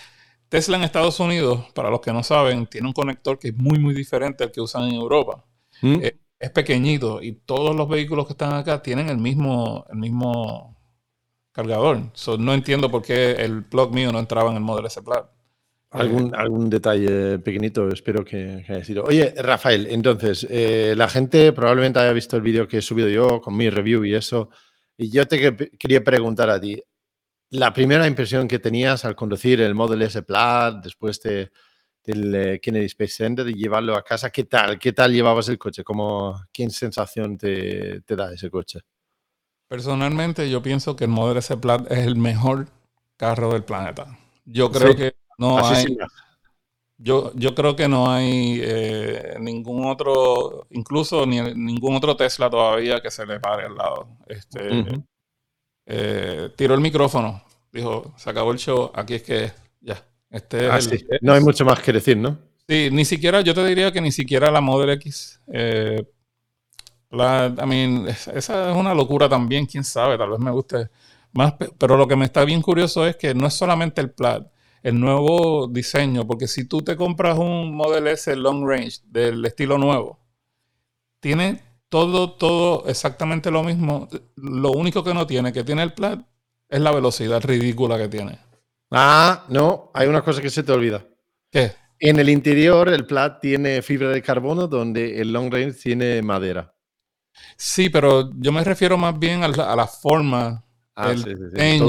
Tesla 0.49 0.77
en 0.77 0.83
Estados 0.83 1.19
Unidos, 1.19 1.65
para 1.73 1.89
los 1.89 2.01
que 2.01 2.11
no 2.11 2.23
saben, 2.23 2.65
tiene 2.67 2.87
un 2.87 2.93
conector 2.93 3.37
que 3.37 3.49
es 3.49 3.55
muy, 3.55 3.79
muy 3.79 3.93
diferente 3.93 4.43
al 4.43 4.51
que 4.51 4.61
usan 4.61 4.89
en 4.89 4.95
Europa. 4.95 5.45
Mm. 5.81 5.99
Eh, 6.01 6.17
es 6.39 6.49
pequeñito 6.51 7.21
y 7.21 7.33
todos 7.33 7.75
los 7.75 7.87
vehículos 7.87 8.25
que 8.25 8.33
están 8.33 8.53
acá 8.53 8.81
tienen 8.81 9.09
el 9.09 9.17
mismo, 9.17 9.85
el 9.91 9.97
mismo 9.97 10.75
cargador. 11.51 12.01
no 12.39 12.53
entiendo 12.53 12.89
por 12.89 13.01
qué 13.01 13.31
el 13.31 13.63
plug 13.65 13.93
mío 13.93 14.11
no 14.11 14.19
entraba 14.19 14.49
en 14.49 14.55
el 14.55 14.63
Model 14.63 14.85
S 14.85 15.01
Plug. 15.01 15.25
Algún, 15.91 16.35
algún 16.35 16.69
detalle 16.69 17.39
pequeñito, 17.39 17.89
espero 17.89 18.23
que, 18.23 18.63
haya 18.67 18.83
sido. 18.83 19.03
Oye, 19.03 19.33
Rafael, 19.37 19.87
entonces, 19.89 20.45
eh, 20.49 20.93
la 20.95 21.09
gente 21.09 21.51
probablemente 21.51 21.99
haya 21.99 22.13
visto 22.13 22.35
el 22.35 22.43
vídeo 22.43 22.67
que 22.67 22.77
he 22.77 22.81
subido 22.81 23.09
yo 23.09 23.41
con 23.41 23.57
mi 23.57 23.69
review 23.69 24.05
y 24.05 24.13
eso. 24.13 24.49
Y 24.95 25.09
yo 25.09 25.27
te 25.27 25.55
quería 25.79 26.03
preguntar 26.03 26.49
a 26.49 26.59
ti, 26.59 26.81
la 27.51 27.73
primera 27.73 28.05
impresión 28.07 28.47
que 28.47 28.59
tenías 28.59 29.05
al 29.05 29.15
conducir 29.15 29.61
el 29.61 29.75
Model 29.75 30.01
S 30.03 30.21
Plaid 30.21 30.75
después 30.83 31.19
de, 31.21 31.51
del 32.03 32.35
eh, 32.35 32.59
Kennedy 32.59 32.85
Space 32.85 33.13
Center 33.13 33.47
y 33.47 33.53
llevarlo 33.53 33.95
a 33.95 34.03
casa, 34.03 34.29
¿qué 34.29 34.43
tal? 34.43 34.77
¿Qué 34.77 34.93
tal 34.93 35.11
llevabas 35.11 35.49
el 35.49 35.57
coche? 35.57 35.83
¿Cómo, 35.83 36.41
¿Qué 36.51 36.69
sensación 36.69 37.37
te, 37.37 38.01
da 38.07 38.33
ese 38.33 38.49
coche? 38.49 38.79
Personalmente, 39.67 40.49
yo 40.49 40.61
pienso 40.61 40.95
que 40.95 41.05
el 41.05 41.11
Model 41.11 41.37
S 41.37 41.55
Plaid 41.57 41.91
es 41.91 41.99
el 41.99 42.15
mejor 42.15 42.67
carro 43.17 43.51
del 43.53 43.63
planeta. 43.63 44.17
Yo 44.45 44.71
creo 44.71 44.95
que 44.95 45.13
no 45.37 45.63
hay. 45.63 45.97
Yo, 47.01 47.31
yo 47.35 47.55
creo 47.55 47.77
que 47.77 47.87
no 47.87 48.11
hay 48.11 48.59
eh, 48.61 49.37
ningún 49.39 49.85
otro, 49.85 50.67
incluso 50.71 51.25
ni, 51.25 51.39
ningún 51.39 51.95
otro 51.95 52.17
Tesla 52.17 52.49
todavía 52.49 52.99
que 52.99 53.09
se 53.09 53.25
le 53.25 53.39
pare 53.39 53.67
al 53.67 53.75
lado. 53.75 54.17
Este, 54.27 54.83
eh, 55.91 56.51
tiró 56.55 56.75
el 56.75 56.81
micrófono, 56.81 57.43
dijo, 57.74 58.13
se 58.15 58.29
acabó 58.29 58.51
el 58.51 58.60
show, 58.60 58.91
aquí 58.93 59.15
es 59.15 59.24
que 59.24 59.51
ya. 59.81 60.05
Este 60.29 60.69
ah, 60.69 60.77
no 61.22 61.34
hay 61.34 61.41
mucho 61.41 61.65
más 61.65 61.79
que 61.79 61.91
decir, 61.91 62.15
¿no? 62.15 62.38
Sí, 62.67 62.89
ni 62.91 63.03
siquiera, 63.03 63.41
yo 63.41 63.55
te 63.55 63.65
diría 63.65 63.91
que 63.91 64.00
ni 64.00 64.12
siquiera 64.12 64.51
la 64.51 64.62
Model 64.62 64.91
X. 64.91 65.41
Eh, 65.51 66.05
la, 67.10 67.51
I 67.60 67.65
mean, 67.65 68.08
esa 68.08 68.69
es 68.69 68.77
una 68.77 68.93
locura 68.93 69.27
también, 69.27 69.65
quién 69.65 69.84
sabe, 69.84 70.15
tal 70.19 70.29
vez 70.29 70.39
me 70.39 70.51
guste 70.51 70.89
más, 71.31 71.55
pero 71.79 71.98
lo 71.98 72.08
que 72.08 72.15
me 72.15 72.25
está 72.25 72.46
bien 72.46 72.62
curioso 72.62 73.08
es 73.08 73.15
que 73.15 73.34
no 73.34 73.48
es 73.48 73.55
solamente 73.55 74.00
el 74.00 74.12
Plaid, 74.12 74.43
el 74.84 75.00
nuevo 75.00 75.67
diseño, 75.67 76.27
porque 76.27 76.48
si 76.48 76.65
tú 76.65 76.84
te 76.84 76.96
compras 76.96 77.39
un 77.39 77.75
Model 77.75 78.05
S 78.05 78.36
Long 78.36 78.63
Range 78.63 79.00
del 79.05 79.43
estilo 79.43 79.79
nuevo, 79.79 80.19
tiene 81.19 81.63
todo, 81.89 82.32
todo 82.32 82.88
exactamente 82.88 83.52
lo 83.52 83.63
mismo. 83.63 84.08
Lo 84.36 84.71
único 84.71 85.04
que 85.04 85.13
no 85.13 85.28
tiene, 85.28 85.52
que 85.52 85.63
tiene 85.63 85.84
el 85.84 85.93
Plaid, 85.93 86.19
es 86.69 86.80
la 86.80 86.91
velocidad 86.91 87.43
ridícula 87.43 87.97
que 87.97 88.08
tiene. 88.08 88.39
Ah, 88.91 89.45
no, 89.49 89.91
hay 89.93 90.08
una 90.08 90.21
cosa 90.21 90.41
que 90.41 90.49
se 90.49 90.63
te 90.63 90.71
olvida. 90.71 91.06
¿Qué? 91.52 91.73
En 91.99 92.19
el 92.19 92.30
interior 92.30 92.89
el 92.89 93.06
Plaid 93.06 93.34
tiene 93.41 93.82
fibra 93.82 94.10
de 94.10 94.21
carbono 94.21 94.67
donde 94.67 95.19
el 95.19 95.34
Long 95.34 95.52
Range 95.52 95.73
tiene 95.73 96.21
madera. 96.21 96.73
Sí, 97.58 97.89
pero 97.89 98.32
yo 98.36 98.52
me 98.52 98.63
refiero 98.63 98.97
más 98.97 99.17
bien 99.17 99.43
a 99.43 99.47
la, 99.47 99.88
forma, 99.88 100.63
ah, 100.95 101.12
el. 101.12 101.19
Sí, 101.19 101.80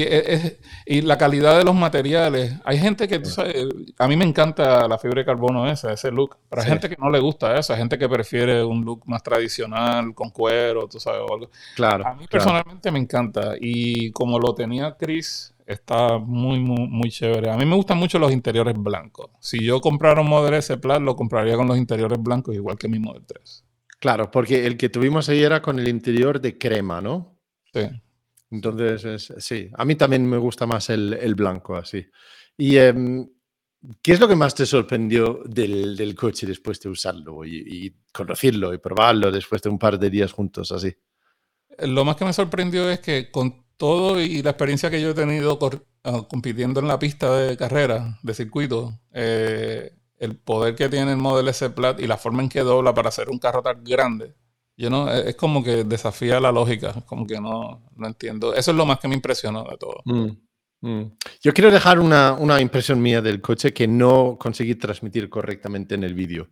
es, 0.00 0.58
y 0.86 1.02
la 1.02 1.18
calidad 1.18 1.58
de 1.58 1.64
los 1.64 1.74
materiales. 1.74 2.54
Hay 2.64 2.78
gente 2.78 3.06
que, 3.06 3.18
tú 3.18 3.28
sabes, 3.28 3.66
a 3.98 4.08
mí 4.08 4.16
me 4.16 4.24
encanta 4.24 4.88
la 4.88 4.96
fibra 4.98 5.20
de 5.20 5.26
carbono 5.26 5.70
esa, 5.70 5.92
ese 5.92 6.10
look, 6.10 6.38
pero 6.48 6.62
hay 6.62 6.68
gente 6.68 6.88
que 6.88 6.96
no 6.98 7.10
le 7.10 7.18
gusta 7.18 7.58
eso, 7.58 7.72
hay 7.72 7.78
gente 7.80 7.98
que 7.98 8.08
prefiere 8.08 8.64
un 8.64 8.84
look 8.84 9.02
más 9.06 9.22
tradicional, 9.22 10.14
con 10.14 10.30
cuero, 10.30 10.88
tú 10.88 10.98
sabes, 10.98 11.20
o 11.28 11.34
algo. 11.34 11.50
Claro. 11.76 12.06
A 12.06 12.14
mí 12.14 12.26
personalmente 12.30 12.90
me 12.90 12.98
encanta 12.98 13.54
y 13.60 14.10
como 14.12 14.38
lo 14.38 14.54
tenía 14.54 14.96
Chris, 14.98 15.54
está 15.66 16.18
muy, 16.18 16.60
muy, 16.60 16.86
muy 16.88 17.10
chévere. 17.10 17.50
A 17.50 17.56
mí 17.56 17.64
me 17.66 17.76
gustan 17.76 17.98
mucho 17.98 18.18
los 18.18 18.32
interiores 18.32 18.74
blancos. 18.76 19.30
Si 19.40 19.64
yo 19.64 19.80
comprara 19.80 20.20
un 20.20 20.28
Model 20.28 20.54
S 20.54 20.76
Plus, 20.78 21.00
lo 21.00 21.16
compraría 21.16 21.56
con 21.56 21.66
los 21.66 21.78
interiores 21.78 22.18
blancos, 22.20 22.54
igual 22.54 22.78
que 22.78 22.88
mi 22.88 22.98
Model 22.98 23.24
3. 23.26 23.64
Claro, 23.98 24.30
porque 24.30 24.66
el 24.66 24.76
que 24.76 24.88
tuvimos 24.88 25.28
ahí 25.28 25.42
era 25.42 25.62
con 25.62 25.78
el 25.78 25.86
interior 25.88 26.40
de 26.40 26.58
crema, 26.58 27.00
¿no? 27.00 27.38
Sí. 27.72 27.88
Entonces, 28.52 29.32
sí, 29.38 29.70
a 29.72 29.84
mí 29.86 29.94
también 29.94 30.28
me 30.28 30.36
gusta 30.36 30.66
más 30.66 30.90
el, 30.90 31.34
blanco 31.34 31.74
así. 31.74 32.06
¿Y 32.58 32.76
em, 32.76 33.26
qué 34.02 34.12
es 34.12 34.20
lo 34.20 34.28
que 34.28 34.36
más 34.36 34.54
te 34.54 34.66
sorprendió 34.66 35.40
del, 35.46 36.14
coche 36.14 36.46
después 36.46 36.78
de 36.80 36.90
usarlo 36.90 37.46
y, 37.46 37.96
conocerlo 38.12 38.74
y 38.74 38.78
probarlo 38.78 39.32
después 39.32 39.62
de 39.62 39.70
un 39.70 39.78
par 39.78 39.98
de 39.98 40.10
días 40.10 40.32
juntos 40.32 40.70
así? 40.70 40.94
Lo 41.78 42.04
más 42.04 42.16
que 42.16 42.26
me 42.26 42.34
sorprendió 42.34 42.90
es 42.90 43.00
que 43.00 43.30
con 43.30 43.64
todo 43.78 44.20
y 44.20 44.42
la 44.42 44.50
experiencia 44.50 44.90
que 44.90 45.00
yo 45.00 45.10
he 45.10 45.14
tenido 45.14 45.58
ah, 46.04 46.26
compitiendo 46.28 46.80
en 46.80 46.88
la 46.88 46.98
pista 46.98 47.34
de 47.34 47.56
carrera, 47.56 48.18
de 48.22 48.34
circuito, 48.34 49.00
eh, 49.12 49.94
el 50.18 50.36
poder 50.36 50.74
que 50.74 50.90
tiene 50.90 51.12
el 51.12 51.16
Model 51.16 51.48
S 51.48 51.70
Plat 51.70 51.98
y 52.00 52.06
la 52.06 52.18
forma 52.18 52.42
en 52.42 52.50
que 52.50 52.60
dobla 52.60 52.92
para 52.92 53.08
hacer 53.08 53.30
un 53.30 53.38
carro 53.38 53.62
tan 53.62 53.82
grande, 53.82 54.34
yo 54.76 54.90
no, 54.90 55.12
e, 55.12 55.30
es 55.30 55.36
como 55.36 55.62
que 55.62 55.84
desafía 55.84 56.40
la 56.40 56.52
lógica, 56.52 56.94
como 57.06 57.26
que 57.26 57.40
no, 57.40 57.84
no 57.96 58.06
entiendo. 58.06 58.54
Eso 58.54 58.70
es 58.70 58.76
lo 58.76 58.86
más 58.86 58.98
que 58.98 59.08
me 59.08 59.14
impresionó 59.14 59.64
de 59.64 59.76
todo. 59.76 60.02
Mm, 60.04 60.30
mm. 60.80 61.16
Yo 61.42 61.52
quiero 61.52 61.70
dejar 61.70 62.00
una, 62.00 62.32
una, 62.32 62.60
impresión 62.60 63.00
mía 63.00 63.20
del 63.20 63.40
coche 63.40 63.72
que 63.72 63.86
no 63.86 64.36
conseguí 64.38 64.74
transmitir 64.74 65.28
correctamente 65.28 65.94
en 65.94 66.04
el 66.04 66.14
vídeo. 66.14 66.50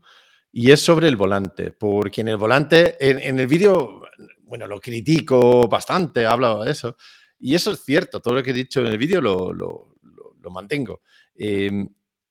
Y 0.52 0.72
es 0.72 0.80
sobre 0.80 1.08
el 1.08 1.16
volante, 1.16 1.70
porque 1.70 2.22
en 2.22 2.28
el 2.28 2.36
volante, 2.36 2.96
en, 2.98 3.38
el 3.38 3.46
vídeo, 3.46 4.02
bueno, 4.42 4.66
lo 4.66 4.80
critico 4.80 5.68
bastante, 5.68 6.26
hablo 6.26 6.64
de 6.64 6.72
eso. 6.72 6.96
Y 7.38 7.54
eso 7.54 7.70
es 7.70 7.84
cierto, 7.84 8.20
todo 8.20 8.34
lo 8.34 8.42
que 8.42 8.50
he 8.50 8.54
dicho 8.54 8.80
en 8.80 8.88
el 8.88 8.98
vídeo 8.98 9.20
lo, 9.20 9.52
lo, 9.52 9.86
mantengo. 10.50 11.02
Eh, 11.36 11.70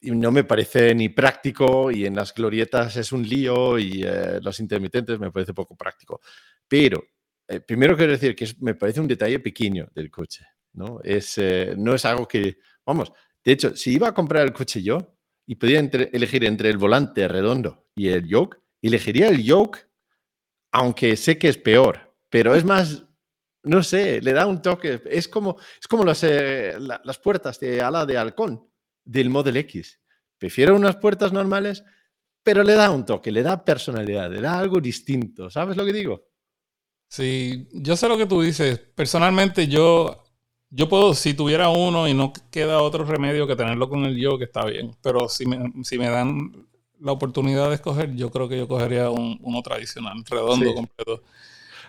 y 0.01 0.11
no 0.11 0.31
me 0.31 0.43
parece 0.43 0.95
ni 0.95 1.09
práctico 1.09 1.91
y 1.91 2.05
en 2.05 2.15
las 2.15 2.33
glorietas 2.33 2.95
es 2.95 3.11
un 3.11 3.27
lío 3.27 3.77
y 3.77 4.03
eh, 4.05 4.39
los 4.41 4.59
intermitentes 4.59 5.19
me 5.19 5.31
parece 5.31 5.53
poco 5.53 5.75
práctico. 5.75 6.21
Pero 6.67 7.03
eh, 7.47 7.59
primero 7.59 7.97
quiero 7.97 8.13
decir 8.13 8.35
que 8.35 8.47
me 8.59 8.75
parece 8.75 9.01
un 9.01 9.07
detalle 9.07 9.39
pequeño 9.39 9.89
del 9.93 10.09
coche, 10.09 10.45
¿no? 10.73 11.01
Es, 11.03 11.37
eh, 11.37 11.73
no 11.77 11.95
es 11.95 12.05
algo 12.05 12.27
que, 12.27 12.57
vamos, 12.85 13.11
de 13.43 13.51
hecho, 13.51 13.75
si 13.75 13.93
iba 13.93 14.07
a 14.07 14.13
comprar 14.13 14.45
el 14.45 14.53
coche 14.53 14.81
yo 14.81 15.17
y 15.45 15.55
podía 15.55 15.79
elegir 15.79 16.45
entre 16.45 16.69
el 16.69 16.77
volante 16.77 17.27
redondo 17.27 17.87
y 17.95 18.09
el 18.09 18.27
yoke, 18.27 18.61
elegiría 18.81 19.29
el 19.29 19.43
yoke, 19.43 19.89
aunque 20.71 21.17
sé 21.17 21.37
que 21.37 21.49
es 21.49 21.57
peor, 21.57 22.15
pero 22.29 22.55
es 22.55 22.63
más, 22.63 23.03
no 23.63 23.83
sé, 23.83 24.21
le 24.21 24.31
da 24.31 24.45
un 24.45 24.61
toque, 24.61 25.01
es 25.09 25.27
como, 25.27 25.57
es 25.81 25.87
como 25.87 26.05
las, 26.05 26.23
las 26.23 27.17
puertas 27.17 27.59
de 27.59 27.81
ala 27.81 28.05
de 28.05 28.17
halcón 28.17 28.68
del 29.09 29.29
Model 29.29 29.57
X. 29.57 29.99
Prefiero 30.37 30.75
unas 30.75 30.97
puertas 30.97 31.33
normales, 31.33 31.83
pero 32.43 32.63
le 32.63 32.73
da 32.73 32.91
un 32.91 33.05
toque, 33.05 33.31
le 33.31 33.41
da 33.41 33.65
personalidad, 33.65 34.31
le 34.31 34.39
da 34.39 34.59
algo 34.59 34.79
distinto. 34.79 35.49
¿Sabes 35.49 35.75
lo 35.75 35.85
que 35.85 35.93
digo? 35.93 36.25
Sí, 37.07 37.67
yo 37.73 37.97
sé 37.97 38.07
lo 38.07 38.17
que 38.17 38.27
tú 38.27 38.41
dices. 38.41 38.77
Personalmente, 38.77 39.67
yo, 39.67 40.23
yo 40.69 40.87
puedo, 40.87 41.15
si 41.15 41.33
tuviera 41.33 41.69
uno 41.69 42.07
y 42.07 42.13
no 42.13 42.31
queda 42.51 42.81
otro 42.81 43.03
remedio 43.03 43.47
que 43.47 43.55
tenerlo 43.55 43.89
con 43.89 44.05
el 44.05 44.15
yo, 44.15 44.37
que 44.37 44.43
está 44.43 44.63
bien. 44.65 44.95
Pero 45.01 45.27
si 45.27 45.47
me, 45.47 45.83
si 45.83 45.97
me 45.97 46.09
dan 46.09 46.67
la 46.99 47.11
oportunidad 47.11 47.69
de 47.69 47.75
escoger, 47.75 48.13
yo 48.15 48.29
creo 48.29 48.47
que 48.47 48.57
yo 48.57 48.67
cogería 48.67 49.09
un, 49.09 49.39
uno 49.41 49.61
tradicional, 49.63 50.23
redondo, 50.29 50.73
completo. 50.75 51.23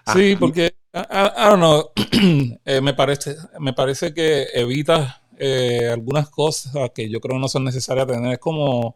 Ah, 0.07 0.15
sí, 0.15 0.37
porque, 0.37 0.73
I, 0.95 1.35
don't 1.37 1.59
know, 1.59 1.91
eh, 2.65 2.81
me, 2.81 2.95
parece, 2.95 3.37
me 3.59 3.75
parece 3.75 4.15
que 4.15 4.47
evita 4.55 5.20
eh, 5.41 5.89
algunas 5.91 6.29
cosas 6.29 6.91
que 6.95 7.09
yo 7.09 7.21
creo 7.21 7.39
no 7.39 7.49
son 7.49 7.65
necesarias 7.65 8.07
tener. 8.07 8.35
Es 8.35 8.39
como 8.39 8.95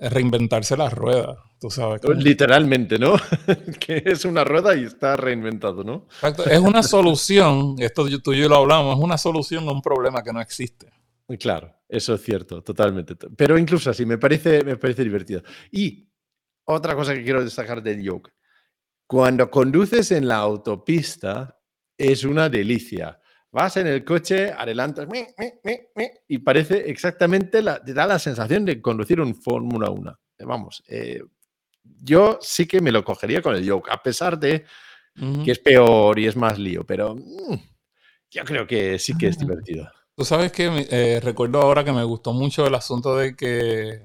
reinventarse 0.00 0.76
la 0.76 0.90
rueda. 0.90 1.38
Tú 1.58 1.70
sabes. 1.70 2.02
Literalmente, 2.16 2.98
¿no? 2.98 3.14
que 3.80 4.02
es 4.04 4.24
una 4.24 4.44
rueda 4.44 4.76
y 4.76 4.84
está 4.84 5.16
reinventado, 5.16 5.82
¿no? 5.82 6.06
Exacto. 6.14 6.44
Es 6.44 6.58
una 6.58 6.82
solución, 6.82 7.76
esto 7.78 8.06
tú 8.20 8.32
y 8.32 8.40
yo 8.40 8.48
lo 8.48 8.56
hablamos, 8.56 8.98
es 8.98 9.02
una 9.02 9.16
solución 9.16 9.68
a 9.68 9.72
un 9.72 9.80
problema 9.80 10.22
que 10.22 10.32
no 10.32 10.40
existe. 10.40 10.92
Claro, 11.38 11.74
eso 11.88 12.14
es 12.14 12.22
cierto, 12.22 12.62
totalmente. 12.62 13.14
Pero 13.36 13.56
incluso 13.56 13.90
así, 13.90 14.04
me 14.04 14.18
parece, 14.18 14.64
me 14.64 14.76
parece 14.76 15.04
divertido. 15.04 15.42
Y 15.70 16.08
otra 16.64 16.94
cosa 16.94 17.14
que 17.14 17.22
quiero 17.22 17.42
destacar 17.42 17.82
del 17.82 18.02
yoke. 18.02 18.30
Cuando 19.06 19.50
conduces 19.50 20.10
en 20.10 20.28
la 20.28 20.36
autopista, 20.36 21.58
es 21.96 22.24
una 22.24 22.48
delicia. 22.48 23.20
Vas 23.52 23.76
en 23.76 23.86
el 23.86 24.02
coche, 24.02 24.50
adelantas 24.50 25.06
y 26.26 26.38
parece 26.38 26.90
exactamente, 26.90 27.60
la, 27.60 27.84
te 27.84 27.92
da 27.92 28.06
la 28.06 28.18
sensación 28.18 28.64
de 28.64 28.80
conducir 28.80 29.20
un 29.20 29.34
Fórmula 29.34 29.90
1. 29.90 30.18
Vamos, 30.46 30.82
eh, 30.88 31.22
yo 31.84 32.38
sí 32.40 32.66
que 32.66 32.80
me 32.80 32.90
lo 32.90 33.04
cogería 33.04 33.42
con 33.42 33.54
el 33.54 33.62
yoke, 33.62 33.90
a 33.90 34.02
pesar 34.02 34.38
de 34.38 34.64
que 35.44 35.50
es 35.50 35.58
peor 35.58 36.18
y 36.18 36.26
es 36.26 36.34
más 36.34 36.58
lío, 36.58 36.84
pero 36.84 37.14
mm, 37.14 37.54
yo 38.30 38.44
creo 38.44 38.66
que 38.66 38.98
sí 38.98 39.16
que 39.18 39.26
es 39.28 39.36
ah. 39.36 39.40
divertido. 39.40 39.90
Tú 40.16 40.24
sabes 40.24 40.50
que 40.50 40.86
eh, 40.90 41.20
recuerdo 41.22 41.60
ahora 41.60 41.84
que 41.84 41.92
me 41.92 42.04
gustó 42.04 42.32
mucho 42.32 42.66
el 42.66 42.74
asunto 42.74 43.16
de 43.16 43.36
que 43.36 44.02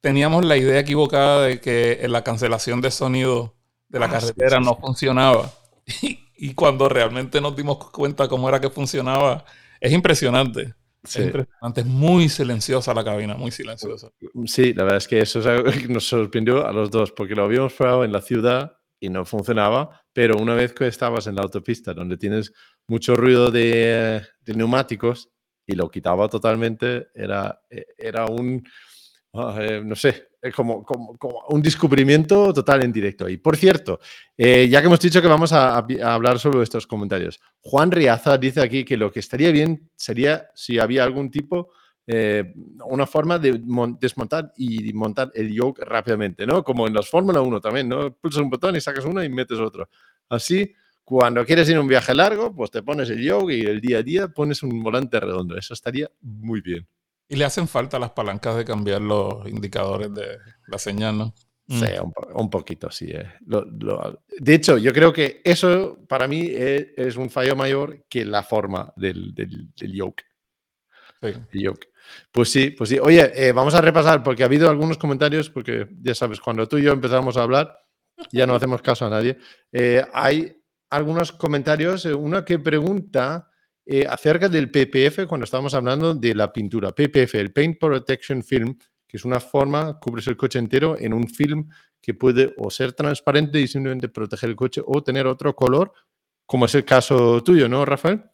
teníamos 0.00 0.46
la 0.46 0.56
idea 0.56 0.80
equivocada 0.80 1.42
de 1.42 1.60
que 1.60 2.06
la 2.08 2.24
cancelación 2.24 2.80
de 2.80 2.90
sonido 2.90 3.54
de 3.88 3.98
la 3.98 4.06
ah, 4.06 4.10
carretera 4.10 4.60
no 4.60 4.76
funcionaba. 4.76 5.52
Y, 6.40 6.54
cuando 6.54 6.88
realmente 6.88 7.40
nos 7.40 7.56
dimos 7.56 7.90
cuenta 7.90 8.28
cómo 8.28 8.48
era 8.48 8.60
que 8.60 8.70
funcionaba, 8.70 9.44
es 9.80 9.92
impresionante. 9.92 10.74
Es 11.02 11.16
impresionante, 11.16 11.80
es 11.80 11.86
muy 11.86 12.28
silenciosa 12.28 12.94
la 12.94 13.04
cabina, 13.04 13.34
muy 13.34 13.50
silenciosa. 13.50 14.10
Sí, 14.46 14.72
la 14.72 14.84
verdad 14.84 14.98
es 14.98 15.08
que 15.08 15.20
eso 15.20 15.40
es 15.40 15.46
algo 15.46 15.70
que 15.70 15.88
nos 15.88 16.06
sorprendió 16.06 16.66
a 16.66 16.72
los 16.72 16.90
dos, 16.90 17.12
porque 17.12 17.34
lo 17.34 17.44
habíamos 17.44 17.72
probado 17.72 18.04
en 18.04 18.12
la 18.12 18.20
ciudad 18.20 18.76
y 19.00 19.10
no 19.10 19.24
funcionaba, 19.24 20.02
pero 20.12 20.36
una 20.36 20.54
vez 20.54 20.72
que 20.72 20.86
estabas 20.86 21.26
en 21.26 21.36
la 21.36 21.42
autopista 21.42 21.94
donde 21.94 22.16
tienes 22.16 22.52
mucho 22.86 23.14
ruido 23.14 23.50
de, 23.50 24.22
de 24.40 24.54
neumáticos 24.54 25.30
y 25.66 25.74
lo 25.74 25.90
quitaba 25.90 26.28
totalmente, 26.28 27.08
era, 27.14 27.60
e, 27.70 27.86
era 27.96 28.26
un, 28.26 28.64
Ah, 29.34 29.56
eh, 29.60 29.82
no 29.84 29.94
sé, 29.94 30.27
es 30.40 30.54
como, 30.54 30.84
como, 30.84 31.44
un 31.48 31.62
descubrimiento 31.62 32.52
total 32.52 32.82
en 32.82 32.92
directo. 32.92 33.28
Y 33.28 33.36
por 33.38 33.56
cierto, 33.56 34.00
eh, 34.36 34.68
ya 34.68 34.80
que 34.80 34.86
hemos 34.86 35.00
dicho 35.00 35.20
que 35.20 35.28
vamos 35.28 35.52
a, 35.52 35.76
hablar 35.76 36.38
sobre 36.38 36.62
estos 36.62 36.86
comentarios, 36.86 37.40
Juan 37.60 37.90
Riaza 37.90 38.38
dice 38.38 38.60
aquí 38.60 38.84
que 38.84 38.96
lo 38.96 39.10
que 39.10 39.20
estaría 39.20 39.50
bien 39.50 39.90
sería 39.96 40.48
si 40.54 40.78
había 40.78 41.04
algún 41.04 41.30
tipo, 41.30 41.70
eh, 42.06 42.54
una 42.84 43.06
forma 43.06 43.38
de 43.38 43.60
desmontar 44.00 44.52
y 44.56 44.92
montar 44.92 45.30
el 45.34 45.52
yoke 45.52 45.80
rápidamente, 45.80 46.46
¿no? 46.46 46.64
Como 46.64 46.86
en 46.86 46.94
los 46.94 47.08
Fórmula 47.10 47.40
1 47.40 47.60
también, 47.60 47.88
¿no? 47.88 48.14
Pulsas 48.14 48.42
un 48.42 48.50
botón 48.50 48.76
y 48.76 48.80
sacas 48.80 49.04
uno 49.04 49.22
y 49.22 49.28
metes 49.28 49.58
otro. 49.58 49.88
Así, 50.28 50.72
cuando 51.04 51.44
quieres 51.44 51.68
ir 51.68 51.76
a 51.76 51.80
un 51.80 51.88
viaje 51.88 52.14
largo, 52.14 52.54
pues 52.54 52.70
te 52.70 52.82
pones 52.82 53.10
el 53.10 53.22
yoke 53.22 53.50
y 53.50 53.60
el 53.60 53.80
día 53.80 53.98
a 53.98 54.02
día 54.02 54.28
pones 54.28 54.62
un 54.62 54.82
volante 54.82 55.18
redondo. 55.18 55.56
Eso 55.56 55.74
estaría 55.74 56.10
muy 56.20 56.60
bien. 56.60 56.86
Y 57.28 57.36
le 57.36 57.44
hacen 57.44 57.68
falta 57.68 57.98
las 57.98 58.10
palancas 58.10 58.56
de 58.56 58.64
cambiar 58.64 59.02
los 59.02 59.46
indicadores 59.46 60.12
de 60.14 60.38
la 60.66 60.78
señal, 60.78 61.18
¿no? 61.18 61.34
Sí, 61.68 61.84
mm. 61.84 62.40
un, 62.40 62.48
poquito, 62.48 62.90
sí. 62.90 63.10
Eh. 63.10 63.30
de 64.38 64.54
hecho, 64.54 64.78
yo 64.78 64.90
creo 64.94 65.12
que 65.12 65.42
eso 65.44 65.98
para 66.08 66.26
mí 66.26 66.48
es, 66.50 67.16
un 67.16 67.28
fallo 67.28 67.56
mayor 67.56 68.06
que 68.08 68.24
la 68.24 68.42
forma 68.42 68.90
del, 68.96 69.34
del, 69.34 69.92
yoke. 69.92 70.24
Sí. 71.20 71.34
yoke. 71.60 71.88
Pues 72.32 72.50
sí, 72.50 72.70
pues 72.70 72.88
sí. 72.88 72.98
Oye, 72.98 73.32
eh, 73.34 73.52
vamos 73.52 73.74
a 73.74 73.82
repasar 73.82 74.22
porque 74.22 74.44
ha 74.44 74.46
habido 74.46 74.70
algunos 74.70 74.96
comentarios, 74.96 75.50
porque 75.50 75.86
ya 76.00 76.14
sabes, 76.14 76.40
cuando 76.40 76.66
tú 76.66 76.78
y 76.78 76.84
yo 76.84 76.92
empezamos 76.92 77.36
a 77.36 77.42
hablar, 77.42 77.78
ya 78.32 78.46
no 78.46 78.54
hacemos 78.54 78.80
caso 78.80 79.04
a 79.04 79.10
nadie. 79.10 79.36
Eh, 79.70 80.02
hay 80.14 80.62
algunos 80.88 81.32
comentarios, 81.32 82.06
una 82.06 82.46
que 82.46 82.58
pregunta 82.58 83.50
eh, 83.90 84.04
acerca 84.06 84.50
del 84.50 84.70
PPF 84.70 85.26
cuando 85.26 85.44
estamos 85.44 85.72
hablando 85.72 86.12
de 86.12 86.34
la 86.34 86.52
pintura. 86.52 86.92
PPF, 86.92 87.36
el 87.36 87.54
Paint 87.54 87.78
Protection 87.78 88.42
Film, 88.42 88.76
que 89.06 89.16
es 89.16 89.24
una 89.24 89.40
forma, 89.40 89.98
cubres 89.98 90.26
el 90.26 90.36
coche 90.36 90.58
entero 90.58 90.98
en 90.98 91.14
un 91.14 91.26
film 91.26 91.70
que 91.98 92.12
puede 92.12 92.52
o 92.58 92.70
ser 92.70 92.92
transparente 92.92 93.58
y 93.58 93.66
simplemente 93.66 94.10
proteger 94.10 94.50
el 94.50 94.56
coche 94.56 94.82
o 94.84 95.02
tener 95.02 95.26
otro 95.26 95.56
color, 95.56 95.94
como 96.44 96.66
es 96.66 96.74
el 96.74 96.84
caso 96.84 97.42
tuyo, 97.42 97.66
¿no, 97.66 97.86
Rafael? 97.86 98.24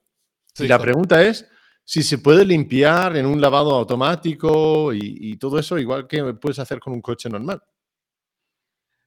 y 0.58 0.66
la 0.66 0.80
pregunta 0.80 1.22
es 1.22 1.48
si 1.84 2.02
se 2.02 2.18
puede 2.18 2.44
limpiar 2.44 3.16
en 3.16 3.24
un 3.24 3.40
lavado 3.40 3.76
automático 3.76 4.92
y, 4.92 5.36
todo 5.36 5.60
eso, 5.60 5.78
igual 5.78 6.08
que 6.08 6.34
puedes 6.34 6.58
hacer 6.58 6.80
con 6.80 6.94
un 6.94 7.00
coche 7.00 7.28
normal. 7.28 7.62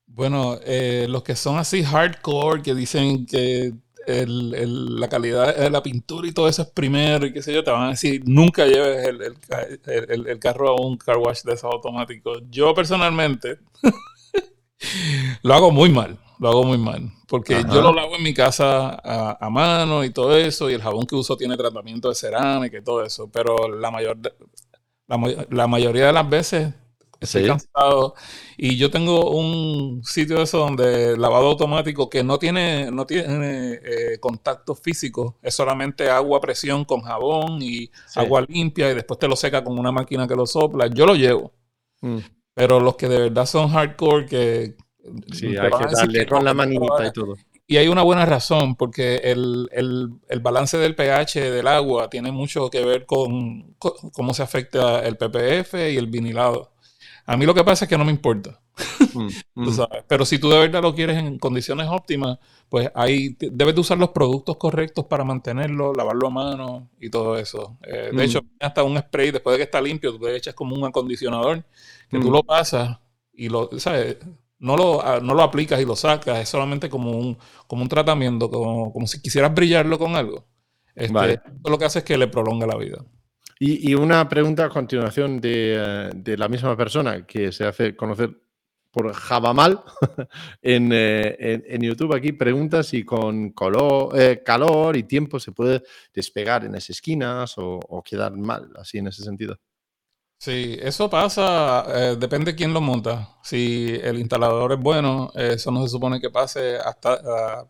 Bueno, 0.06 0.58
eh, 0.64 1.08
los 1.10 1.24
que 1.24 1.36
son 1.36 1.58
así 1.58 1.84
hardcore, 1.84 2.62
que 2.62 2.74
dicen 2.74 3.26
que 3.26 3.74
la 4.08 5.10
calidad 5.10 5.56
de 5.56 5.70
la 5.70 5.84
pintura 5.84 6.28
y 6.28 6.32
todo 6.32 6.48
eso 6.48 6.62
es 6.62 6.70
primero 6.70 7.26
y 7.26 7.34
qué 7.34 7.42
sé 7.42 7.54
yo, 7.54 7.64
te 7.64 7.72
van 7.72 7.88
a 7.88 7.90
decir, 7.90 8.24
nunca 8.26 8.66
lleves 8.66 9.06
el, 9.86 10.40
carro 10.40 10.70
a 10.70 10.82
un 10.82 10.98
car 10.98 11.18
wash 11.18 11.44
de 11.44 11.54
esos 11.54 11.72
automáticos. 11.72 12.44
Yo 12.50 12.74
personalmente 12.74 13.60
lo 15.44 15.54
hago 15.54 15.72
muy 15.72 15.90
mal, 15.90 16.18
lo 16.40 16.50
hago 16.50 16.64
muy 16.64 16.78
mal, 16.78 17.12
porque 17.28 17.64
yo 17.70 17.82
lo 17.82 17.94
lavo 17.94 18.16
en 18.16 18.24
mi 18.24 18.34
casa 18.34 18.98
a, 19.40 19.50
mano 19.50 20.06
y 20.06 20.12
todo 20.12 20.38
eso, 20.38 20.70
y 20.70 20.74
el 20.74 20.82
jabón 20.82 21.06
que 21.06 21.16
uso 21.16 21.36
tiene 21.36 21.58
tratamiento 21.58 22.08
de 22.08 22.16
cerámica 22.16 22.78
y 22.78 22.84
todo 22.84 23.04
eso, 23.04 23.30
pero 23.30 23.68
la, 23.68 23.92
mayor, 23.92 24.18
la 25.50 25.68
mayoría 25.68 26.08
de 26.08 26.14
las 26.14 26.30
veces 26.30 26.74
Estoy 27.20 27.48
cansado. 27.48 28.16
Y 28.58 28.78
yo 28.78 28.92
tengo 28.92 29.32
un 29.32 30.04
sitio 30.04 30.38
de 30.38 30.44
eso 30.44 30.60
donde 30.60 31.18
lavado 31.18 31.48
automático 31.48 32.10
que 32.10 32.24
no 32.24 32.38
tiene, 32.38 32.92
no 32.92 33.06
tiene 33.06 33.80
eh, 33.84 34.20
contacto 34.20 34.76
físico. 34.76 35.38
Es 35.42 35.56
solamente 35.56 36.10
agua 36.10 36.38
a 36.38 36.42
presión 36.42 36.86
con 36.86 37.02
jabón 37.02 37.62
y 37.62 37.90
agua 38.16 38.46
limpia 38.48 38.92
y 38.92 38.96
después 38.96 39.20
te 39.20 39.28
lo 39.28 39.36
seca 39.36 39.64
con 39.64 39.78
una 39.78 39.92
máquina 39.92 40.28
que 40.28 40.36
lo 40.36 40.46
sopla. 40.46 40.88
Yo 40.88 41.06
lo 41.06 41.16
llevo. 41.16 41.54
Mm. 42.02 42.20
Pero 42.54 42.80
los 42.80 42.96
que 42.96 43.08
de 43.08 43.20
verdad 43.20 43.46
son 43.46 43.70
hardcore 43.70 44.26
que... 44.26 44.76
Sí, 45.32 45.56
hay 45.56 45.70
que 45.70 45.96
darle 45.96 46.26
con 46.26 46.44
la 46.44 46.54
manita 46.54 47.08
y 47.08 47.12
todo. 47.12 47.36
Y 47.70 47.76
hay 47.76 47.90
una 47.90 48.02
buena 48.02 48.26
razón, 48.26 48.76
porque 48.76 49.18
el, 49.18 49.70
el, 49.74 50.40
balance 50.40 50.78
del 50.78 50.96
pH 50.96 51.52
del 51.52 51.68
agua 51.68 52.10
tiene 52.10 52.32
mucho 52.32 52.70
que 52.70 52.86
ver 52.86 53.06
con, 53.06 53.76
cómo 53.78 54.34
se 54.34 54.42
afecta 54.42 55.06
el 55.06 55.18
PPF 55.18 55.74
y 55.74 55.98
el 55.98 56.08
vinilado. 56.08 56.72
A 57.26 57.36
mí 57.36 57.46
lo 57.46 57.54
que 57.54 57.64
pasa 57.64 57.86
es 57.86 57.90
que 57.90 57.98
no 57.98 58.06
me 58.06 58.12
importa. 58.12 58.60
Mm, 59.14 59.28
mm. 59.56 59.80
Pero 60.08 60.26
si 60.26 60.40
tú 60.40 60.50
de 60.50 60.60
verdad 60.60 60.82
lo 60.82 60.96
quieres 60.96 61.18
en 61.18 61.38
condiciones 61.40 61.88
óptimas, 61.90 62.40
pues 62.70 62.90
ahí 62.96 63.36
debes 63.40 63.76
de 63.76 63.82
usar 63.82 63.98
los 63.98 64.10
productos 64.10 64.58
correctos 64.58 65.06
para 65.06 65.24
mantenerlo, 65.24 65.94
lavarlo 65.94 66.28
a 66.28 66.30
mano 66.30 66.90
y 67.00 67.10
todo 67.10 67.38
eso. 67.38 67.78
Eh, 67.84 68.12
de 68.12 68.14
mm. 68.14 68.20
hecho, 68.20 68.42
hasta 68.60 68.84
un 68.84 68.98
spray, 68.98 69.32
después 69.32 69.54
de 69.54 69.58
que 69.58 69.64
está 69.64 69.82
limpio, 69.82 70.14
tú 70.14 70.26
le 70.26 70.36
echas 70.36 70.54
como 70.54 70.76
un 70.76 70.86
acondicionador, 70.86 71.64
que 72.10 72.20
tú 72.20 72.32
lo 72.32 72.44
pasas 72.44 72.98
y 73.34 73.50
lo, 73.50 73.70
¿sabes? 73.78 74.18
No 74.60 74.76
lo, 74.76 75.06
ah, 75.06 75.20
no 75.22 75.34
lo 75.34 75.44
aplicas 75.44 75.80
y 75.80 75.86
lo 75.86 75.96
sacas, 75.96 76.40
es 76.40 76.50
solamente 76.50 76.90
como 76.90 77.12
un, 77.12 77.38
como 77.68 77.84
un 77.84 77.90
tratamiento, 77.90 78.50
como, 78.50 78.92
como 78.92 79.06
si 79.06 79.22
quisieras 79.22 79.54
brillarlo 79.54 80.00
con 80.00 80.16
algo. 80.16 80.46
Este, 80.96 81.40
lo 81.64 81.78
que 81.78 81.86
hace 81.86 82.00
es 82.00 82.06
que 82.06 82.18
le 82.18 82.28
prolonga 82.28 82.66
la 82.66 82.76
vida. 82.76 83.06
Y, 83.60 83.96
una 83.96 84.30
pregunta 84.30 84.66
a 84.66 84.70
continuación 84.70 85.42
de, 85.42 86.12
de, 86.16 86.38
la 86.38 86.48
misma 86.48 86.78
persona 86.78 87.26
que 87.26 87.52
se 87.52 87.66
hace 87.66 87.96
conocer 87.96 88.30
por 88.92 89.12
Javamal 89.14 89.84
en, 90.62 90.92
eh, 90.94 91.36
en, 91.40 91.64
en, 91.68 91.82
YouTube. 91.82 92.16
Aquí 92.16 92.34
pregunta 92.34 92.84
si 92.84 93.04
con 93.04 93.52
color, 93.52 94.20
eh, 94.20 94.44
calor 94.44 94.96
y 94.96 95.04
tiempo 95.04 95.40
se 95.40 95.52
puede 95.52 95.84
despegar 96.14 96.66
en 96.66 96.76
esas 96.76 96.92
esquinas 96.92 97.58
o, 97.58 97.80
o 97.80 98.04
quedar 98.04 98.36
mal, 98.36 98.72
así 98.76 99.00
en 99.00 99.08
ese 99.08 99.24
sentido. 99.24 99.60
Sí, 100.40 100.78
eso 100.80 101.10
pasa, 101.10 101.86
eh, 102.12 102.16
depende 102.16 102.52
de 102.52 102.56
quién 102.56 102.74
lo 102.74 102.80
monta. 102.80 103.38
Si 103.42 104.00
el 104.04 104.20
instalador 104.20 104.74
es 104.74 104.80
bueno, 104.80 105.32
eso 105.34 105.72
no 105.72 105.82
se 105.82 105.90
supone 105.90 106.22
que 106.22 106.30
pase 106.30 106.78
hasta 106.78 107.68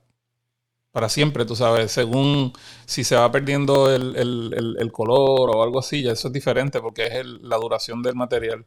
para 0.98 1.10
siempre, 1.10 1.46
tú 1.46 1.56
sabes, 1.56 1.92
según 1.92 2.54
si 2.88 3.04
se 3.04 3.16
va 3.16 3.32
perdiendo 3.32 3.94
el, 3.94 4.90
color 4.92 5.56
o 5.56 5.62
algo 5.62 5.78
así, 5.78 6.02
ya 6.02 6.14
eso 6.14 6.30
es 6.30 6.34
diferente 6.34 6.82
porque 6.82 7.06
es 7.06 7.24
la 7.24 7.58
duración 7.58 8.02
del 8.02 8.16
material. 8.16 8.66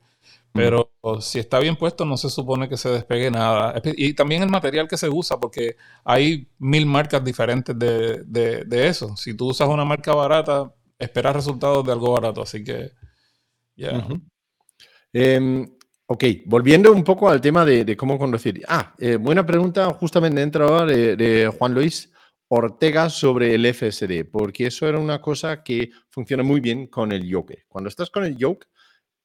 Pero 0.52 0.92
si 1.20 1.40
está 1.40 1.58
bien 1.58 1.74
puesto, 1.74 2.04
no 2.04 2.16
se 2.16 2.30
supone 2.30 2.68
que 2.68 2.76
se 2.76 2.88
despegue 2.88 3.32
nada. 3.32 3.82
Y 3.96 4.14
también 4.14 4.44
el 4.44 4.48
material 4.48 4.86
que 4.86 4.96
se 4.96 5.08
usa, 5.08 5.40
porque 5.40 5.74
hay 6.04 6.46
mil 6.60 6.86
marcas 6.86 7.24
diferentes 7.24 7.76
de, 7.76 8.68
eso. 8.70 9.16
Si 9.16 9.34
tú 9.34 9.48
usas 9.48 9.66
una 9.66 9.84
marca 9.84 10.14
barata, 10.14 10.72
esperas 11.00 11.34
resultados 11.34 11.84
de 11.84 11.90
algo 11.90 12.12
barato. 12.12 12.42
Así 12.42 12.62
que, 12.62 12.92
ya. 13.74 14.06
Em, 15.12 15.68
ok, 16.06 16.24
volviendo 16.46 16.92
un 16.92 17.02
poco 17.02 17.28
al 17.28 17.40
tema 17.40 17.64
de, 17.64 17.96
cómo 17.96 18.20
conducir. 18.20 18.62
Ah, 18.68 18.94
eh, 19.00 19.16
buena 19.16 19.44
pregunta 19.44 19.92
justamente 19.94 20.38
dentro 20.38 20.68
ahora 20.68 20.86
de 20.86 21.52
Juan 21.58 21.74
Luis. 21.74 22.08
Ortega 22.52 23.08
sobre 23.10 23.54
el 23.54 23.64
FSD, 23.72 24.24
porque 24.28 24.66
eso 24.66 24.88
era 24.88 24.98
una 24.98 25.20
cosa 25.20 25.62
que 25.62 25.90
funciona 26.08 26.42
muy 26.42 26.60
bien 26.60 26.88
con 26.88 27.12
el 27.12 27.24
yoke. 27.24 27.64
Cuando 27.68 27.88
estás 27.88 28.10
con 28.10 28.24
el 28.24 28.36
yoke 28.36 28.66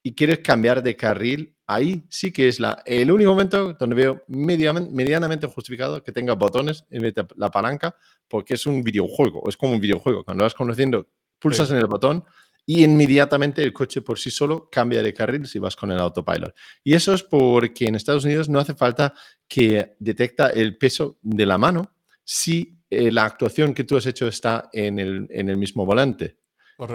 y 0.03 0.13
quieres 0.13 0.39
cambiar 0.39 0.83
de 0.83 0.95
carril, 0.95 1.55
ahí 1.65 2.05
sí 2.07 2.31
que 2.31 2.47
es 2.47 2.59
la, 2.59 2.83
el 2.85 3.11
único 3.11 3.31
momento 3.31 3.73
donde 3.73 3.95
veo 3.95 4.23
medianamente 4.27 5.47
justificado 5.47 6.03
que 6.03 6.11
tenga 6.11 6.35
botones 6.35 6.85
en 6.91 7.11
la 7.35 7.49
palanca, 7.49 7.95
porque 8.27 8.53
es 8.53 8.67
un 8.67 8.83
videojuego, 8.83 9.49
es 9.49 9.57
como 9.57 9.73
un 9.73 9.79
videojuego. 9.79 10.23
Cuando 10.23 10.43
vas 10.43 10.53
conociendo, 10.53 11.09
pulsas 11.39 11.71
en 11.71 11.77
el 11.77 11.87
botón 11.87 12.23
y 12.63 12.83
inmediatamente 12.83 13.63
el 13.63 13.73
coche 13.73 14.03
por 14.03 14.19
sí 14.19 14.29
solo 14.29 14.69
cambia 14.69 15.01
de 15.01 15.15
carril 15.15 15.47
si 15.47 15.57
vas 15.57 15.75
con 15.75 15.91
el 15.91 15.97
autopilot. 15.97 16.55
Y 16.83 16.93
eso 16.93 17.15
es 17.15 17.23
porque 17.23 17.87
en 17.87 17.95
Estados 17.95 18.23
Unidos 18.23 18.49
no 18.49 18.59
hace 18.59 18.75
falta 18.75 19.15
que 19.47 19.95
detecta 19.97 20.49
el 20.49 20.77
peso 20.77 21.17
de 21.23 21.47
la 21.47 21.57
mano 21.57 21.91
si 22.23 22.74
eh, 22.89 23.11
la 23.11 23.25
actuación 23.25 23.73
que 23.73 23.83
tú 23.83 23.97
has 23.97 24.05
hecho 24.05 24.27
está 24.27 24.69
en 24.71 24.99
el, 24.99 25.27
en 25.29 25.49
el 25.49 25.57
mismo 25.57 25.85
volante. 25.85 26.37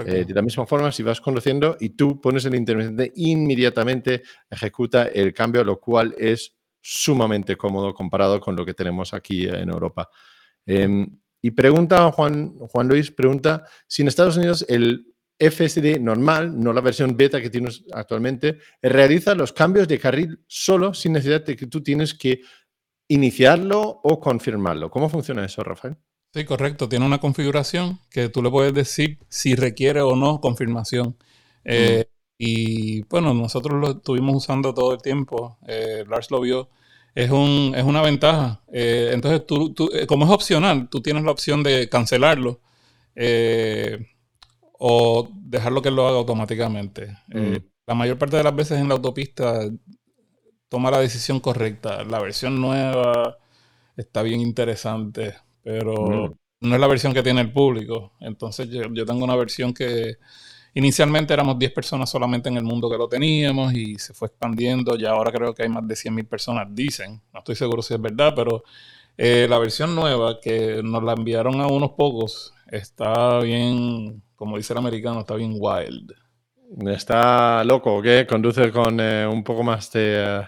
Eh, 0.06 0.26
de 0.26 0.34
la 0.34 0.42
misma 0.42 0.66
forma, 0.66 0.92
si 0.92 1.02
vas 1.02 1.20
conduciendo 1.20 1.76
y 1.80 1.90
tú 1.90 2.20
pones 2.20 2.44
el 2.44 2.54
intermitente, 2.54 3.12
inmediatamente 3.16 4.22
ejecuta 4.50 5.04
el 5.04 5.32
cambio, 5.32 5.64
lo 5.64 5.80
cual 5.80 6.14
es 6.18 6.54
sumamente 6.82 7.56
cómodo 7.56 7.94
comparado 7.94 8.40
con 8.40 8.56
lo 8.56 8.64
que 8.64 8.74
tenemos 8.74 9.14
aquí 9.14 9.46
en 9.46 9.70
Europa. 9.70 10.10
Em, 10.66 11.18
y 11.40 11.50
pregunta 11.52 12.12
Juan, 12.12 12.58
Juan 12.58 12.88
Luis, 12.88 13.10
pregunta 13.10 13.64
si 13.86 14.02
en 14.02 14.08
Estados 14.08 14.36
Unidos 14.36 14.66
el 14.68 15.06
FSD 15.38 15.98
normal, 15.98 16.60
no 16.60 16.74
la 16.74 16.82
versión 16.82 17.16
beta 17.16 17.40
que 17.40 17.48
tienes 17.48 17.82
actualmente, 17.92 18.58
realiza 18.82 19.34
los 19.34 19.54
cambios 19.54 19.88
de 19.88 19.98
carril 19.98 20.38
solo 20.46 20.92
sin 20.92 21.14
necesidad 21.14 21.42
de 21.42 21.56
que 21.56 21.66
tú 21.66 21.82
tienes 21.82 22.12
que 22.12 22.42
iniciarlo 23.10 24.00
o 24.04 24.20
confirmarlo. 24.20 24.88
¿Cómo 24.88 25.08
funciona 25.08 25.44
eso, 25.44 25.64
Rafael? 25.64 25.96
Sí, 26.32 26.44
correcto. 26.44 26.88
Tiene 26.88 27.04
una 27.04 27.18
configuración 27.18 27.98
que 28.08 28.28
tú 28.28 28.40
le 28.40 28.50
puedes 28.50 28.72
decir 28.72 29.18
si 29.28 29.56
requiere 29.56 30.00
o 30.00 30.14
no 30.14 30.40
confirmación. 30.40 31.16
Eh, 31.64 32.04
y 32.38 33.02
bueno, 33.02 33.34
nosotros 33.34 33.80
lo 33.80 33.90
estuvimos 33.90 34.36
usando 34.36 34.72
todo 34.72 34.94
el 34.94 35.02
tiempo. 35.02 35.58
Eh, 35.66 36.04
Lars 36.08 36.30
lo 36.30 36.40
vio. 36.40 36.68
Es, 37.16 37.30
un, 37.32 37.74
es 37.76 37.82
una 37.82 38.00
ventaja. 38.00 38.62
Eh, 38.72 39.10
entonces, 39.12 39.44
tú, 39.44 39.74
como 40.06 40.24
es 40.24 40.30
opcional, 40.30 40.88
tú 40.88 41.02
tienes 41.02 41.24
la 41.24 41.32
opción 41.32 41.64
de 41.64 41.88
cancelarlo 41.88 42.60
o 44.78 45.28
dejarlo 45.34 45.82
que 45.82 45.90
lo 45.90 46.06
haga 46.06 46.18
automáticamente. 46.18 47.18
la 47.88 47.94
mayor 47.94 48.18
parte 48.18 48.36
de 48.36 48.44
las 48.44 48.54
veces 48.54 48.78
en 48.78 48.86
la 48.86 48.94
autopista 48.94 49.68
toma 50.70 50.90
la 50.90 51.00
decisión 51.00 51.40
correcta. 51.40 52.02
La 52.04 52.20
versión 52.20 52.58
nueva 52.60 53.36
está 53.96 54.22
bien 54.22 54.40
interesante 54.40 55.34
pero 55.62 56.36
no 56.60 56.74
es 56.74 56.80
la 56.80 56.86
versión 56.86 57.12
que 57.14 57.22
tiene 57.22 57.40
el 57.40 57.52
público. 57.52 58.12
Entonces 58.20 58.68
yo, 58.68 59.04
tengo 59.04 59.24
una 59.24 59.36
versión 59.36 59.72
que 59.72 60.16
inicialmente 60.74 61.34
éramos 61.34 61.58
10 61.58 61.72
personas 61.72 62.10
solamente 62.10 62.48
en 62.48 62.56
el 62.56 62.64
mundo 62.64 62.90
que 62.90 62.96
lo 62.96 63.08
teníamos 63.08 63.72
y 63.74 63.98
se 63.98 64.14
fue 64.14 64.28
expandiendo. 64.28 64.96
Ya 64.96 65.10
ahora 65.10 65.32
creo 65.32 65.54
que 65.54 65.62
hay 65.62 65.68
más 65.68 65.86
de 65.86 65.94
100.000 65.94 66.28
personas, 66.28 66.66
dicen. 66.70 67.20
No 67.32 67.40
estoy 67.40 67.56
seguro 67.56 67.82
si 67.82 67.94
es 67.94 68.00
verdad, 68.00 68.32
pero 68.34 68.64
eh, 69.16 69.46
la 69.48 69.58
versión 69.58 69.94
nueva 69.94 70.40
que 70.40 70.80
nos 70.82 71.02
la 71.02 71.12
enviaron 71.12 71.60
a 71.60 71.66
unos 71.66 71.90
pocos 71.90 72.54
está 72.70 73.40
bien, 73.40 74.22
como 74.36 74.56
dice 74.56 74.72
el 74.72 74.78
americano, 74.78 75.20
está 75.20 75.34
bien 75.34 75.54
wild. 75.58 76.12
Está 76.86 77.64
loco, 77.64 78.00
¿qué? 78.00 78.26
Conduce 78.28 78.70
con 78.70 78.98
eh, 79.00 79.26
un 79.26 79.42
poco 79.42 79.62
más 79.62 79.90
de... 79.92 80.24
Eh, 80.24 80.42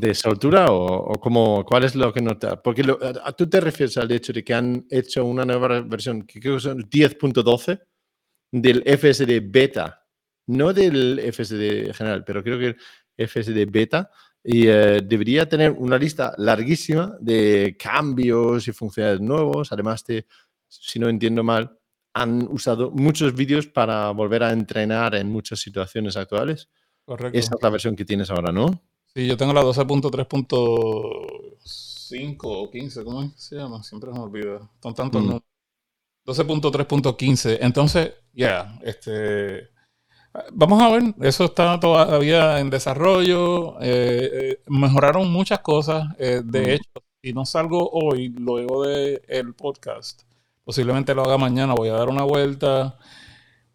de 0.00 0.14
soltura 0.14 0.66
o, 0.70 1.12
o 1.12 1.64
cuál 1.64 1.84
es 1.84 1.94
lo 1.94 2.12
que 2.12 2.20
nota? 2.20 2.62
Porque 2.62 2.82
a, 2.82 3.32
tú 3.32 3.48
te 3.48 3.60
refieres 3.60 3.96
al 3.96 4.10
hecho 4.10 4.32
de 4.32 4.44
que 4.44 4.54
han 4.54 4.86
hecho 4.90 5.24
una 5.24 5.44
nueva 5.44 5.80
versión, 5.80 6.22
que 6.22 6.40
creo 6.40 6.54
que 6.54 6.60
son 6.60 6.82
10.12 6.82 7.80
del 8.52 8.82
FSD 8.82 9.40
beta, 9.42 10.06
no 10.46 10.72
del 10.72 11.20
FSD 11.32 11.92
general, 11.94 12.24
pero 12.24 12.42
creo 12.42 12.58
que 12.58 12.76
el 13.16 13.28
FSD 13.28 13.70
beta 13.70 14.10
y 14.42 14.66
eh, 14.68 15.00
debería 15.02 15.48
tener 15.48 15.70
una 15.72 15.96
lista 15.96 16.34
larguísima 16.36 17.16
de 17.18 17.76
cambios 17.78 18.68
y 18.68 18.72
funcionalidades 18.72 19.26
nuevos, 19.26 19.72
además 19.72 20.04
de, 20.04 20.26
si 20.68 20.98
no 20.98 21.08
entiendo 21.08 21.42
mal, 21.42 21.78
han 22.12 22.46
usado 22.50 22.90
muchos 22.90 23.34
vídeos 23.34 23.66
para 23.66 24.10
volver 24.10 24.42
a 24.42 24.52
entrenar 24.52 25.14
en 25.14 25.30
muchas 25.30 25.60
situaciones 25.60 26.16
actuales. 26.16 26.68
Correcto. 27.04 27.38
Esa 27.38 27.54
es 27.54 27.62
la 27.62 27.70
versión 27.70 27.96
que 27.96 28.04
tienes 28.04 28.30
ahora, 28.30 28.52
¿no? 28.52 28.82
Sí, 29.16 29.28
yo 29.28 29.36
tengo 29.36 29.52
la 29.52 29.62
12.3.5 29.62 32.36
o 32.42 32.70
15, 32.70 33.04
¿cómo 33.04 33.30
se 33.36 33.56
llama? 33.56 33.82
Siempre 33.84 34.10
me 34.10 34.18
olvido. 34.18 34.68
Son 34.82 34.92
tantos 34.92 35.22
mm. 35.22 35.38
12.3.15. 36.26 37.58
Entonces, 37.60 38.14
ya, 38.32 38.76
este. 38.82 39.68
Vamos 40.52 40.82
a 40.82 40.90
ver, 40.90 41.14
eso 41.20 41.44
está 41.44 41.78
todavía 41.78 42.58
en 42.58 42.70
desarrollo. 42.70 43.80
Eh, 43.80 44.30
eh, 44.32 44.58
mejoraron 44.66 45.30
muchas 45.30 45.60
cosas. 45.60 46.08
Eh, 46.18 46.42
de 46.44 46.60
mm. 46.60 46.70
hecho, 46.70 47.04
si 47.22 47.32
no 47.32 47.46
salgo 47.46 47.88
hoy, 47.92 48.30
luego 48.30 48.84
del 48.84 49.54
podcast, 49.54 50.22
posiblemente 50.64 51.14
lo 51.14 51.24
haga 51.24 51.38
mañana. 51.38 51.74
Voy 51.74 51.88
a 51.88 51.92
dar 51.92 52.08
una 52.08 52.24
vuelta. 52.24 52.98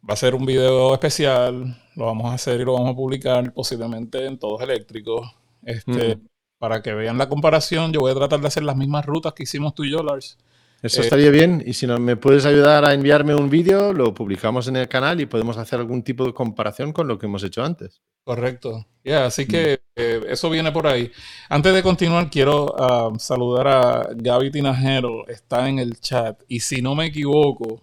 Va 0.08 0.14
a 0.14 0.18
ser 0.18 0.36
un 0.36 0.46
video 0.46 0.94
especial 0.94 1.78
lo 2.00 2.06
vamos 2.06 2.32
a 2.32 2.36
hacer 2.36 2.62
y 2.62 2.64
lo 2.64 2.74
vamos 2.74 2.92
a 2.92 2.96
publicar 2.96 3.54
posiblemente 3.54 4.26
en 4.26 4.40
todos 4.40 4.62
eléctricos. 4.62 5.30
Este, 5.64 6.18
Para 6.58 6.82
que 6.82 6.94
vean 6.94 7.18
la 7.18 7.28
comparación, 7.28 7.92
yo 7.92 8.00
voy 8.00 8.12
a 8.12 8.16
tratar 8.16 8.40
de 8.40 8.48
hacer 8.48 8.64
las 8.64 8.78
mismas 8.78 9.06
rutas 9.06 9.34
que 9.34 9.44
hicimos 9.44 9.76
tú 9.76 9.84
y 9.84 9.92
yo, 9.92 10.02
Lars. 10.02 10.38
Eso 10.82 11.02
estaría 11.02 11.30
bien. 11.30 11.62
Y 11.66 11.74
si 11.74 11.86
no 11.86 12.00
me 12.00 12.16
puedes 12.16 12.46
ayudar 12.46 12.86
a 12.86 12.94
enviarme 12.94 13.36
un 13.36 13.50
vídeo, 13.50 13.92
lo 13.92 14.14
publicamos 14.14 14.70
en 14.70 14.78
el 14.78 14.88
canal 14.88 15.20
y 15.20 15.26
podemos 15.26 15.58
hacer 15.58 15.82
algún 15.82 16.02
tipo 16.02 16.26
de 16.26 16.34
comparación 16.34 16.94
con 16.94 17.06
lo 17.06 17.20
que 17.20 17.26
hemos 17.26 17.44
hecho 17.44 17.66
antes. 17.66 18.02
Correcto. 18.24 18.86
Ya, 19.04 19.26
así 19.26 19.46
que 19.46 19.82
eh, 19.98 20.22
eso 20.30 20.50
viene 20.50 20.72
por 20.72 20.88
ahí. 20.88 21.12
Antes 21.50 21.74
de 21.74 21.84
continuar, 21.84 22.30
quiero 22.30 22.76
ah, 22.80 23.12
saludar 23.20 23.68
a 23.68 24.08
Gaby 24.16 24.52
Tinajero. 24.52 25.28
Está 25.28 25.68
en 25.68 25.80
el 25.80 26.00
chat. 26.00 26.42
Y 26.48 26.62
si 26.62 26.82
no 26.82 26.96
me 26.96 27.08
equivoco, 27.08 27.82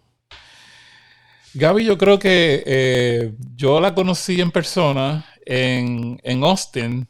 Gaby, 1.57 1.87
yo 1.87 1.97
creo 1.97 2.19
que 2.19 2.62
eh, 2.66 3.33
yo 3.55 3.81
la 3.81 3.95
conocí 3.95 4.42
en 4.42 4.51
persona 4.51 5.25
en, 5.40 6.45
Austin 6.45 7.09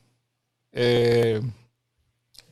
eh, 0.71 1.41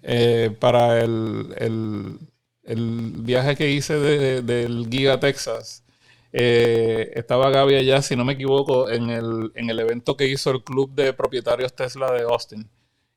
eh, 0.02 0.56
para 0.58 1.00
el, 1.00 2.18
viaje 2.66 3.54
que 3.54 3.70
hice 3.70 3.94
del 3.94 4.88
Giga 4.90 5.20
Texas. 5.20 5.84
estaba 6.32 7.50
Gaby 7.50 7.76
allá, 7.76 8.02
si 8.02 8.16
no 8.16 8.24
me 8.24 8.32
equivoco, 8.32 8.90
en 8.90 9.10
el, 9.10 9.52
en 9.54 9.70
el 9.70 9.78
evento 9.78 10.16
que 10.16 10.26
hizo 10.26 10.50
el 10.50 10.64
Club 10.64 10.92
de 10.94 11.12
Propietarios 11.12 11.76
Tesla 11.76 12.10
de 12.12 12.22
Austin. 12.22 12.68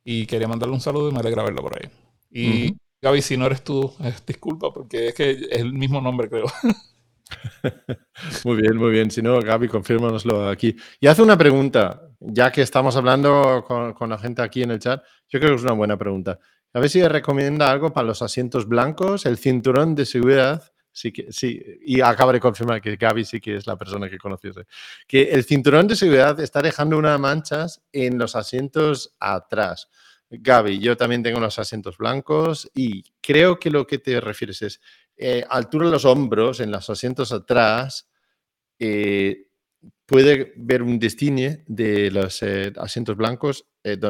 Y 0.04 0.28
quería 0.28 0.48
mandarle 0.48 0.76
un 0.76 0.82
saludo 0.82 1.10
y 1.10 1.14
me 1.14 1.20
alegra 1.20 1.44
verlo 1.44 1.64
por 1.64 1.80
ahí. 1.80 1.90
Y 2.30 2.76
Gaby, 3.02 3.24
si 3.24 3.38
no 3.38 3.48
eres 3.48 3.64
tú, 3.64 3.92
disculpa, 4.28 4.72
porque 4.72 5.08
es 5.08 5.16
que 5.16 5.32
es 5.32 5.62
el 5.62 5.74
mismo 5.74 6.00
nombre, 6.00 6.30
creo. 6.30 6.46
muy 8.46 8.62
bien, 8.62 8.78
muy 8.78 8.92
bien. 8.92 9.12
Si 9.12 9.22
no, 9.22 9.40
Gaby, 9.40 9.68
confírmanoslo 9.68 10.50
aquí. 10.50 10.76
Y 11.00 11.08
hace 11.08 11.22
una 11.22 11.38
pregunta, 11.38 12.10
ya 12.20 12.52
que 12.52 12.62
estamos 12.62 12.96
hablando 12.96 13.64
con, 13.66 14.10
la 14.10 14.18
gente 14.18 14.42
aquí 14.42 14.64
en 14.64 14.72
el 14.72 14.80
chat, 14.80 15.04
yo 15.30 15.40
creo 15.40 15.52
que 15.52 15.58
es 15.58 15.64
una 15.64 15.74
buena 15.74 15.98
pregunta. 15.98 16.40
A 16.74 16.80
ver 16.80 16.90
si 16.90 17.06
recomienda 17.08 17.72
algo 17.72 17.94
para 17.94 18.08
los 18.08 18.22
asientos 18.22 18.68
blancos, 18.68 19.26
el 19.26 19.38
cinturón 19.38 19.96
de 19.96 20.06
seguridad. 20.06 20.72
Sí, 20.92 21.14
sí, 21.30 21.62
y 21.86 22.02
acaba 22.02 22.34
de 22.34 22.40
confirmar 22.40 22.82
que 22.82 22.96
Gaby 22.96 23.24
sí 23.24 23.40
que 23.40 23.56
es 23.56 23.68
la 23.68 23.78
persona 23.78 24.10
que 24.10 24.18
conociese. 24.18 24.66
Que 25.08 25.30
el 25.30 25.44
cinturón 25.44 25.88
de 25.88 25.96
seguridad 25.96 26.40
está 26.40 26.62
dejando 26.62 26.98
unas 26.98 27.20
manchas 27.20 27.84
en 27.92 28.18
los 28.18 28.36
asientos 28.36 29.16
atrás. 29.20 29.90
Gaby, 30.30 30.80
yo 30.80 30.98
también 30.98 31.24
tengo 31.24 31.40
los 31.40 31.58
asientos 31.60 31.98
blancos 31.98 32.70
y 32.74 33.04
creo 33.22 33.60
que 33.60 33.70
lo 33.70 33.88
que 33.88 34.00
te 34.00 34.20
refieres 34.20 34.62
es 34.62 34.82
eh, 35.18 35.44
altura 35.50 35.88
de 35.88 35.92
los 35.92 36.06
hombros, 36.06 36.60
en 36.60 36.72
los 36.72 36.90
asientos 36.90 37.32
atrás, 37.32 38.08
eh, 38.80 39.48
puede 40.06 40.54
ver 40.56 40.84
un 40.84 41.00
destine 41.00 41.64
de 41.68 42.12
los 42.12 42.42
eh, 42.44 42.72
asientos 42.78 43.18
blancos, 43.18 43.66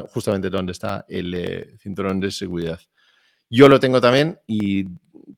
justamente 0.09 0.49
donde 0.49 0.71
está 0.71 1.05
el 1.07 1.77
cinturón 1.79 2.19
de 2.19 2.31
seguridad. 2.31 2.79
Yo 3.49 3.69
lo 3.69 3.79
tengo 3.79 4.01
también 4.01 4.39
y 4.47 4.85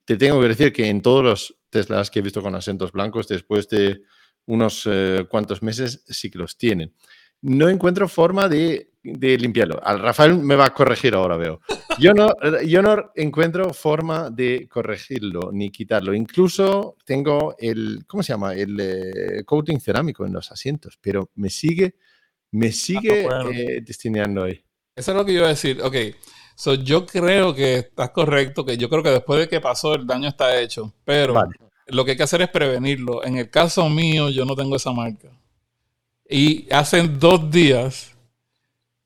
te 0.05 0.15
tengo 0.15 0.39
que 0.41 0.47
decir 0.47 0.71
que 0.71 0.87
en 0.87 1.01
todos 1.01 1.23
los 1.23 1.55
Teslas 1.69 2.09
que 2.09 2.19
he 2.19 2.21
visto 2.21 2.41
con 2.41 2.55
asientos 2.55 2.91
blancos, 2.91 3.27
después 3.27 3.67
de 3.67 4.01
unos 4.45 4.87
cuantos 5.29 5.61
meses, 5.61 6.03
sí 6.07 6.31
que 6.31 6.39
los 6.39 6.57
tienen 6.57 6.95
no 7.41 7.69
encuentro 7.69 8.07
forma 8.07 8.49
de, 8.49 8.87
limpiarlo. 9.03 9.79
Al 9.83 9.99
Rafael 9.99 10.37
me 10.37 10.55
va 10.55 10.65
a 10.65 10.73
corregir 10.73 11.15
ahora, 11.15 11.37
veo. 11.37 11.61
Yo 11.99 12.13
no, 12.13 12.29
yo 12.65 12.81
no 12.81 13.11
encuentro 13.15 13.73
forma 13.73 14.29
de 14.29 14.67
corregirlo 14.67 15.51
ni 15.51 15.71
quitarlo. 15.71 16.13
Incluso 16.13 16.97
tengo 17.05 17.55
el, 17.57 18.03
¿cómo 18.07 18.23
se 18.23 18.33
llama? 18.33 18.53
El 18.53 18.79
eh, 18.79 19.43
coating 19.45 19.79
cerámico 19.79 20.25
en 20.25 20.33
los 20.33 20.51
asientos, 20.51 20.97
pero 21.01 21.29
me 21.35 21.49
sigue, 21.49 21.95
me 22.51 22.67
ah, 22.67 22.71
sigue 22.71 23.27
eh, 23.51 23.81
destinando 23.81 24.43
ahí. 24.43 24.63
Eso 24.95 25.11
es 25.11 25.17
lo 25.17 25.25
que 25.25 25.33
yo 25.33 25.39
iba 25.39 25.47
a 25.47 25.51
decir. 25.51 25.81
Ok, 25.81 25.95
so, 26.55 26.73
yo 26.73 27.05
creo 27.05 27.55
que 27.55 27.75
estás 27.75 28.09
correcto, 28.09 28.65
que 28.65 28.77
yo 28.77 28.89
creo 28.89 29.01
que 29.01 29.11
después 29.11 29.39
de 29.39 29.47
que 29.47 29.61
pasó 29.61 29.95
el 29.95 30.05
daño 30.05 30.27
está 30.27 30.59
hecho, 30.59 30.93
pero 31.05 31.35
lo 31.87 32.03
que 32.03 32.11
hay 32.11 32.17
que 32.17 32.23
hacer 32.23 32.41
es 32.41 32.49
prevenirlo. 32.49 33.23
En 33.23 33.37
el 33.37 33.49
caso 33.49 33.87
mío, 33.89 34.29
yo 34.29 34.43
no 34.43 34.55
tengo 34.55 34.75
esa 34.75 34.91
marca. 34.91 35.29
Y 36.29 36.67
hace 36.71 37.01
dos 37.07 37.49
días 37.49 38.08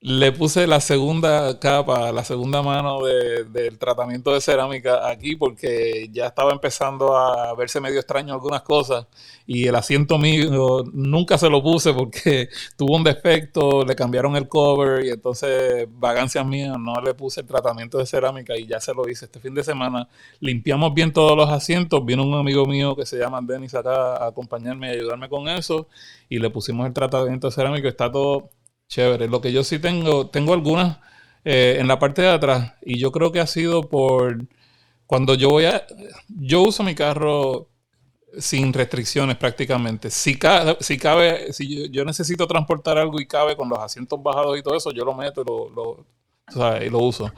le 0.06 0.34
puse 0.34 0.68
la 0.68 0.82
segunda 0.82 1.58
capa, 1.60 2.12
la 2.12 2.26
segunda 2.26 2.62
mano 2.62 3.06
del 3.06 3.78
tratamiento 3.78 4.34
de 4.34 4.42
cerámica 4.42 5.08
aquí 5.10 5.38
porque 5.38 6.10
ya 6.12 6.28
estaba 6.28 6.52
empezando 6.52 7.16
a 7.16 7.56
verse 7.56 7.80
medio 7.80 8.00
extraño 8.02 8.34
algunas 8.34 8.64
cosas 8.64 9.08
y 9.48 9.66
el 9.66 9.76
asiento 9.76 10.18
mío 10.18 10.84
nunca 10.92 11.38
se 11.38 11.50
lo 11.50 11.64
puse 11.64 11.94
porque 11.94 12.50
tuvo 12.76 12.98
un 12.98 13.06
defecto, 13.06 13.86
le 13.86 13.96
cambiaron 13.96 14.36
el 14.36 14.50
cover 14.50 15.06
y 15.06 15.10
entonces 15.10 15.88
vagancias 15.90 16.46
mías 16.46 16.78
no 16.78 17.00
le 17.02 17.14
puse 17.14 17.40
el 17.40 17.48
tratamiento 17.48 17.98
de 17.98 18.06
cerámica 18.06 18.58
y 18.58 18.68
ya 18.68 18.82
se 18.82 18.94
lo 18.94 19.08
hice 19.08 19.24
este 19.24 19.40
fin 19.40 19.56
de 19.56 19.64
semana. 19.64 20.10
Limpiamos 20.42 20.94
bien 20.94 21.14
todos 21.14 21.38
los 21.38 21.50
asientos, 21.50 22.04
vino 22.04 22.26
un 22.26 22.36
amigo 22.36 22.66
mío 22.66 22.94
que 22.98 23.06
se 23.06 23.18
llama 23.18 23.40
Denis 23.42 23.74
acá 23.74 24.18
a 24.18 24.28
acompañarme 24.28 24.88
y 24.88 24.98
ayudarme 24.98 25.30
con 25.30 25.48
eso 25.48 25.88
y 26.28 26.40
le 26.40 26.50
pusimos 26.50 26.88
el 26.88 26.94
tratamiento 26.94 27.48
de 27.48 27.54
cerámica, 27.54 27.88
está 27.88 28.12
todo 28.12 28.50
Chévere. 28.88 29.28
Lo 29.28 29.42
que 29.42 29.52
yo 29.52 29.64
sí 29.64 29.80
tengo, 29.80 30.30
tengo 30.30 30.54
algunas 30.54 31.00
eh, 31.46 31.78
en 31.80 31.88
la 31.88 32.00
parte 32.00 32.22
de 32.22 32.30
atrás 32.30 32.74
y 32.82 33.00
yo 33.00 33.12
creo 33.12 33.32
que 33.32 33.40
ha 33.40 33.48
sido 33.48 33.90
por 33.90 34.46
cuando 35.06 35.36
yo 35.36 35.50
voy 35.50 35.66
a, 35.66 35.86
yo 36.28 36.62
uso 36.64 36.84
mi 36.84 36.96
carro 36.96 37.70
sin 38.38 38.74
restricciones 38.74 39.38
prácticamente. 39.38 40.10
Si 40.10 40.38
cabe, 40.38 40.78
si, 40.80 40.98
cabe, 40.98 41.54
si 41.54 41.90
yo, 41.92 42.06
necesito 42.06 42.48
transportar 42.48 42.98
algo 42.98 43.20
y 43.20 43.28
cabe 43.28 43.56
con 43.56 43.70
los 43.70 43.80
asientos 43.80 44.22
bajados 44.22 44.58
y 44.58 44.64
todo 44.64 44.76
eso, 44.76 44.92
yo 44.92 45.06
lo 45.06 45.14
meto 45.14 45.44
lo, 45.44 45.70
lo, 45.70 46.84
y 46.84 46.90
lo 46.90 47.00
uso. 47.00 47.32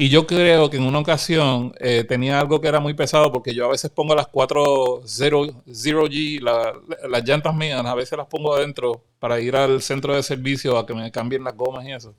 Y 0.00 0.08
yo 0.08 0.26
creo 0.26 0.70
que 0.70 0.78
en 0.78 0.84
una 0.84 0.98
ocasión 0.98 1.74
eh, 1.78 2.04
tenía 2.04 2.40
algo 2.40 2.58
que 2.58 2.68
era 2.68 2.80
muy 2.80 2.94
pesado 2.94 3.30
porque 3.30 3.52
yo 3.54 3.66
a 3.66 3.68
veces 3.68 3.90
pongo 3.90 4.14
las 4.14 4.28
4 4.28 5.02
0, 5.04 5.46
g 5.66 6.40
las 6.40 7.22
llantas 7.22 7.54
mías, 7.54 7.84
a 7.84 7.94
veces 7.94 8.16
las 8.16 8.26
pongo 8.26 8.54
adentro 8.54 9.04
para 9.18 9.40
ir 9.40 9.54
al 9.54 9.82
centro 9.82 10.16
de 10.16 10.22
servicio 10.22 10.78
a 10.78 10.86
que 10.86 10.94
me 10.94 11.10
cambien 11.10 11.44
las 11.44 11.54
gomas 11.54 11.84
y 11.84 11.92
eso. 11.92 12.14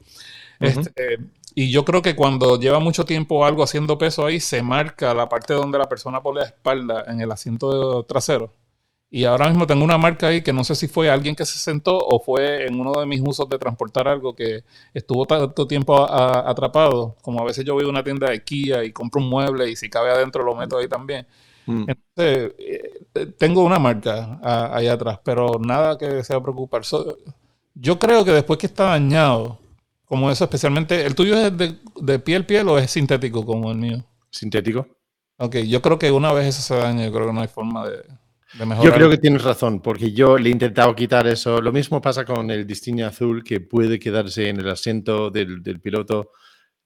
Este, 0.60 1.18
y 1.56 1.72
yo 1.72 1.84
creo 1.84 2.04
que 2.04 2.16
cuando 2.16 2.60
lleva 2.60 2.78
mucho 2.78 3.04
tiempo 3.04 3.44
algo 3.48 3.64
haciendo 3.64 3.98
peso 3.98 4.28
ahí, 4.28 4.40
se 4.40 4.62
marca 4.62 5.16
la 5.16 5.28
parte 5.28 5.56
donde 5.56 5.80
la 5.80 5.90
persona 5.90 6.22
pone 6.22 6.42
la 6.42 6.46
espalda 6.46 7.06
en 7.08 7.20
el 7.20 7.32
asiento 7.32 8.04
trasero. 8.04 8.54
Y 9.14 9.26
ahora 9.26 9.50
mismo 9.50 9.68
tengo 9.68 9.84
una 9.84 9.98
marca 9.98 10.28
ahí 10.28 10.42
que 10.42 10.54
no 10.54 10.64
sé 10.64 10.74
si 10.74 10.88
fue 10.88 11.10
alguien 11.10 11.36
que 11.36 11.46
se 11.46 11.60
sentó 11.60 11.98
o 11.98 12.22
fue 12.22 12.66
en 12.66 12.80
uno 12.80 12.94
de 12.98 13.06
mis 13.06 13.22
usos 13.22 13.48
de 13.50 13.60
transportar 13.60 14.08
algo 14.08 14.34
que 14.34 14.64
estuvo 14.94 15.26
tanto 15.26 15.68
tiempo 15.68 16.10
atrapado. 16.10 17.18
Como 17.22 17.42
a 17.42 17.44
veces 17.44 17.66
yo 17.66 17.74
voy 17.74 17.84
a 17.84 17.90
una 17.90 18.06
tienda 18.06 18.30
de 18.30 18.42
Kia 18.42 18.86
y 18.86 18.94
compro 18.94 19.22
un 19.22 19.30
mueble 19.30 19.70
y 19.70 19.76
si 19.76 19.90
cabe 19.90 20.12
adentro 20.12 20.46
lo 20.46 20.56
meto 20.56 20.78
ahí 20.78 20.88
también. 20.88 21.28
Mm. 21.66 21.86
Entonces, 21.90 22.54
eh, 22.58 23.34
tengo 23.38 23.64
una 23.66 23.80
marca 23.80 24.40
ahí 24.74 24.88
atrás, 24.88 25.20
pero 25.26 25.60
nada 25.60 25.98
que 25.98 26.24
sea 26.24 26.42
preocupar. 26.42 26.84
yo 27.76 28.00
creo 28.00 28.24
que 28.24 28.32
después 28.32 28.58
que 28.60 28.68
está 28.68 28.86
dañado, 28.86 29.60
como 30.06 30.32
eso 30.32 30.46
especialmente, 30.46 31.06
¿el 31.06 31.16
tuyo 31.16 31.36
es 31.36 31.58
de, 31.58 31.78
de 31.98 32.20
piel 32.20 32.46
piel 32.46 32.70
o 32.70 32.78
es 32.78 32.92
sintético 32.92 33.46
como 33.46 33.72
el 33.72 33.78
mío? 33.78 34.06
Sintético. 34.30 34.88
Ok, 35.38 35.58
yo 35.68 35.82
creo 35.82 36.00
que 36.00 36.12
una 36.12 36.32
vez 36.34 36.48
eso 36.48 36.62
se 36.62 36.76
daña, 36.76 37.06
yo 37.06 37.12
creo 37.12 37.28
que 37.28 37.34
no 37.34 37.42
hay 37.42 37.48
forma 37.48 37.90
de... 37.90 38.04
Yo 38.54 38.94
creo 38.94 39.10
que 39.10 39.18
tienes 39.18 39.44
razón, 39.44 39.82
porque 39.82 40.12
yo 40.12 40.38
le 40.38 40.50
he 40.50 40.52
intentado 40.52 40.94
quitar 40.94 41.26
eso. 41.28 41.62
Lo 41.62 41.72
mismo 41.72 42.02
pasa 42.02 42.26
con 42.26 42.52
el 42.52 42.68
Distingue 42.68 43.04
azul, 43.04 43.44
que 43.44 43.62
puede 43.62 43.98
quedarse 43.98 44.50
en 44.50 44.60
el 44.60 44.70
asiento 44.70 45.30
del, 45.30 45.62
piloto. 45.82 46.32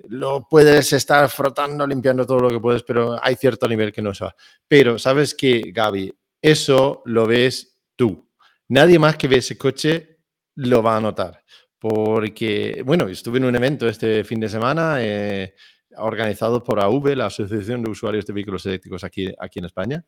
Lo 0.09 0.47
puedes 0.47 0.93
estar 0.93 1.27
frotando, 1.29 1.87
limpiando 1.87 2.25
todo 2.25 2.39
lo 2.41 2.49
que 2.49 2.59
puedes, 2.59 2.83
pero 2.83 3.17
hay 3.21 3.35
cierto 3.35 3.67
nivel 3.67 3.91
que 3.91 4.01
no 4.01 4.13
se 4.13 4.25
va. 4.25 4.35
Pero, 4.67 4.99
¿sabes 4.99 5.33
qué, 5.33 5.71
Gaby? 5.73 6.13
Eso 6.39 7.01
lo 7.05 7.25
ves 7.25 7.79
tú. 7.95 8.29
Nadie 8.67 8.99
más 8.99 9.17
que 9.17 9.27
ve 9.27 9.37
ese 9.37 9.57
coche 9.57 10.19
lo 10.55 10.83
va 10.83 10.97
a 10.97 11.01
notar. 11.01 11.43
Porque, 11.79 12.83
bueno, 12.85 13.07
estuve 13.07 13.39
en 13.39 13.45
un 13.45 13.55
evento 13.55 13.87
este 13.87 14.23
fin 14.23 14.39
de 14.39 14.49
semana 14.49 14.97
eh, 14.99 15.55
organizado 15.97 16.63
por 16.63 16.79
AV, 16.79 17.15
la 17.15 17.27
Asociación 17.27 17.83
de 17.83 17.89
Usuarios 17.89 18.25
de 18.25 18.33
Vehículos 18.33 18.65
Eléctricos 18.67 19.03
aquí, 19.03 19.33
aquí 19.39 19.59
en 19.59 19.65
España 19.65 20.05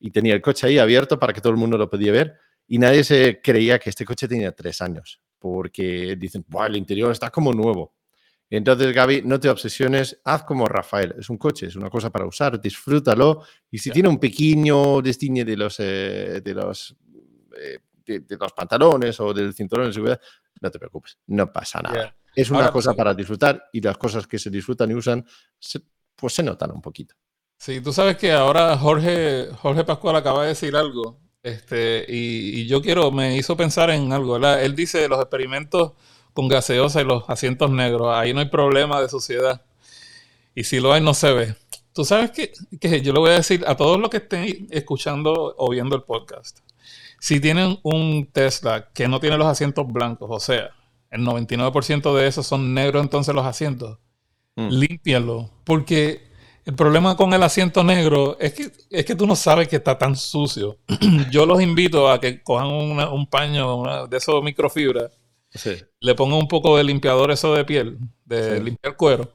y 0.00 0.10
tenía 0.10 0.34
el 0.34 0.42
coche 0.42 0.66
ahí 0.66 0.78
abierto 0.78 1.18
para 1.18 1.32
que 1.32 1.40
todo 1.40 1.52
el 1.52 1.58
mundo 1.58 1.76
lo 1.76 1.88
podía 1.90 2.12
ver 2.12 2.36
y 2.66 2.78
nadie 2.78 3.02
se 3.04 3.40
creía 3.40 3.78
que 3.78 3.90
este 3.90 4.04
coche 4.04 4.28
tenía 4.28 4.52
tres 4.52 4.80
años 4.80 5.20
porque 5.38 6.16
dicen, 6.16 6.44
el 6.66 6.76
interior 6.76 7.12
está 7.12 7.30
como 7.30 7.52
nuevo. 7.52 7.94
Entonces, 8.50 8.94
Gaby, 8.94 9.22
no 9.24 9.38
te 9.38 9.50
obsesiones, 9.50 10.20
haz 10.24 10.42
como 10.44 10.66
Rafael. 10.66 11.14
Es 11.18 11.28
un 11.28 11.36
coche, 11.36 11.66
es 11.66 11.76
una 11.76 11.90
cosa 11.90 12.10
para 12.10 12.26
usar, 12.26 12.60
disfrútalo. 12.60 13.42
Y 13.70 13.78
si 13.78 13.90
tiene 13.90 14.08
un 14.08 14.18
pequeño 14.18 15.02
destiñe 15.02 15.44
de 15.44 15.56
los, 15.56 15.78
eh, 15.80 16.40
de, 16.42 16.54
los, 16.54 16.96
eh, 17.56 17.78
de, 18.06 18.36
los 18.38 18.52
pantalones 18.52 19.20
o 19.20 19.34
del 19.34 19.52
cinturón 19.52 19.88
de 19.88 19.92
seguridad, 19.92 20.20
no 20.60 20.70
te 20.70 20.78
preocupes, 20.78 21.18
no 21.26 21.52
pasa 21.52 21.82
nada. 21.82 22.16
Es 22.34 22.50
una 22.50 22.70
cosa 22.70 22.94
para 22.94 23.14
disfrutar 23.14 23.68
y 23.72 23.80
las 23.80 23.98
cosas 23.98 24.26
que 24.26 24.38
se 24.38 24.48
disfrutan 24.48 24.90
y 24.90 24.94
usan, 24.94 25.24
pues 26.16 26.32
se 26.32 26.42
notan 26.42 26.70
un 26.70 26.80
poquito. 26.80 27.14
Sí, 27.58 27.80
tú 27.80 27.92
sabes 27.92 28.16
que 28.16 28.32
ahora 28.32 28.78
Jorge, 28.78 29.48
Jorge 29.60 29.84
Pascual 29.84 30.16
acaba 30.16 30.42
de 30.42 30.48
decir 30.50 30.76
algo, 30.76 31.18
este, 31.42 32.04
y, 32.08 32.66
yo 32.66 32.80
quiero, 32.82 33.10
me 33.10 33.36
hizo 33.36 33.56
pensar 33.56 33.90
en 33.90 34.12
algo, 34.12 34.34
¿verdad? 34.34 34.62
Él 34.64 34.76
dice 34.76 35.08
los 35.08 35.20
experimentos 35.20 35.92
con 36.34 36.48
gaseosa 36.48 37.00
y 37.00 37.04
los 37.04 37.28
asientos 37.28 37.70
negros, 37.70 38.14
ahí 38.14 38.32
no 38.32 38.40
hay 38.40 38.48
problema 38.48 39.00
de 39.00 39.08
suciedad. 39.08 39.62
Y 40.54 40.64
si 40.64 40.80
lo 40.80 40.92
hay, 40.92 41.00
no 41.02 41.14
se 41.14 41.32
ve. 41.32 41.56
Tú 41.92 42.04
sabes 42.04 42.30
que, 42.30 42.52
que 42.80 43.00
yo 43.02 43.12
le 43.12 43.20
voy 43.20 43.30
a 43.30 43.34
decir 43.34 43.64
a 43.66 43.76
todos 43.76 43.98
los 44.00 44.10
que 44.10 44.18
estén 44.18 44.68
escuchando 44.70 45.54
o 45.56 45.70
viendo 45.70 45.96
el 45.96 46.02
podcast, 46.02 46.60
si 47.20 47.40
tienen 47.40 47.78
un 47.82 48.26
Tesla 48.32 48.90
que 48.92 49.08
no 49.08 49.20
tiene 49.20 49.36
los 49.36 49.48
asientos 49.48 49.86
blancos, 49.88 50.28
o 50.30 50.40
sea, 50.40 50.70
el 51.10 51.22
99% 51.22 52.14
de 52.14 52.26
esos 52.28 52.46
son 52.46 52.74
negros 52.74 53.02
entonces 53.02 53.34
los 53.34 53.46
asientos, 53.46 53.98
mm. 54.56 54.68
límpialo, 54.68 55.50
porque 55.64 56.27
el 56.68 56.74
problema 56.74 57.16
con 57.16 57.32
el 57.32 57.42
asiento 57.42 57.82
negro 57.82 58.36
es 58.38 58.52
que, 58.52 58.70
es 58.90 59.06
que 59.06 59.14
tú 59.14 59.26
no 59.26 59.34
sabes 59.34 59.68
que 59.68 59.76
está 59.76 59.96
tan 59.96 60.14
sucio. 60.14 60.76
Yo 61.30 61.46
los 61.46 61.62
invito 61.62 62.10
a 62.10 62.20
que 62.20 62.42
cojan 62.42 62.66
un 62.66 63.26
paño 63.26 64.06
de 64.06 64.14
esos 64.18 64.44
microfibras, 64.44 65.10
le 65.98 66.14
pongan 66.14 66.40
un 66.40 66.46
poco 66.46 66.76
de 66.76 66.84
limpiador 66.84 67.30
eso 67.30 67.54
de 67.54 67.64
piel, 67.64 67.96
de 68.26 68.60
limpiar 68.60 68.98
cuero, 68.98 69.32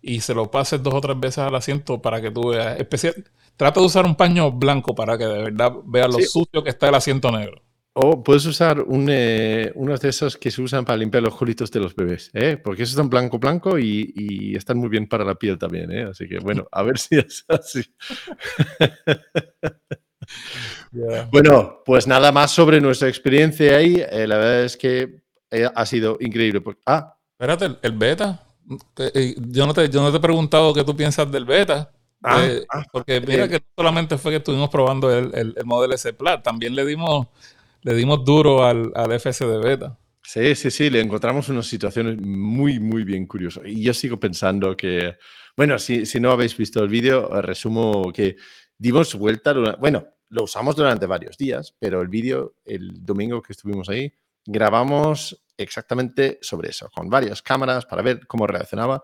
y 0.00 0.20
se 0.20 0.32
lo 0.32 0.50
pases 0.50 0.82
dos 0.82 0.94
o 0.94 1.02
tres 1.02 1.20
veces 1.20 1.38
al 1.38 1.54
asiento 1.54 2.00
para 2.00 2.22
que 2.22 2.30
tú 2.30 2.48
veas. 2.48 2.80
Especial, 2.80 3.14
trata 3.58 3.80
de 3.80 3.86
usar 3.86 4.06
un 4.06 4.14
paño 4.14 4.50
blanco 4.50 4.94
para 4.94 5.18
que 5.18 5.26
de 5.26 5.42
verdad 5.42 5.70
veas 5.84 6.08
lo 6.08 6.18
sucio 6.20 6.64
que 6.64 6.70
está 6.70 6.88
el 6.88 6.94
asiento 6.94 7.30
negro. 7.30 7.60
O 7.96 8.24
puedes 8.24 8.44
usar 8.44 8.80
un, 8.80 9.06
eh, 9.08 9.70
unos 9.76 10.00
de 10.00 10.08
esos 10.08 10.36
que 10.36 10.50
se 10.50 10.60
usan 10.60 10.84
para 10.84 10.96
limpiar 10.96 11.22
los 11.22 11.36
culitos 11.36 11.70
de 11.70 11.78
los 11.78 11.94
bebés, 11.94 12.28
¿eh? 12.34 12.56
porque 12.56 12.82
esos 12.82 12.94
están 12.94 13.08
blanco, 13.08 13.38
blanco 13.38 13.78
y, 13.78 14.52
están 14.56 14.78
muy 14.78 14.88
bien 14.88 15.08
para 15.08 15.24
la 15.24 15.36
piel 15.36 15.56
también. 15.56 15.92
¿eh? 15.92 16.08
Así 16.10 16.28
que 16.28 16.40
bueno, 16.40 16.66
a 16.72 16.82
ver 16.82 16.98
si 16.98 17.16
es 17.16 17.44
así. 17.48 17.84
Bueno, 21.30 21.82
pues 21.84 22.08
nada 22.08 22.32
más 22.32 22.50
sobre 22.50 22.80
nuestra 22.80 23.08
experiencia 23.08 23.76
ahí. 23.76 24.04
Eh, 24.10 24.26
la 24.26 24.38
verdad 24.38 24.64
es 24.64 24.76
que 24.76 25.22
ha 25.72 25.86
sido 25.86 26.16
increíble. 26.18 26.60
Ah, 26.86 27.16
espérate, 27.38 27.76
el, 27.80 27.92
beta. 27.92 28.44
Yo 28.66 29.66
no, 29.66 29.74
te, 29.74 29.88
yo 29.88 30.02
no 30.02 30.10
te 30.10 30.16
he 30.16 30.20
preguntado 30.20 30.74
qué 30.74 30.82
tú 30.82 30.96
piensas 30.96 31.30
del 31.30 31.44
beta. 31.44 31.92
Ah, 32.24 32.42
ah, 32.72 32.82
porque 32.90 33.20
mira 33.20 33.46
que 33.46 33.58
no 33.58 33.66
solamente 33.76 34.18
fue 34.18 34.32
que 34.32 34.38
estuvimos 34.38 34.70
probando 34.70 35.16
el, 35.16 35.32
el, 35.34 35.54
el 35.56 35.64
modelo 35.64 35.94
S 35.94 36.10
Plat, 36.14 36.42
también 36.42 36.74
le 36.74 36.86
dimos 36.86 37.28
le 37.84 37.94
dimos 37.94 38.24
duro 38.24 38.64
al, 38.64 38.90
al 38.94 39.12
FC 39.12 39.46
de 39.46 39.58
beta. 39.58 39.98
Sí, 40.22 40.54
sí, 40.54 40.70
sí, 40.70 40.88
le 40.88 41.00
encontramos 41.00 41.50
unas 41.50 41.66
situaciones 41.66 42.18
muy, 42.18 42.80
muy 42.80 43.04
bien 43.04 43.26
curiosas. 43.26 43.64
Y 43.66 43.82
yo 43.82 43.92
sigo 43.92 44.18
pensando 44.18 44.74
que, 44.74 45.16
bueno, 45.54 45.78
si, 45.78 46.06
si 46.06 46.18
no 46.18 46.32
habéis 46.32 46.56
visto 46.56 46.82
el 46.82 46.88
vídeo, 46.88 47.28
resumo 47.42 48.10
que 48.10 48.36
dimos 48.78 49.14
vuelta, 49.14 49.52
bueno, 49.78 50.06
lo 50.30 50.44
usamos 50.44 50.74
durante 50.76 51.04
varios 51.06 51.36
días, 51.36 51.76
pero 51.78 52.00
el 52.00 52.08
vídeo, 52.08 52.56
el 52.64 53.04
domingo 53.04 53.42
que 53.42 53.52
estuvimos 53.52 53.90
ahí, 53.90 54.10
grabamos 54.46 55.44
exactamente 55.58 56.38
sobre 56.40 56.70
eso, 56.70 56.88
con 56.90 57.10
varias 57.10 57.42
cámaras 57.42 57.84
para 57.84 58.00
ver 58.00 58.26
cómo 58.26 58.46
reaccionaba 58.46 59.02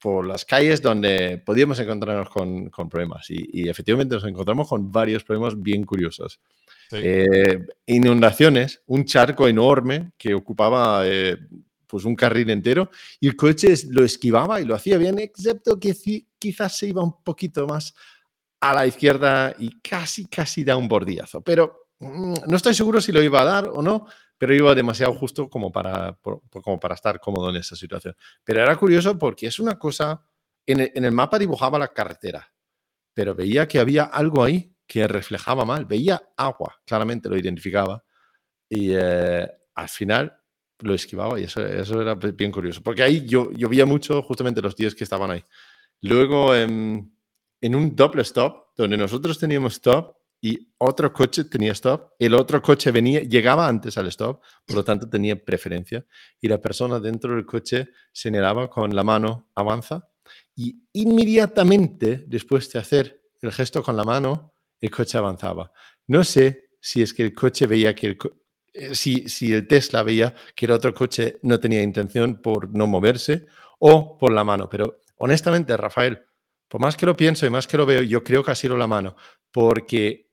por 0.00 0.26
las 0.26 0.46
calles 0.46 0.80
donde 0.80 1.42
podíamos 1.44 1.78
encontrarnos 1.78 2.30
con, 2.30 2.70
con 2.70 2.88
problemas. 2.88 3.30
Y, 3.30 3.48
y, 3.52 3.68
efectivamente 3.68 4.14
nos 4.14 4.24
encontramos 4.24 4.66
con 4.66 4.90
varios 4.90 5.24
problemas 5.24 5.60
bien 5.60 5.84
curiosos. 5.84 6.40
Eh, 6.92 7.66
inundaciones, 7.86 8.82
un 8.86 9.04
charco 9.04 9.46
enorme 9.46 10.12
que 10.16 10.32
ocupaba 10.32 11.02
eh, 11.04 11.36
pues 11.86 12.04
un 12.04 12.16
carril 12.16 12.48
entero 12.50 12.90
y 13.20 13.28
el 13.28 13.36
coche 13.36 13.74
lo 13.90 14.04
esquivaba 14.04 14.60
y 14.60 14.64
lo 14.64 14.74
hacía 14.74 14.96
bien, 14.96 15.18
excepto 15.18 15.78
que 15.78 15.94
quizás 16.38 16.76
se 16.76 16.88
iba 16.88 17.02
un 17.02 17.22
poquito 17.22 17.66
más 17.66 17.94
a 18.60 18.74
la 18.74 18.86
izquierda 18.86 19.54
y 19.58 19.80
casi, 19.80 20.26
casi 20.26 20.64
da 20.64 20.76
un 20.76 20.88
bordillazo. 20.88 21.42
Pero 21.42 21.88
mm, 21.98 22.34
no 22.46 22.56
estoy 22.56 22.74
seguro 22.74 23.00
si 23.00 23.12
lo 23.12 23.22
iba 23.22 23.42
a 23.42 23.44
dar 23.44 23.68
o 23.68 23.82
no, 23.82 24.06
pero 24.36 24.54
iba 24.54 24.74
demasiado 24.74 25.12
justo 25.14 25.48
como 25.48 25.70
para, 25.70 26.16
como 26.22 26.80
para 26.80 26.94
estar 26.94 27.20
cómodo 27.20 27.50
en 27.50 27.56
esa 27.56 27.76
situación. 27.76 28.14
Pero 28.44 28.62
era 28.62 28.76
curioso 28.76 29.18
porque 29.18 29.46
es 29.46 29.58
una 29.58 29.78
cosa, 29.78 30.22
en 30.64 30.80
el, 30.80 30.92
en 30.94 31.04
el 31.04 31.12
mapa 31.12 31.38
dibujaba 31.38 31.78
la 31.78 31.88
carretera, 31.88 32.50
pero 33.12 33.34
veía 33.34 33.66
que 33.66 33.78
había 33.78 34.04
algo 34.04 34.44
ahí 34.44 34.72
que 34.88 35.06
reflejaba 35.06 35.64
mal. 35.64 35.84
Veía 35.84 36.20
agua, 36.36 36.80
claramente 36.84 37.28
lo 37.28 37.36
identificaba. 37.36 38.02
Y 38.68 38.92
eh, 38.92 39.46
al 39.74 39.88
final 39.88 40.36
lo 40.80 40.94
esquivaba 40.94 41.38
y 41.38 41.44
eso, 41.44 41.64
eso 41.64 42.00
era 42.00 42.14
bien 42.14 42.50
curioso. 42.50 42.82
Porque 42.82 43.02
ahí 43.02 43.26
yo 43.26 43.52
llovía 43.52 43.86
mucho 43.86 44.22
justamente 44.22 44.62
los 44.62 44.74
días 44.74 44.94
que 44.94 45.04
estaban 45.04 45.30
ahí. 45.30 45.44
Luego, 46.00 46.54
en, 46.54 47.12
en 47.60 47.74
un 47.74 47.94
doble 47.94 48.22
stop, 48.22 48.68
donde 48.76 48.96
nosotros 48.96 49.38
teníamos 49.38 49.74
stop 49.74 50.16
y 50.40 50.72
otro 50.78 51.12
coche 51.12 51.44
tenía 51.44 51.72
stop, 51.72 52.12
el 52.18 52.34
otro 52.34 52.62
coche 52.62 52.92
venía, 52.92 53.20
llegaba 53.20 53.66
antes 53.66 53.98
al 53.98 54.06
stop, 54.06 54.40
por 54.64 54.76
lo 54.76 54.84
tanto 54.84 55.08
tenía 55.08 55.36
preferencia, 55.36 56.06
y 56.40 56.48
la 56.48 56.60
persona 56.60 57.00
dentro 57.00 57.34
del 57.34 57.44
coche 57.44 57.88
señalaba 58.12 58.70
con 58.70 58.94
la 58.94 59.02
mano 59.02 59.50
avanza 59.56 60.08
y 60.54 60.84
inmediatamente 60.92 62.24
después 62.26 62.70
de 62.72 62.78
hacer 62.78 63.22
el 63.40 63.52
gesto 63.52 63.82
con 63.82 63.96
la 63.96 64.04
mano, 64.04 64.54
el 64.80 64.90
coche 64.90 65.18
avanzaba. 65.18 65.72
No 66.06 66.24
sé 66.24 66.70
si 66.80 67.02
es 67.02 67.12
que 67.12 67.24
el 67.24 67.34
coche 67.34 67.66
veía 67.66 67.94
que 67.94 68.06
el, 68.08 68.18
eh, 68.72 68.94
si, 68.94 69.28
si 69.28 69.52
el 69.52 69.66
Tesla 69.66 70.02
veía 70.02 70.34
que 70.54 70.66
el 70.66 70.72
otro 70.72 70.94
coche 70.94 71.38
no 71.42 71.58
tenía 71.58 71.82
intención 71.82 72.40
por 72.40 72.74
no 72.74 72.86
moverse 72.86 73.46
o 73.78 74.16
por 74.18 74.32
la 74.32 74.44
mano, 74.44 74.68
pero 74.68 75.00
honestamente, 75.16 75.76
Rafael, 75.76 76.22
por 76.68 76.80
más 76.80 76.96
que 76.96 77.06
lo 77.06 77.16
pienso 77.16 77.46
y 77.46 77.50
más 77.50 77.66
que 77.66 77.76
lo 77.76 77.86
veo, 77.86 78.02
yo 78.02 78.22
creo 78.22 78.44
que 78.44 78.50
ha 78.50 78.54
sido 78.54 78.76
la 78.76 78.86
mano, 78.86 79.16
porque 79.50 80.28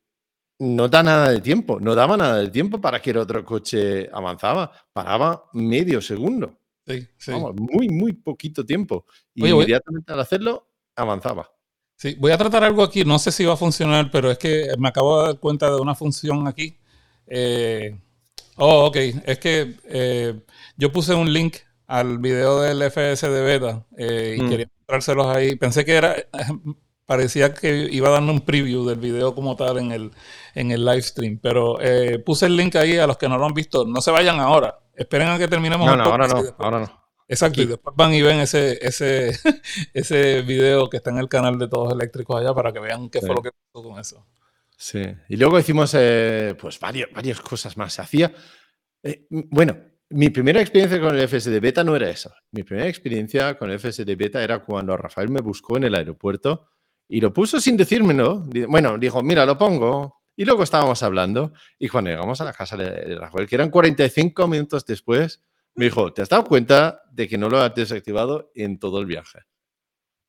no 0.59 0.87
da 0.87 1.03
nada 1.03 1.29
de 1.31 1.41
tiempo, 1.41 1.79
no 1.79 1.95
daba 1.95 2.17
nada 2.17 2.37
de 2.37 2.49
tiempo 2.49 2.79
para 2.79 3.01
que 3.01 3.11
el 3.11 3.17
otro 3.17 3.43
coche 3.43 4.09
avanzaba, 4.11 4.71
paraba 4.93 5.49
medio 5.53 6.01
segundo. 6.01 6.59
Sí, 6.85 7.07
sí. 7.17 7.31
muy, 7.31 7.89
muy 7.89 8.13
poquito 8.13 8.65
tiempo. 8.65 9.05
Y 9.33 9.47
inmediatamente 9.47 10.13
al 10.13 10.19
hacerlo, 10.19 10.69
avanzaba. 10.95 11.49
Sí, 11.97 12.15
voy 12.19 12.31
a 12.31 12.37
tratar 12.37 12.63
algo 12.63 12.83
aquí, 12.83 13.05
no 13.05 13.19
sé 13.19 13.31
si 13.31 13.45
va 13.45 13.53
a 13.53 13.57
funcionar, 13.57 14.11
pero 14.11 14.29
es 14.29 14.37
que 14.37 14.69
me 14.77 14.89
acabo 14.89 15.19
de 15.19 15.27
dar 15.27 15.39
cuenta 15.39 15.69
de 15.69 15.79
una 15.79 15.95
función 15.95 16.47
aquí. 16.47 16.77
Eh, 17.27 17.97
oh, 18.57 18.85
ok, 18.87 18.97
es 19.25 19.39
que 19.39 19.75
eh, 19.85 20.39
yo 20.77 20.91
puse 20.91 21.13
un 21.13 21.31
link 21.31 21.55
al 21.87 22.17
video 22.17 22.61
del 22.61 22.81
FSD 22.91 23.43
beta 23.43 23.85
eh, 23.97 24.35
y 24.37 24.41
mm. 24.41 24.49
quería 24.49 24.67
mostrárselos 24.79 25.27
ahí. 25.27 25.55
Pensé 25.55 25.85
que 25.85 25.93
era, 25.93 26.15
parecía 27.05 27.53
que 27.53 27.87
iba 27.89 28.09
dando 28.09 28.33
un 28.33 28.41
preview 28.41 28.85
del 28.85 28.99
video 28.99 29.33
como 29.33 29.55
tal 29.55 29.77
en 29.77 29.91
el, 29.91 30.11
en 30.53 30.71
el 30.71 30.83
live 30.83 31.01
stream, 31.01 31.39
pero 31.41 31.79
eh, 31.79 32.19
puse 32.19 32.47
el 32.47 32.57
link 32.57 32.75
ahí 32.75 32.97
a 32.97 33.07
los 33.07 33.17
que 33.17 33.29
no 33.29 33.37
lo 33.37 33.45
han 33.45 33.53
visto. 33.53 33.85
No 33.85 34.01
se 34.01 34.11
vayan 34.11 34.39
ahora, 34.39 34.79
esperen 34.95 35.29
a 35.29 35.37
que 35.37 35.47
terminemos. 35.47 35.87
No, 35.87 35.95
no, 35.95 36.03
ahora 36.03 36.27
no, 36.27 36.43
ahora 36.57 36.79
no. 36.79 37.05
Exacto, 37.28 37.61
y 37.61 37.65
después 37.65 37.95
van 37.95 38.13
y 38.13 38.21
ven 38.21 38.39
ese, 38.39 38.78
ese, 38.86 39.32
ese 39.93 40.41
video 40.41 40.89
que 40.89 40.97
está 40.97 41.09
en 41.09 41.17
el 41.17 41.28
canal 41.28 41.57
de 41.57 41.67
Todos 41.67 41.93
Eléctricos 41.93 42.39
allá 42.39 42.53
para 42.53 42.71
que 42.71 42.80
vean 42.80 43.09
qué 43.09 43.19
fue 43.19 43.34
lo 43.34 43.41
que 43.41 43.51
pasó 43.51 43.88
con 43.88 43.99
eso. 43.99 44.26
Sí, 44.78 45.01
y 45.30 45.38
luego 45.38 45.57
hicimos 45.57 45.95
eh, 45.97 46.55
pues 46.59 46.80
varias, 46.80 47.09
varias 47.13 47.41
cosas 47.41 47.78
más. 47.78 47.93
Se 47.93 48.01
hacía, 48.01 48.34
bueno, 49.32 49.78
mi 50.09 50.30
primera 50.30 50.61
experiencia 50.61 50.99
con 50.99 51.15
el 51.15 51.28
FSD 51.28 51.59
Beta 51.59 51.84
no 51.84 51.95
era 51.95 52.09
esa. 52.09 52.36
Mi 52.51 52.63
primera 52.63 52.88
experiencia 52.88 53.57
con 53.57 53.71
el 53.71 53.80
FSD 53.80 54.15
Beta 54.15 54.43
era 54.43 54.59
cuando 54.59 54.95
Rafael 54.95 55.30
me 55.30 55.41
buscó 55.41 55.78
en 55.78 55.86
el 55.86 55.95
aeropuerto 55.95 56.67
y 57.07 57.21
lo 57.21 57.34
puso 57.34 57.59
sin 57.59 57.76
decírmelo. 57.76 58.43
Bueno, 58.67 58.97
dijo, 58.97 59.23
mira, 59.23 59.45
lo 59.45 59.57
pongo. 59.57 60.21
Y 60.36 60.45
luego 60.45 60.63
estábamos 60.63 61.01
hablando 61.01 61.53
y 61.80 61.88
cuando 61.88 62.11
llegamos 62.11 62.41
a 62.41 62.45
la 62.45 62.53
casa 62.53 62.76
de 62.76 63.15
Rafael, 63.15 63.47
que 63.47 63.55
eran 63.55 63.69
45 63.69 64.47
minutos 64.47 64.86
después, 64.86 65.41
me 65.76 65.86
dijo, 65.86 66.11
¿te 66.13 66.21
has 66.21 66.30
dado 66.30 66.45
cuenta 66.45 67.01
de 67.11 67.28
que 67.28 67.38
no 67.38 67.49
lo 67.49 67.59
has 67.59 67.76
desactivado 67.76 68.51
en 68.55 68.80
todo 68.80 68.99
el 68.99 69.05
viaje? 69.05 69.39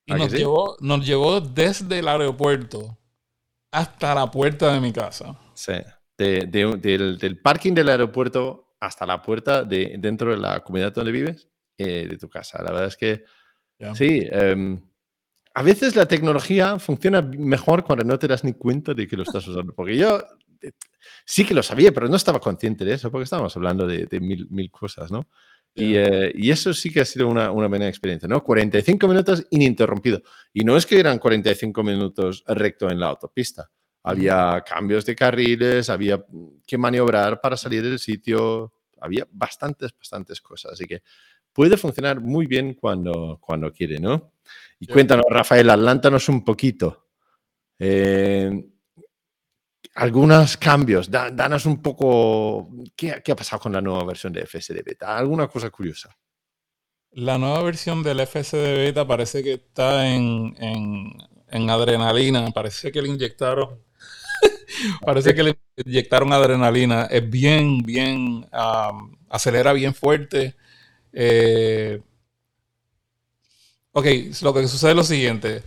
Y 0.07 0.14
nos, 0.14 0.32
llevó, 0.32 0.76
nos 0.80 1.05
llevó 1.05 1.40
desde 1.40 1.99
el 1.99 2.09
aeropuerto 2.09 2.99
hasta 3.72 4.14
la 4.14 4.30
puerta 4.30 4.72
de 4.72 4.80
mi 4.80 4.92
casa. 4.92 5.38
Sí, 5.55 5.74
del, 6.16 6.80
del 6.80 7.40
parking 7.40 7.74
del 7.74 7.88
aeropuerto 7.88 8.66
hasta 8.80 9.07
la 9.07 9.22
puerta 9.22 9.64
de 9.64 9.97
dentro 9.99 10.30
de 10.30 10.38
la 10.38 10.61
comunidad 10.61 10.92
donde 10.92 11.12
vives, 11.12 11.49
eh, 11.78 12.07
de 12.09 12.18
tu 12.18 12.28
casa. 12.28 12.62
La 12.62 12.70
verdad 12.70 12.88
es 12.88 12.97
que 12.97 13.24
sí. 13.94 14.26
Em, 14.30 14.80
a 15.55 15.62
veces 15.62 15.97
la 15.97 16.07
tecnología 16.07 16.78
funciona 16.78 17.22
mejor 17.22 17.84
cuando 17.84 18.05
no 18.05 18.18
te 18.18 18.28
das 18.28 18.44
ni 18.44 18.53
cuenta 18.53 18.94
de 18.94 19.07
que 19.07 19.16
lo 19.16 19.22
estás 19.22 19.47
usando. 19.49 19.74
Porque 19.74 19.97
yo 19.97 20.22
sí 21.24 21.44
que 21.44 21.54
lo 21.54 21.62
sabía, 21.62 21.92
pero 21.92 22.08
no 22.08 22.16
estaba 22.16 22.40
consciente 22.40 22.84
de 22.84 22.94
eso, 22.94 23.10
porque 23.10 23.24
estábamos 23.24 23.56
hablando 23.56 23.86
de, 23.86 24.08
mil, 24.20 24.46
mil, 24.50 24.70
cosas, 24.70 25.10
¿no? 25.10 25.28
Y, 25.74 25.94
eh, 25.96 26.32
y, 26.34 26.50
eso 26.50 26.72
sí 26.72 26.90
que 26.90 27.00
ha 27.00 27.04
sido 27.04 27.28
una, 27.28 27.50
una, 27.50 27.68
buena 27.68 27.86
experiencia, 27.86 28.26
¿no? 28.26 28.42
45 28.42 29.06
minutos 29.08 29.46
ininterrumpido. 29.50 30.22
Y 30.54 30.64
no 30.64 30.76
es 30.76 30.86
que 30.86 30.98
eran 30.98 31.18
45 31.18 31.82
minutos 31.82 32.42
recto 32.46 32.88
en 32.90 32.98
la 32.98 33.08
autopista. 33.08 33.70
Había 34.02 34.62
cambios 34.64 35.04
de 35.04 35.16
carriles, 35.16 35.90
había 35.90 36.24
que 36.64 36.78
maniobrar 36.78 37.40
para 37.40 37.56
salir 37.56 37.82
del 37.82 37.98
sitio, 37.98 38.72
había 39.00 39.26
bastantes, 39.30 39.92
bastantes 39.98 40.40
cosas. 40.40 40.72
Así 40.74 40.86
que 40.86 41.02
puede 41.52 41.76
funcionar 41.76 42.20
muy 42.20 42.46
bien 42.46 42.74
cuando, 42.74 43.38
cuando 43.40 43.72
quiere, 43.72 43.98
¿no? 43.98 44.32
Y 44.78 44.86
cuéntanos, 44.86 45.24
Rafael, 45.28 45.68
adelántanos 45.68 46.28
un 46.28 46.44
poquito. 46.44 47.08
Eh, 47.78 48.50
algunos 49.97 50.57
cambios, 50.57 51.11
danos 51.11 51.66
un 51.66 51.82
poco, 51.82 52.68
¿qué, 52.94 53.12
ha 53.12 53.36
pasado 53.36 53.61
con 53.61 53.72
la 53.72 53.80
nueva 53.80 54.05
versión 54.05 54.32
de 54.32 54.47
FSD 54.47 54.84
Beta? 54.84 55.16
¿Alguna 55.16 55.49
cosa 55.49 55.70
curiosa? 55.70 56.16
La 57.12 57.38
nueva 57.38 57.62
versión 57.62 58.03
del 58.03 58.26
FSD 58.26 58.76
Beta 58.76 59.07
parece 59.07 59.42
que 59.42 59.55
está 59.55 60.07
en, 60.07 60.55
en 60.59 61.70
adrenalina, 61.70 62.51
parece 62.51 62.92
que 62.92 63.03
le 63.03 63.09
inyectaron 63.09 63.86
Parece 65.05 65.34
que 65.34 65.42
le 65.42 65.59
inyectaron 65.84 66.32
adrenalina. 66.32 67.05
Es 67.07 67.28
bien, 67.28 67.82
bien, 67.82 68.47
acelera 69.28 69.72
bien 69.72 69.94
fuerte. 69.94 70.57
Eh, 71.12 72.01
ok, 73.92 74.07
lo 74.42 74.55
que 74.55 74.68
sucede 74.68 74.90
es 74.90 74.97
lo 74.97 75.05
siguiente. 75.05 75.62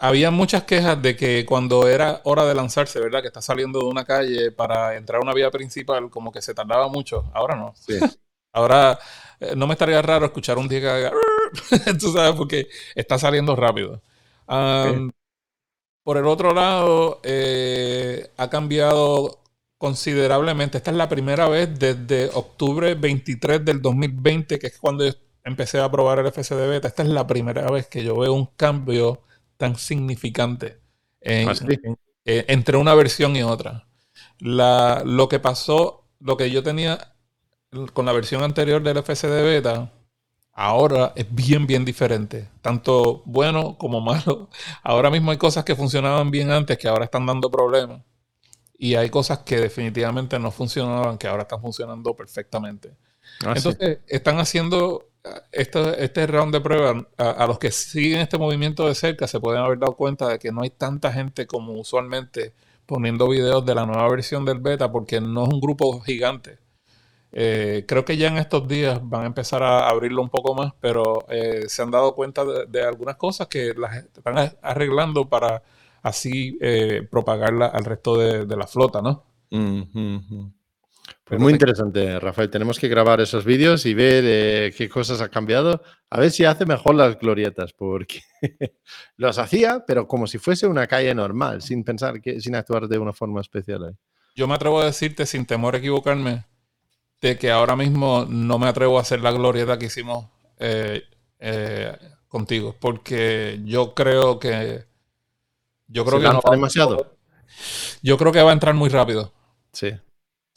Había 0.00 0.30
muchas 0.30 0.62
quejas 0.62 1.00
de 1.02 1.16
que 1.16 1.44
cuando 1.44 1.88
era 1.88 2.20
hora 2.24 2.44
de 2.44 2.54
lanzarse, 2.54 3.00
¿verdad? 3.00 3.20
Que 3.20 3.28
está 3.28 3.42
saliendo 3.42 3.80
de 3.80 3.86
una 3.86 4.04
calle 4.04 4.52
para 4.52 4.96
entrar 4.96 5.18
a 5.20 5.22
una 5.22 5.34
vía 5.34 5.50
principal, 5.50 6.08
como 6.08 6.30
que 6.30 6.40
se 6.40 6.54
tardaba 6.54 6.88
mucho. 6.88 7.24
Ahora 7.34 7.56
no. 7.56 7.74
Ahora 8.52 8.98
eh, 9.40 9.54
no 9.56 9.66
me 9.66 9.74
estaría 9.74 10.00
raro 10.00 10.26
escuchar 10.26 10.58
un 10.58 10.68
día 10.68 10.80
que 10.80 10.88
haga... 10.88 11.12
Tú 12.00 12.12
sabes, 12.12 12.34
porque 12.36 12.68
está 12.94 13.18
saliendo 13.18 13.56
rápido. 13.56 14.00
Por 16.04 16.16
el 16.16 16.26
otro 16.26 16.54
lado, 16.54 17.20
eh, 17.22 18.30
ha 18.36 18.48
cambiado 18.48 19.42
considerablemente. 19.78 20.78
Esta 20.78 20.90
es 20.90 20.96
la 20.96 21.08
primera 21.08 21.48
vez 21.48 21.78
desde 21.78 22.30
octubre 22.34 22.94
23 22.94 23.64
del 23.64 23.82
2020, 23.82 24.58
que 24.58 24.68
es 24.68 24.78
cuando 24.78 25.04
empecé 25.44 25.80
a 25.80 25.90
probar 25.90 26.20
el 26.20 26.32
FSD 26.32 26.68
beta. 26.68 26.88
Esta 26.88 27.02
es 27.02 27.08
la 27.08 27.26
primera 27.26 27.70
vez 27.70 27.88
que 27.88 28.02
yo 28.04 28.16
veo 28.16 28.32
un 28.32 28.46
cambio 28.56 29.22
tan 29.58 29.76
significante 29.76 30.80
ah, 31.26 31.52
eh, 32.24 32.44
entre 32.48 32.78
una 32.78 32.94
versión 32.94 33.36
y 33.36 33.42
otra. 33.42 33.86
lo 34.38 35.28
que 35.28 35.40
pasó, 35.40 36.06
lo 36.20 36.38
que 36.38 36.50
yo 36.50 36.62
tenía 36.62 37.14
con 37.92 38.06
la 38.06 38.12
versión 38.12 38.42
anterior 38.42 38.82
del 38.82 39.02
FSD 39.02 39.42
beta, 39.42 39.92
ahora 40.54 41.12
es 41.16 41.26
bien, 41.30 41.66
bien 41.66 41.84
diferente. 41.84 42.48
Tanto 42.62 43.22
bueno 43.26 43.76
como 43.76 44.00
malo. 44.00 44.48
Ahora 44.82 45.10
mismo 45.10 45.30
hay 45.32 45.36
cosas 45.36 45.64
que 45.64 45.76
funcionaban 45.76 46.30
bien 46.30 46.50
antes 46.50 46.78
que 46.78 46.88
ahora 46.88 47.04
están 47.04 47.26
dando 47.26 47.50
problemas. 47.50 48.02
Y 48.78 48.94
hay 48.94 49.10
cosas 49.10 49.40
que 49.40 49.58
definitivamente 49.58 50.38
no 50.38 50.50
funcionaban 50.52 51.18
que 51.18 51.26
ahora 51.26 51.42
están 51.42 51.60
funcionando 51.60 52.14
perfectamente. 52.14 52.96
Ah, 53.44 53.54
Entonces, 53.56 53.98
están 54.06 54.38
haciendo 54.38 55.10
este, 55.52 56.04
este 56.04 56.26
round 56.26 56.52
de 56.52 56.60
prueba. 56.60 57.06
A, 57.16 57.46
los 57.46 57.58
que 57.58 57.70
siguen 57.70 58.20
este 58.20 58.38
movimiento 58.38 58.86
de 58.86 58.94
cerca 58.94 59.26
se 59.26 59.40
pueden 59.40 59.62
haber 59.62 59.78
dado 59.78 59.96
cuenta 59.96 60.28
de 60.28 60.38
que 60.38 60.52
no 60.52 60.62
hay 60.62 60.70
tanta 60.70 61.12
gente 61.12 61.46
como 61.46 61.72
usualmente 61.72 62.54
poniendo 62.86 63.28
videos 63.28 63.64
de 63.66 63.74
la 63.74 63.86
nueva 63.86 64.08
versión 64.08 64.44
del 64.44 64.58
beta 64.60 64.90
porque 64.90 65.20
no 65.20 65.44
es 65.44 65.52
un 65.52 65.60
grupo 65.60 66.00
gigante 66.00 66.58
eh, 67.32 67.84
creo 67.86 68.04
que 68.04 68.16
ya 68.16 68.28
en 68.28 68.38
estos 68.38 68.66
días 68.68 69.00
van 69.02 69.22
a 69.24 69.26
empezar 69.26 69.62
a 69.62 69.88
abrirlo 69.88 70.22
un 70.22 70.30
poco 70.30 70.54
más, 70.54 70.72
pero 70.80 71.26
eh, 71.28 71.64
se 71.68 71.82
han 71.82 71.90
dado 71.90 72.14
cuenta 72.14 72.44
de, 72.44 72.82
algunas 72.82 73.16
cosas 73.16 73.48
que 73.48 73.74
las 73.74 73.96
están 73.96 74.56
arreglando 74.62 75.28
para 75.28 75.62
así 76.02 76.56
eh, 76.60 77.06
propagarla 77.10 77.66
al 77.66 77.84
resto 77.84 78.16
de, 78.16 78.56
la 78.56 78.66
flota, 78.66 79.02
¿no? 79.02 79.24
Pues 81.28 81.40
muy 81.40 81.52
interesante, 81.52 82.18
Rafael. 82.18 82.48
Tenemos 82.48 82.78
que 82.78 82.88
grabar 82.88 83.20
esos 83.20 83.44
vídeos 83.44 83.84
y 83.84 83.92
ver 83.92 84.72
qué 84.72 84.88
cosas 84.88 85.20
ha 85.20 85.28
cambiado. 85.28 85.82
A 86.08 86.20
ver 86.20 86.30
si 86.30 86.46
hace 86.46 86.64
mejor 86.64 86.94
las 86.94 87.18
glorietas, 87.18 87.74
porque 87.74 88.22
los 89.16 89.38
hacía, 89.38 89.84
pero 89.86 90.08
como 90.08 90.26
si 90.26 90.38
fuese 90.38 90.66
una 90.66 90.86
calle 90.86 91.14
normal, 91.14 91.60
sin 91.60 91.84
pensar 91.84 92.22
que, 92.22 92.40
sin 92.40 92.54
actuar 92.54 92.88
de 92.88 92.98
una 92.98 93.12
forma 93.12 93.42
especial. 93.42 93.94
Yo 94.34 94.48
me 94.48 94.54
atrevo 94.54 94.80
a 94.80 94.86
decirte, 94.86 95.26
sin 95.26 95.44
temor 95.44 95.74
a 95.74 95.78
equivocarme, 95.78 96.46
de 97.20 97.36
que 97.36 97.50
ahora 97.50 97.76
mismo 97.76 98.24
no 98.26 98.58
me 98.58 98.68
atrevo 98.68 98.96
a 98.98 99.02
hacer 99.02 99.20
la 99.20 99.32
glorieta 99.32 99.78
que 99.78 99.86
hicimos 99.86 100.28
eh, 100.58 101.02
eh, 101.40 101.94
contigo, 102.26 102.74
porque 102.80 103.60
yo 103.64 103.94
creo 103.94 104.38
que 104.38 104.86
yo 105.88 106.04
creo 106.06 106.20
que 106.20 106.28
no 106.28 106.40
demasiado. 106.50 107.16
Yo 108.02 108.16
creo 108.16 108.32
que 108.32 108.42
va 108.42 108.50
a 108.50 108.54
entrar 108.54 108.74
muy 108.74 108.88
rápido. 108.88 109.32
Sí. 109.72 109.92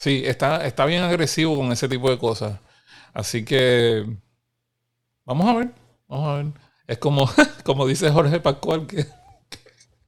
Sí, 0.02 0.24
está, 0.26 0.66
está 0.66 0.84
bien 0.84 1.04
agresivo 1.04 1.54
con 1.54 1.70
ese 1.70 1.88
tipo 1.88 2.10
de 2.10 2.18
cosas. 2.18 2.58
Así 3.14 3.44
que 3.44 4.04
vamos 5.24 5.46
a 5.48 5.54
ver, 5.58 5.70
vamos 6.08 6.28
a 6.28 6.36
ver. 6.42 6.46
Es 6.88 6.98
como, 6.98 7.30
como 7.64 7.86
dice 7.86 8.10
Jorge 8.10 8.40
Pascual 8.40 8.88
que, 8.88 9.06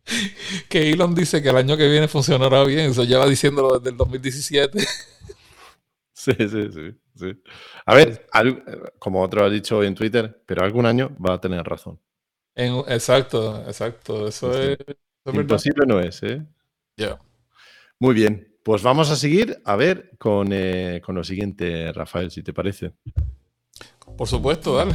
que 0.68 0.90
Elon 0.90 1.14
dice 1.14 1.40
que 1.40 1.50
el 1.50 1.58
año 1.58 1.76
que 1.76 1.88
viene 1.88 2.08
funcionará 2.08 2.64
bien. 2.64 2.90
Eso 2.90 3.04
lleva 3.04 3.28
diciéndolo 3.28 3.78
desde 3.78 3.90
el 3.90 3.96
2017. 3.96 4.84
Sí, 6.16 6.32
sí, 6.38 6.70
sí. 6.72 6.98
sí. 7.16 7.42
A 7.84 7.94
ver, 7.94 8.26
como 8.98 9.20
otro 9.20 9.44
ha 9.44 9.50
dicho 9.50 9.82
en 9.82 9.94
Twitter, 9.94 10.42
pero 10.46 10.64
algún 10.64 10.86
año 10.86 11.14
va 11.24 11.34
a 11.34 11.40
tener 11.40 11.62
razón. 11.62 12.00
exacto, 12.54 13.62
exacto. 13.66 14.26
Eso 14.26 14.58
es. 14.58 14.78
Imposible 15.26 15.84
no 15.86 16.00
es, 16.00 16.22
¿eh? 16.22 16.42
Ya. 16.96 17.20
Muy 17.98 18.14
bien. 18.14 18.53
Pues 18.64 18.82
vamos 18.82 19.10
a 19.10 19.16
seguir 19.16 19.60
a 19.66 19.76
ver 19.76 20.12
con, 20.18 20.48
eh, 20.50 21.02
con 21.04 21.14
lo 21.14 21.22
siguiente, 21.22 21.92
Rafael, 21.92 22.30
si 22.30 22.42
te 22.42 22.54
parece. 22.54 22.94
Por 24.16 24.26
supuesto, 24.26 24.74
dale. 24.74 24.94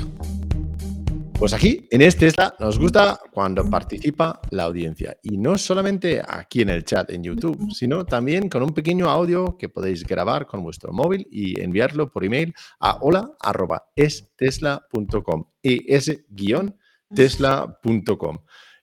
Pues 1.38 1.54
aquí, 1.54 1.88
en 1.92 2.02
este 2.02 2.26
Tesla, 2.26 2.56
nos 2.60 2.80
gusta 2.80 3.20
cuando 3.32 3.70
participa 3.70 4.42
la 4.50 4.64
audiencia. 4.64 5.16
Y 5.22 5.38
no 5.38 5.56
solamente 5.60 6.20
aquí 6.28 6.64
en 6.64 6.70
el 6.70 6.84
chat 6.84 7.12
en 7.12 7.24
YouTube, 7.24 7.72
sino 7.72 8.06
también 8.06 8.50
con 8.50 8.64
un 8.64 8.74
pequeño 8.74 9.08
audio 9.08 9.56
que 9.56 9.70
podéis 9.70 10.04
grabar 10.04 10.48
con 10.48 10.64
vuestro 10.64 10.92
móvil 10.92 11.28
y 11.30 11.62
enviarlo 11.62 12.12
por 12.12 12.26
email 12.26 12.56
a 12.80 12.98
hola.estesla.com. 13.02 15.46
es-tesla.com. 15.62 18.38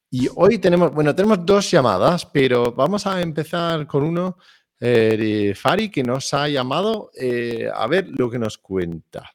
Y 0.08 0.28
hoy 0.36 0.58
tenemos, 0.58 0.94
bueno, 0.94 1.12
tenemos 1.12 1.44
dos 1.44 1.68
llamadas, 1.68 2.24
pero 2.24 2.72
vamos 2.72 3.04
a 3.08 3.20
empezar 3.20 3.88
con 3.88 4.04
uno 4.04 4.36
eh, 4.80 5.54
Fari, 5.54 5.90
que 5.90 6.02
nos 6.02 6.32
ha 6.34 6.48
llamado 6.48 7.10
eh, 7.18 7.68
a 7.72 7.86
ver 7.86 8.08
lo 8.08 8.30
que 8.30 8.38
nos 8.38 8.58
cuenta. 8.58 9.30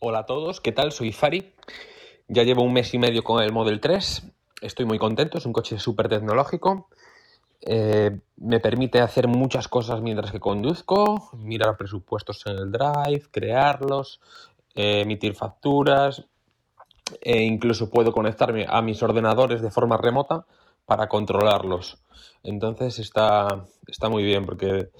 Hola 0.00 0.20
a 0.20 0.26
todos, 0.26 0.60
¿qué 0.60 0.72
tal? 0.72 0.92
Soy 0.92 1.12
Fari. 1.12 1.54
Ya 2.28 2.42
llevo 2.42 2.62
un 2.62 2.72
mes 2.72 2.92
y 2.94 2.98
medio 2.98 3.22
con 3.22 3.42
el 3.42 3.52
Model 3.52 3.80
3. 3.80 4.22
Estoy 4.60 4.86
muy 4.86 4.98
contento, 4.98 5.38
es 5.38 5.46
un 5.46 5.52
coche 5.52 5.78
súper 5.78 6.08
tecnológico. 6.08 6.88
Eh, 7.62 8.18
me 8.36 8.60
permite 8.60 9.00
hacer 9.00 9.28
muchas 9.28 9.68
cosas 9.68 10.02
mientras 10.02 10.30
que 10.30 10.40
conduzco, 10.40 11.30
mirar 11.38 11.78
presupuestos 11.78 12.44
en 12.46 12.56
el 12.56 12.72
Drive, 12.72 13.28
crearlos, 13.30 14.20
emitir 14.74 15.34
facturas, 15.34 16.24
e 17.20 17.42
incluso 17.42 17.88
puedo 17.90 18.12
conectarme 18.12 18.66
a 18.68 18.82
mis 18.82 19.02
ordenadores 19.02 19.62
de 19.62 19.70
forma 19.70 19.96
remota 19.96 20.44
para 20.86 21.08
controlarlos. 21.08 21.98
Entonces 22.42 22.98
está, 22.98 23.66
está 23.86 24.08
muy 24.08 24.22
bien 24.22 24.44
porque 24.44 24.90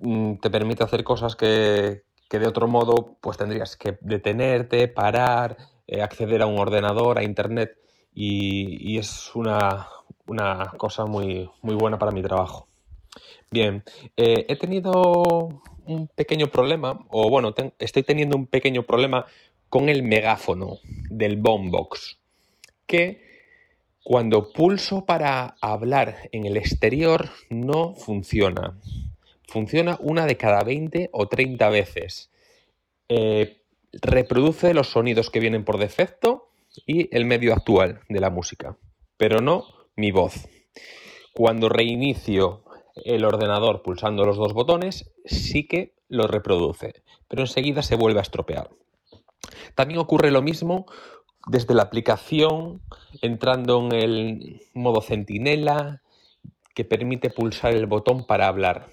mm, 0.00 0.36
te 0.36 0.50
permite 0.50 0.84
hacer 0.84 1.04
cosas 1.04 1.36
que, 1.36 2.02
de 2.30 2.48
otro 2.48 2.66
modo 2.66 3.16
pues 3.20 3.38
tendrías 3.38 3.76
que 3.76 3.96
detenerte, 4.00 4.88
parar, 4.88 5.56
eh, 5.86 6.02
acceder 6.02 6.42
a 6.42 6.46
un 6.46 6.58
ordenador, 6.58 7.18
a 7.18 7.22
internet 7.22 7.78
y, 8.12 8.98
es 8.98 9.34
una, 9.34 9.88
cosa 10.76 11.04
muy, 11.06 11.48
muy 11.62 11.74
buena 11.74 11.98
para 11.98 12.12
mi 12.12 12.22
trabajo. 12.22 12.68
Bien, 13.50 13.84
eh, 14.16 14.46
he 14.48 14.56
tenido 14.56 15.62
un 15.86 16.08
pequeño 16.08 16.48
problema, 16.48 17.06
o 17.10 17.28
bueno, 17.28 17.54
estoy 17.78 18.02
teniendo 18.02 18.36
un 18.36 18.46
pequeño 18.46 18.82
problema 18.84 19.26
con 19.68 19.88
el 19.88 20.02
megáfono 20.02 20.78
del 21.10 21.36
Boombox, 21.36 22.18
que 22.86 23.23
cuando 24.04 24.52
pulso 24.52 25.06
para 25.06 25.56
hablar 25.62 26.28
en 26.30 26.44
el 26.44 26.58
exterior 26.58 27.30
no 27.48 27.94
funciona. 27.94 28.78
Funciona 29.48 29.96
una 29.98 30.26
de 30.26 30.36
cada 30.36 30.62
20 30.62 31.08
o 31.10 31.26
30 31.26 31.70
veces. 31.70 32.30
Eh, 33.08 33.62
reproduce 33.92 34.74
los 34.74 34.90
sonidos 34.90 35.30
que 35.30 35.40
vienen 35.40 35.64
por 35.64 35.78
defecto 35.78 36.50
y 36.86 37.14
el 37.16 37.24
medio 37.24 37.54
actual 37.54 38.00
de 38.10 38.20
la 38.20 38.28
música, 38.28 38.76
pero 39.16 39.40
no 39.40 39.64
mi 39.96 40.10
voz. 40.10 40.48
Cuando 41.32 41.70
reinicio 41.70 42.64
el 43.04 43.24
ordenador 43.24 43.82
pulsando 43.82 44.26
los 44.26 44.36
dos 44.36 44.52
botones, 44.52 45.12
sí 45.24 45.66
que 45.66 45.94
lo 46.08 46.26
reproduce, 46.26 47.02
pero 47.26 47.42
enseguida 47.42 47.82
se 47.82 47.96
vuelve 47.96 48.18
a 48.18 48.22
estropear. 48.22 48.68
También 49.74 49.98
ocurre 49.98 50.30
lo 50.30 50.42
mismo 50.42 50.86
desde 51.46 51.74
la 51.74 51.82
aplicación, 51.82 52.80
entrando 53.20 53.78
en 53.86 53.92
el 53.92 54.62
modo 54.74 55.00
centinela, 55.00 56.02
que 56.74 56.84
permite 56.84 57.30
pulsar 57.30 57.74
el 57.74 57.86
botón 57.86 58.26
para 58.26 58.48
hablar. 58.48 58.88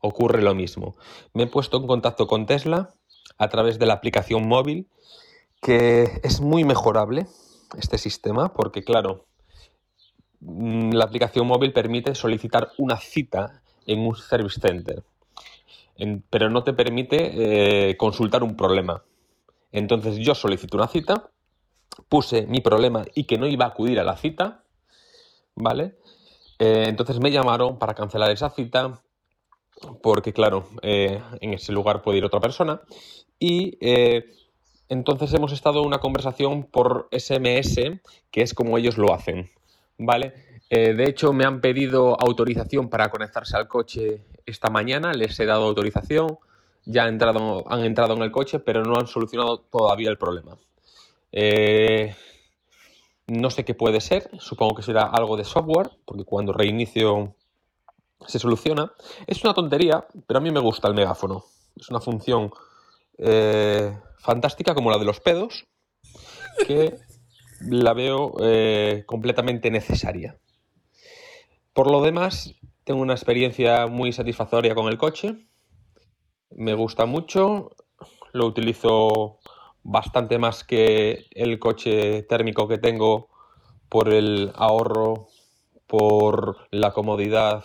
Ocurre 0.00 0.42
lo 0.42 0.54
mismo. 0.54 0.96
Me 1.32 1.44
he 1.44 1.46
puesto 1.46 1.78
en 1.78 1.86
contacto 1.86 2.26
con 2.26 2.46
Tesla 2.46 2.90
a 3.38 3.48
través 3.48 3.78
de 3.78 3.86
la 3.86 3.94
aplicación 3.94 4.46
móvil, 4.46 4.88
que 5.62 6.20
es 6.22 6.40
muy 6.40 6.64
mejorable 6.64 7.26
este 7.78 7.96
sistema, 7.96 8.52
porque 8.52 8.84
claro, 8.84 9.24
mm, 10.40 10.92
la 10.92 11.04
aplicación 11.04 11.46
móvil 11.46 11.72
permite 11.72 12.14
solicitar 12.14 12.70
una 12.76 12.98
cita 12.98 13.62
en 13.86 14.00
un 14.00 14.14
service 14.14 14.60
center, 14.60 15.02
pero 16.28 16.50
no 16.50 16.64
te 16.64 16.72
permite 16.72 17.88
eh, 17.90 17.96
consultar 17.96 18.42
un 18.42 18.56
problema. 18.56 19.02
Entonces 19.72 20.18
yo 20.18 20.34
solicito 20.34 20.76
una 20.76 20.88
cita 20.88 21.30
puse 22.08 22.46
mi 22.46 22.60
problema 22.60 23.04
y 23.14 23.24
que 23.24 23.38
no 23.38 23.46
iba 23.46 23.64
a 23.64 23.68
acudir 23.68 24.00
a 24.00 24.04
la 24.04 24.16
cita, 24.16 24.64
¿vale? 25.54 25.96
Eh, 26.58 26.84
entonces 26.86 27.20
me 27.20 27.30
llamaron 27.30 27.78
para 27.78 27.94
cancelar 27.94 28.30
esa 28.30 28.50
cita 28.50 29.02
porque, 30.02 30.32
claro, 30.32 30.68
eh, 30.82 31.20
en 31.40 31.54
ese 31.54 31.72
lugar 31.72 32.02
puede 32.02 32.18
ir 32.18 32.24
otra 32.24 32.40
persona 32.40 32.80
y 33.38 33.76
eh, 33.80 34.30
entonces 34.88 35.32
hemos 35.34 35.52
estado 35.52 35.80
en 35.80 35.86
una 35.86 35.98
conversación 35.98 36.64
por 36.64 37.08
SMS, 37.10 38.00
que 38.30 38.42
es 38.42 38.54
como 38.54 38.78
ellos 38.78 38.98
lo 38.98 39.12
hacen, 39.12 39.50
¿vale? 39.98 40.54
de 40.70 41.04
hecho, 41.04 41.32
me 41.32 41.44
han 41.44 41.60
pedido 41.60 42.20
autorización 42.20 42.88
para 42.88 43.08
conectarse 43.08 43.56
al 43.56 43.68
coche 43.68 44.24
esta 44.44 44.70
mañana, 44.70 45.12
les 45.12 45.38
he 45.38 45.46
dado 45.46 45.66
autorización, 45.66 46.38
ya 46.84 47.04
han 47.04 47.10
entrado, 47.10 47.64
han 47.70 47.84
entrado 47.84 48.14
en 48.14 48.22
el 48.22 48.32
coche, 48.32 48.58
pero 48.58 48.82
no 48.82 48.96
han 48.96 49.06
solucionado 49.06 49.60
todavía 49.60 50.10
el 50.10 50.18
problema. 50.18 50.56
Eh, 51.36 52.14
no 53.26 53.50
sé 53.50 53.64
qué 53.64 53.74
puede 53.74 54.00
ser, 54.00 54.30
supongo 54.38 54.76
que 54.76 54.82
será 54.82 55.02
algo 55.02 55.36
de 55.36 55.42
software, 55.42 55.90
porque 56.04 56.24
cuando 56.24 56.52
reinicio 56.52 57.34
se 58.26 58.38
soluciona. 58.38 58.92
Es 59.26 59.42
una 59.42 59.52
tontería, 59.52 60.06
pero 60.28 60.38
a 60.38 60.40
mí 60.40 60.52
me 60.52 60.60
gusta 60.60 60.86
el 60.86 60.94
megáfono. 60.94 61.44
Es 61.76 61.90
una 61.90 62.00
función 62.00 62.52
eh, 63.18 63.98
fantástica 64.18 64.74
como 64.74 64.92
la 64.92 64.98
de 64.98 65.04
los 65.04 65.18
pedos, 65.18 65.66
que 66.66 66.98
la 67.60 67.94
veo 67.94 68.34
eh, 68.40 69.02
completamente 69.04 69.72
necesaria. 69.72 70.38
Por 71.72 71.90
lo 71.90 72.00
demás, 72.00 72.54
tengo 72.84 73.00
una 73.00 73.14
experiencia 73.14 73.88
muy 73.88 74.12
satisfactoria 74.12 74.76
con 74.76 74.86
el 74.86 74.98
coche. 74.98 75.48
Me 76.50 76.74
gusta 76.74 77.06
mucho, 77.06 77.72
lo 78.32 78.46
utilizo 78.46 79.40
bastante 79.84 80.38
más 80.38 80.64
que 80.64 81.26
el 81.30 81.58
coche 81.58 82.22
térmico 82.22 82.66
que 82.66 82.78
tengo 82.78 83.28
por 83.88 84.12
el 84.12 84.50
ahorro, 84.56 85.28
por 85.86 86.66
la 86.70 86.92
comodidad 86.92 87.64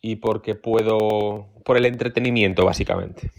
y 0.00 0.16
porque 0.16 0.54
puedo, 0.54 1.48
por 1.64 1.76
el 1.76 1.86
entretenimiento 1.86 2.64
básicamente. 2.64 3.32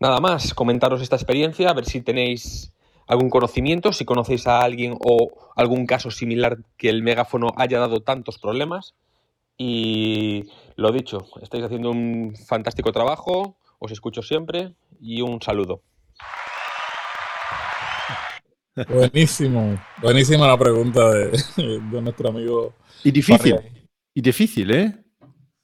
Nada 0.00 0.20
más, 0.20 0.52
comentaros 0.52 1.00
esta 1.00 1.16
experiencia, 1.16 1.70
a 1.70 1.74
ver 1.74 1.86
si 1.86 2.02
tenéis 2.02 2.74
algún 3.06 3.30
conocimiento, 3.30 3.92
si 3.92 4.04
conocéis 4.04 4.46
a 4.46 4.60
alguien 4.60 4.96
o 5.00 5.52
algún 5.56 5.86
caso 5.86 6.10
similar 6.10 6.58
que 6.76 6.88
el 6.88 7.02
megáfono 7.02 7.52
haya 7.56 7.78
dado 7.78 8.02
tantos 8.02 8.38
problemas. 8.38 8.94
Y 9.56 10.44
lo 10.74 10.90
dicho, 10.90 11.26
estáis 11.40 11.64
haciendo 11.64 11.90
un 11.90 12.34
fantástico 12.36 12.92
trabajo, 12.92 13.56
os 13.78 13.92
escucho 13.92 14.22
siempre 14.22 14.74
y 15.00 15.20
un 15.20 15.40
saludo. 15.40 15.80
Buenísimo, 18.88 19.80
buenísima 20.02 20.48
la 20.48 20.58
pregunta 20.58 21.10
de, 21.10 21.30
nuestro 21.92 22.28
amigo. 22.28 22.74
Y 23.04 23.12
difícil, 23.12 23.56
y 24.12 24.20
difícil, 24.20 24.70
¿eh? 24.72 25.04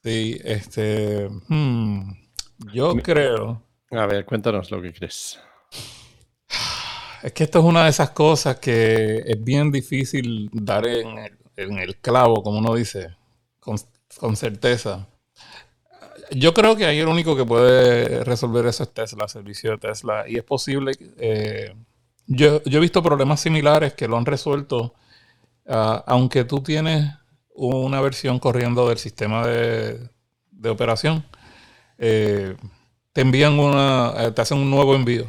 Sí, 0.03 0.41
este. 0.45 1.29
Hmm, 1.49 2.13
yo 2.73 2.95
creo. 2.97 3.63
A 3.91 4.07
ver, 4.07 4.25
cuéntanos 4.25 4.71
lo 4.71 4.81
que 4.81 4.93
crees. 4.93 5.41
Es 7.23 7.33
que 7.33 7.45
esto 7.45 7.59
es 7.59 7.65
una 7.65 7.85
de 7.85 7.91
esas 7.91 8.11
cosas 8.11 8.59
que 8.61 9.23
es 9.27 9.45
bien 9.45 9.71
difícil 9.71 10.49
dar 10.53 10.87
en 10.87 11.19
el, 11.57 11.97
clavo, 11.97 12.43
como 12.43 12.59
uno 12.59 12.75
dice, 12.75 13.17
con, 13.59 14.37
certeza. 14.37 15.07
Yo 16.31 16.55
creo 16.55 16.77
que 16.77 16.87
ahí 16.87 17.01
el 17.01 17.09
único 17.09 17.37
que 17.37 17.45
puede 17.45 18.25
resolver 18.25 18.65
eso 18.67 18.85
es 18.85 18.95
Tesla, 18.95 19.29
servicio 19.29 19.73
de 19.73 19.79
Tesla. 19.79 20.25
Y 20.29 20.37
es 20.37 20.45
posible 20.45 20.93
eh, 21.19 21.75
yo, 22.31 22.63
he 22.65 22.79
visto 22.81 23.03
problemas 23.03 23.41
similares 23.41 23.95
que 23.95 24.09
lo 24.09 24.17
han 24.17 24.27
resuelto, 24.27 24.95
ah, 25.69 26.05
aunque 26.07 26.45
tú 26.45 26.63
tienes 26.63 27.13
una 27.55 28.01
versión 28.01 28.39
corriendo 28.39 28.89
del 28.89 28.99
sistema 28.99 29.47
de, 29.47 30.11
operación. 30.69 31.25
eh, 31.99 32.57
te 33.13 33.23
envían 33.23 33.59
una, 33.59 34.15
eh, 34.19 34.33
te 34.33 34.43
hacen 34.43 34.59
un 34.59 34.71
nuevo 34.71 34.95
envío. 34.95 35.27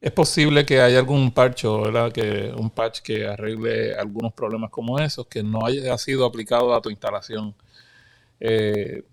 Es 0.00 0.12
posible 0.12 0.64
que 0.64 0.80
haya 0.80 0.98
algún 1.00 1.32
parcho, 1.32 1.82
¿verdad? 1.82 2.12
Que, 2.12 2.52
un 2.56 2.70
patch 2.70 3.00
que 3.00 3.26
arregle 3.26 3.94
algunos 3.94 4.32
problemas 4.32 4.70
como 4.70 4.98
esos, 5.00 5.26
que 5.26 5.42
no 5.42 5.66
haya 5.66 5.98
sido 5.98 6.24
aplicado 6.26 6.74
a 6.74 6.80
tu 6.80 6.90
instalación. 6.90 7.54
Eh, 8.40 9.04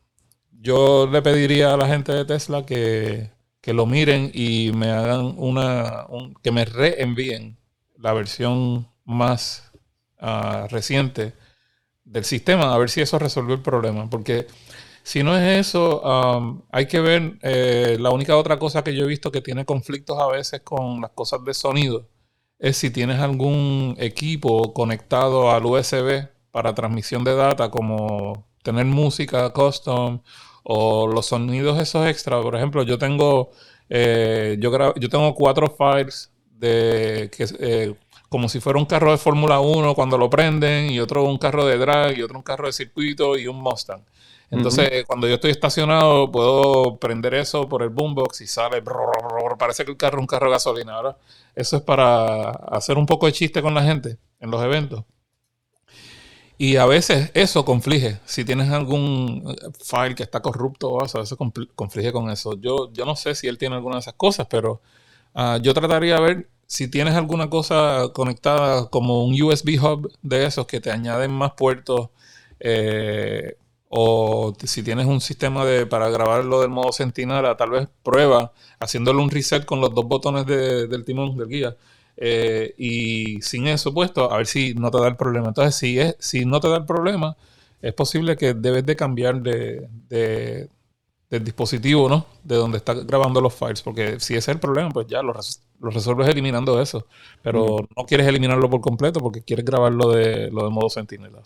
yo 0.62 1.08
le 1.08 1.22
pediría 1.22 1.74
a 1.74 1.78
la 1.78 1.88
gente 1.88 2.14
de 2.14 2.26
Tesla 2.26 2.66
que, 2.66 3.32
que 3.66 3.74
lo 3.74 3.88
miren 3.88 4.30
y 4.32 4.72
me 4.76 4.92
hagan 4.92 5.34
una, 5.38 6.06
que 6.44 6.52
me 6.52 6.66
reenvíen 6.66 7.58
la 7.98 8.14
versión 8.14 8.88
más 9.06 9.72
ah, 10.20 10.68
reciente 10.70 11.34
del 12.04 12.26
sistema, 12.26 12.76
a 12.76 12.78
ver 12.78 12.92
si 12.92 13.02
eso 13.02 13.18
resolvió 13.18 13.56
el 13.56 13.64
problema. 13.64 14.08
Porque 14.08 14.46
si 15.02 15.24
no 15.24 15.36
es 15.36 15.68
eso, 15.68 16.64
hay 16.72 16.86
que 16.86 17.00
ver, 17.00 17.40
eh, 17.42 17.98
la 18.00 18.12
única 18.12 18.38
otra 18.38 18.60
cosa 18.60 18.84
que 18.84 18.96
yo 18.96 19.06
he 19.06 19.08
visto 19.08 19.32
que 19.32 19.42
tiene 19.42 19.66
conflictos 19.66 20.20
a 20.20 20.28
veces 20.28 20.62
con 20.62 21.02
las 21.02 21.10
cosas 21.12 21.44
de 21.44 21.56
sonido 21.56 22.08
es 22.60 22.78
si 22.78 22.92
tienes 22.92 23.20
algún 23.20 23.96
equipo 23.98 24.76
conectado 24.76 25.50
al 25.52 25.66
USB 25.66 26.28
para 26.52 26.76
transmisión 26.76 27.24
de 27.24 27.34
data, 27.36 27.72
como 27.72 28.48
tener 28.62 28.86
música 28.86 29.52
custom 29.54 30.22
o 30.68 31.08
los 31.08 31.28
sonidos 31.28 31.80
esos 31.80 32.08
extra. 32.08 32.42
Por 32.42 32.56
ejemplo, 32.56 32.84
yo 32.84 32.98
tengo, 32.98 33.52
eh, 33.90 34.58
yo, 34.60 34.72
yo 34.96 35.10
tengo 35.10 35.34
cuatro 35.36 35.68
files 35.78 36.32
de 36.58 37.30
que 37.36 37.46
eh, 37.60 37.94
como 38.30 38.50
si 38.50 38.60
fuera 38.60 38.80
un 38.80 38.86
carro 38.86 39.12
de 39.12 39.18
Fórmula 39.18 39.60
1 39.60 39.94
cuando 39.96 40.18
lo 40.18 40.30
prenden, 40.30 40.90
y 40.90 41.00
otro 41.00 41.24
un 41.24 41.38
carro 41.38 41.66
de 41.66 41.78
drag, 41.78 42.18
y 42.18 42.24
otro 42.24 42.38
un 42.38 42.44
carro 42.44 42.66
de 42.68 42.74
circuito 42.74 43.38
y 43.38 43.48
un 43.48 43.62
Mustang. 43.62 44.02
Entonces, 44.52 45.06
cuando 45.06 45.28
yo 45.28 45.36
estoy 45.36 45.52
estacionado, 45.52 46.32
puedo 46.32 46.98
prender 46.98 47.34
eso 47.34 47.68
por 47.68 47.82
el 47.84 47.90
boombox 47.90 48.42
y 48.42 48.48
sale, 48.48 48.82
parece 49.58 49.86
que 49.86 49.92
el 49.92 49.98
carro 49.98 50.18
es 50.18 50.22
un 50.22 50.28
carro 50.28 50.48
de 50.48 50.54
gasolina. 50.54 50.96
Ahora, 50.96 51.18
eso 51.56 51.78
es 51.78 51.84
para 51.84 52.50
hacer 52.52 52.98
un 52.98 53.06
poco 53.06 53.26
de 53.26 53.34
chiste 53.34 53.62
con 53.62 53.74
la 53.74 53.84
gente 53.84 54.18
en 54.40 54.52
los 54.52 54.64
eventos. 54.64 55.04
Y 56.58 56.78
a 56.78 56.86
veces 56.86 57.32
eso 57.34 57.66
conflige. 57.66 58.20
Si 58.26 58.46
tienes 58.46 58.70
algún 58.72 59.44
eh, 59.48 59.72
file 59.84 60.16
que 60.16 60.24
está 60.24 60.42
corrupto, 60.42 60.98
a 61.00 61.04
veces 61.04 61.38
conflige 61.76 62.12
con 62.14 62.30
eso. 62.30 62.56
Yo, 62.60 62.92
yo 62.94 63.06
no 63.06 63.16
sé 63.16 63.36
si 63.36 63.48
él 63.48 63.58
tiene 63.58 63.76
alguna 63.76 63.96
de 63.96 64.02
esas 64.02 64.14
cosas, 64.14 64.48
pero 64.50 64.82
ah, 65.34 65.60
yo 65.62 65.74
trataría 65.74 66.16
de 66.16 66.22
ver 66.22 66.50
si 66.68 66.88
tienes 66.90 67.16
alguna 67.16 67.50
cosa 67.50 68.10
conectada 68.14 68.90
como 68.90 69.24
un 69.26 69.40
USB 69.42 69.80
hub 69.82 70.12
de 70.22 70.46
esos 70.46 70.66
que 70.68 70.82
te 70.82 70.92
añaden 70.92 71.32
más 71.32 71.54
puertos, 71.54 72.10
eh, 72.60 73.58
o 73.90 74.54
si 74.66 74.84
tienes 74.84 75.06
un 75.06 75.22
sistema 75.22 75.66
de, 75.66 75.86
para 75.86 76.10
grabarlo 76.10 76.62
del 76.62 76.70
modo 76.70 76.92
Sentinela, 76.92 77.56
tal 77.58 77.70
vez 77.72 77.88
prueba 78.04 78.52
haciéndole 78.80 79.22
un 79.22 79.30
reset 79.30 79.66
con 79.66 79.80
los 79.82 79.94
dos 79.94 80.06
botones 80.06 80.46
del 80.46 81.06
timón 81.06 81.38
del 81.38 81.48
guía. 81.48 81.78
Eh, 82.18 82.74
y 82.78 83.42
sin 83.42 83.68
eso 83.68 83.94
puesto, 83.94 84.32
a 84.32 84.38
ver 84.38 84.48
si 84.48 84.74
no 84.74 84.92
te 84.92 85.00
da 85.00 85.08
el 85.08 85.18
problema. 85.18 85.50
Entonces, 85.50 85.76
si, 85.76 86.00
es, 86.00 86.16
si 86.20 86.46
no 86.46 86.60
te 86.60 86.70
da 86.70 86.78
el 86.78 86.86
problema, 86.86 87.36
es 87.82 87.94
posible 87.94 88.36
que 88.38 88.54
debes 88.54 88.86
de 88.86 88.96
cambiar 88.96 89.42
de, 89.42 89.90
del 91.30 91.44
dispositivo, 91.44 92.10
¿no? 92.10 92.26
De 92.44 92.56
donde 92.56 92.78
está 92.78 92.94
grabando 92.94 93.42
los 93.42 93.54
files, 93.54 93.82
porque 93.82 94.20
si 94.20 94.34
ese 94.34 94.52
es 94.52 94.56
el 94.56 94.60
problema, 94.60 94.90
pues 94.90 95.08
ya 95.08 95.22
lo, 95.22 95.34
resuelves 95.82 96.30
eliminando 96.30 96.82
eso, 96.82 97.08
pero 97.42 97.88
no 97.96 98.06
quieres 98.06 98.28
eliminarlo 98.28 98.70
por 98.70 98.82
completo 98.82 99.20
porque 99.20 99.44
quieres 99.44 99.66
grabarlo 99.66 100.12
de, 100.12 100.50
lo 100.52 100.64
de 100.64 100.70
modo 100.70 100.90
Sentinela. 100.90 101.44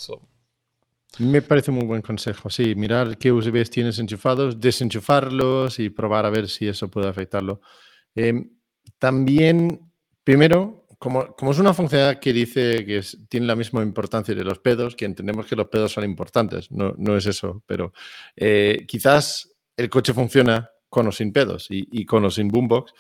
Me 1.18 1.42
parece 1.42 1.72
muy 1.72 1.86
buen 1.86 2.02
consejo, 2.02 2.50
sí, 2.50 2.76
mirar 2.76 3.18
qué 3.18 3.32
USBs 3.32 3.70
tienes 3.72 4.00
enchufados, 4.00 4.60
desenchufarlos 4.60 5.80
y 5.80 5.90
probar 5.90 6.26
a 6.26 6.30
ver 6.30 6.48
si 6.48 6.68
eso 6.68 6.88
puede 6.88 7.10
afectarlo. 7.10 7.60
Em, 8.16 8.50
también, 9.00 9.89
primero, 10.30 10.86
como, 11.00 11.34
como, 11.36 11.50
es 11.50 11.58
una 11.58 11.74
funcionalidad 11.74 12.20
que 12.20 12.32
dice 12.34 12.86
que 12.86 13.04
tiene 13.28 13.48
la 13.48 13.56
misma 13.56 13.82
importancia 13.82 14.36
de 14.36 14.44
los 14.44 14.60
pedos, 14.60 14.96
que 14.96 15.06
entendemos 15.06 15.48
que 15.48 15.56
los 15.56 15.70
pedos 15.70 15.92
son 15.94 16.04
importantes, 16.04 16.72
no, 16.72 16.94
no 17.00 17.18
es 17.18 17.26
eso, 17.26 17.64
pero 17.66 17.94
eh, 18.36 18.86
quizás 18.88 19.52
el 19.76 19.90
coche 19.90 20.14
funciona 20.14 20.70
con 20.88 21.08
o 21.08 21.12
sin 21.12 21.34
pedos 21.34 21.66
y, 21.72 22.06
con 22.06 22.26
o 22.26 22.30
sin 22.30 22.48
boombox. 22.48 22.94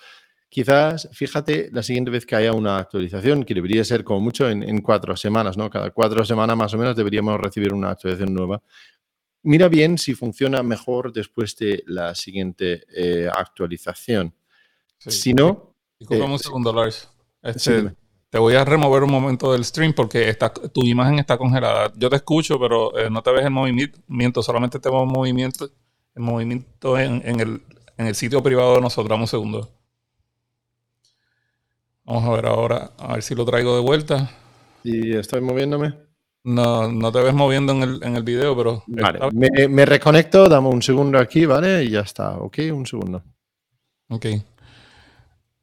Quizás, 0.49 1.07
fíjate, 1.11 1.69
la 1.71 1.83
siguiente 1.83 2.09
vez 2.09 2.25
que 2.25 2.35
haya 2.35 2.51
una 2.51 2.79
actualización, 2.79 3.43
que 3.43 3.53
debería 3.53 3.83
ser 3.83 4.03
como 4.03 4.21
mucho 4.21 4.49
en, 4.49 4.81
cuatro 4.81 5.15
semanas, 5.15 5.55
¿no? 5.55 5.69
Cada 5.69 5.91
cuatro 5.91 6.25
semanas 6.25 6.57
más 6.57 6.73
o 6.73 6.79
menos 6.79 6.95
deberíamos 6.95 7.39
recibir 7.39 7.75
una 7.75 7.91
actualización 7.91 8.33
nueva. 8.33 8.59
Mira 9.43 9.67
bien 9.67 9.99
si 9.99 10.15
funciona 10.15 10.63
mejor 10.63 11.13
después 11.13 11.55
de 11.57 11.83
la 11.85 12.15
siguiente 12.15 12.85
eh, 12.91 13.29
actualización. 13.31 14.33
Si 14.97 15.35
no... 15.35 15.75
Disculpa 15.99 16.25
un 16.25 16.31
eh, 16.31 16.39
segundo, 16.39 16.73
Lars. 16.73 17.07
Este, 17.41 17.93
te 18.29 18.37
voy 18.37 18.55
a 18.55 18.65
remover 18.65 19.03
un 19.03 19.11
momento 19.11 19.51
del 19.53 19.65
stream 19.65 19.93
porque 19.93 20.29
está, 20.29 20.53
tu 20.53 20.85
imagen 20.85 21.19
está 21.19 21.37
congelada. 21.37 21.91
Yo 21.95 22.09
te 22.09 22.17
escucho, 22.17 22.59
pero 22.59 22.97
eh, 22.97 23.09
no 23.09 23.21
te 23.21 23.31
ves 23.31 23.45
en 23.45 23.53
movimiento, 23.53 24.43
solamente 24.43 24.79
te 24.79 24.89
veo 24.89 25.03
en 25.03 25.09
movimiento 25.09 25.69
el 26.15 26.23
movimiento 26.23 26.97
en, 26.99 27.39
el, 27.39 27.61
en 27.97 28.07
el 28.07 28.15
sitio 28.15 28.43
privado 28.43 28.75
de 28.75 28.81
nosotros. 28.81 29.09
Dame 29.09 29.23
un 29.23 29.27
segundo. 29.27 29.69
Vamos 32.03 32.23
a 32.25 32.31
ver 32.31 32.45
ahora, 32.47 32.91
a 32.97 33.13
ver 33.13 33.23
si 33.23 33.35
lo 33.35 33.45
traigo 33.45 33.75
de 33.75 33.81
vuelta. 33.81 34.31
¿Y 34.83 35.15
estoy 35.15 35.41
moviéndome? 35.41 35.93
No, 36.43 36.91
no 36.91 37.11
te 37.11 37.21
ves 37.21 37.33
moviendo 37.33 37.73
en 37.73 37.83
el, 37.83 38.03
en 38.03 38.15
el 38.15 38.23
video, 38.23 38.55
pero... 38.55 38.83
Vale, 38.87 39.19
me, 39.33 39.67
me, 39.67 39.85
reconecto, 39.85 40.49
dame 40.49 40.69
un 40.69 40.81
segundo 40.81 41.19
aquí, 41.19 41.45
¿vale? 41.45 41.83
Y 41.83 41.91
ya 41.91 41.99
está, 41.99 42.37
ok, 42.37 42.57
un 42.73 42.85
segundo. 42.85 43.23
Ok. 44.09 44.25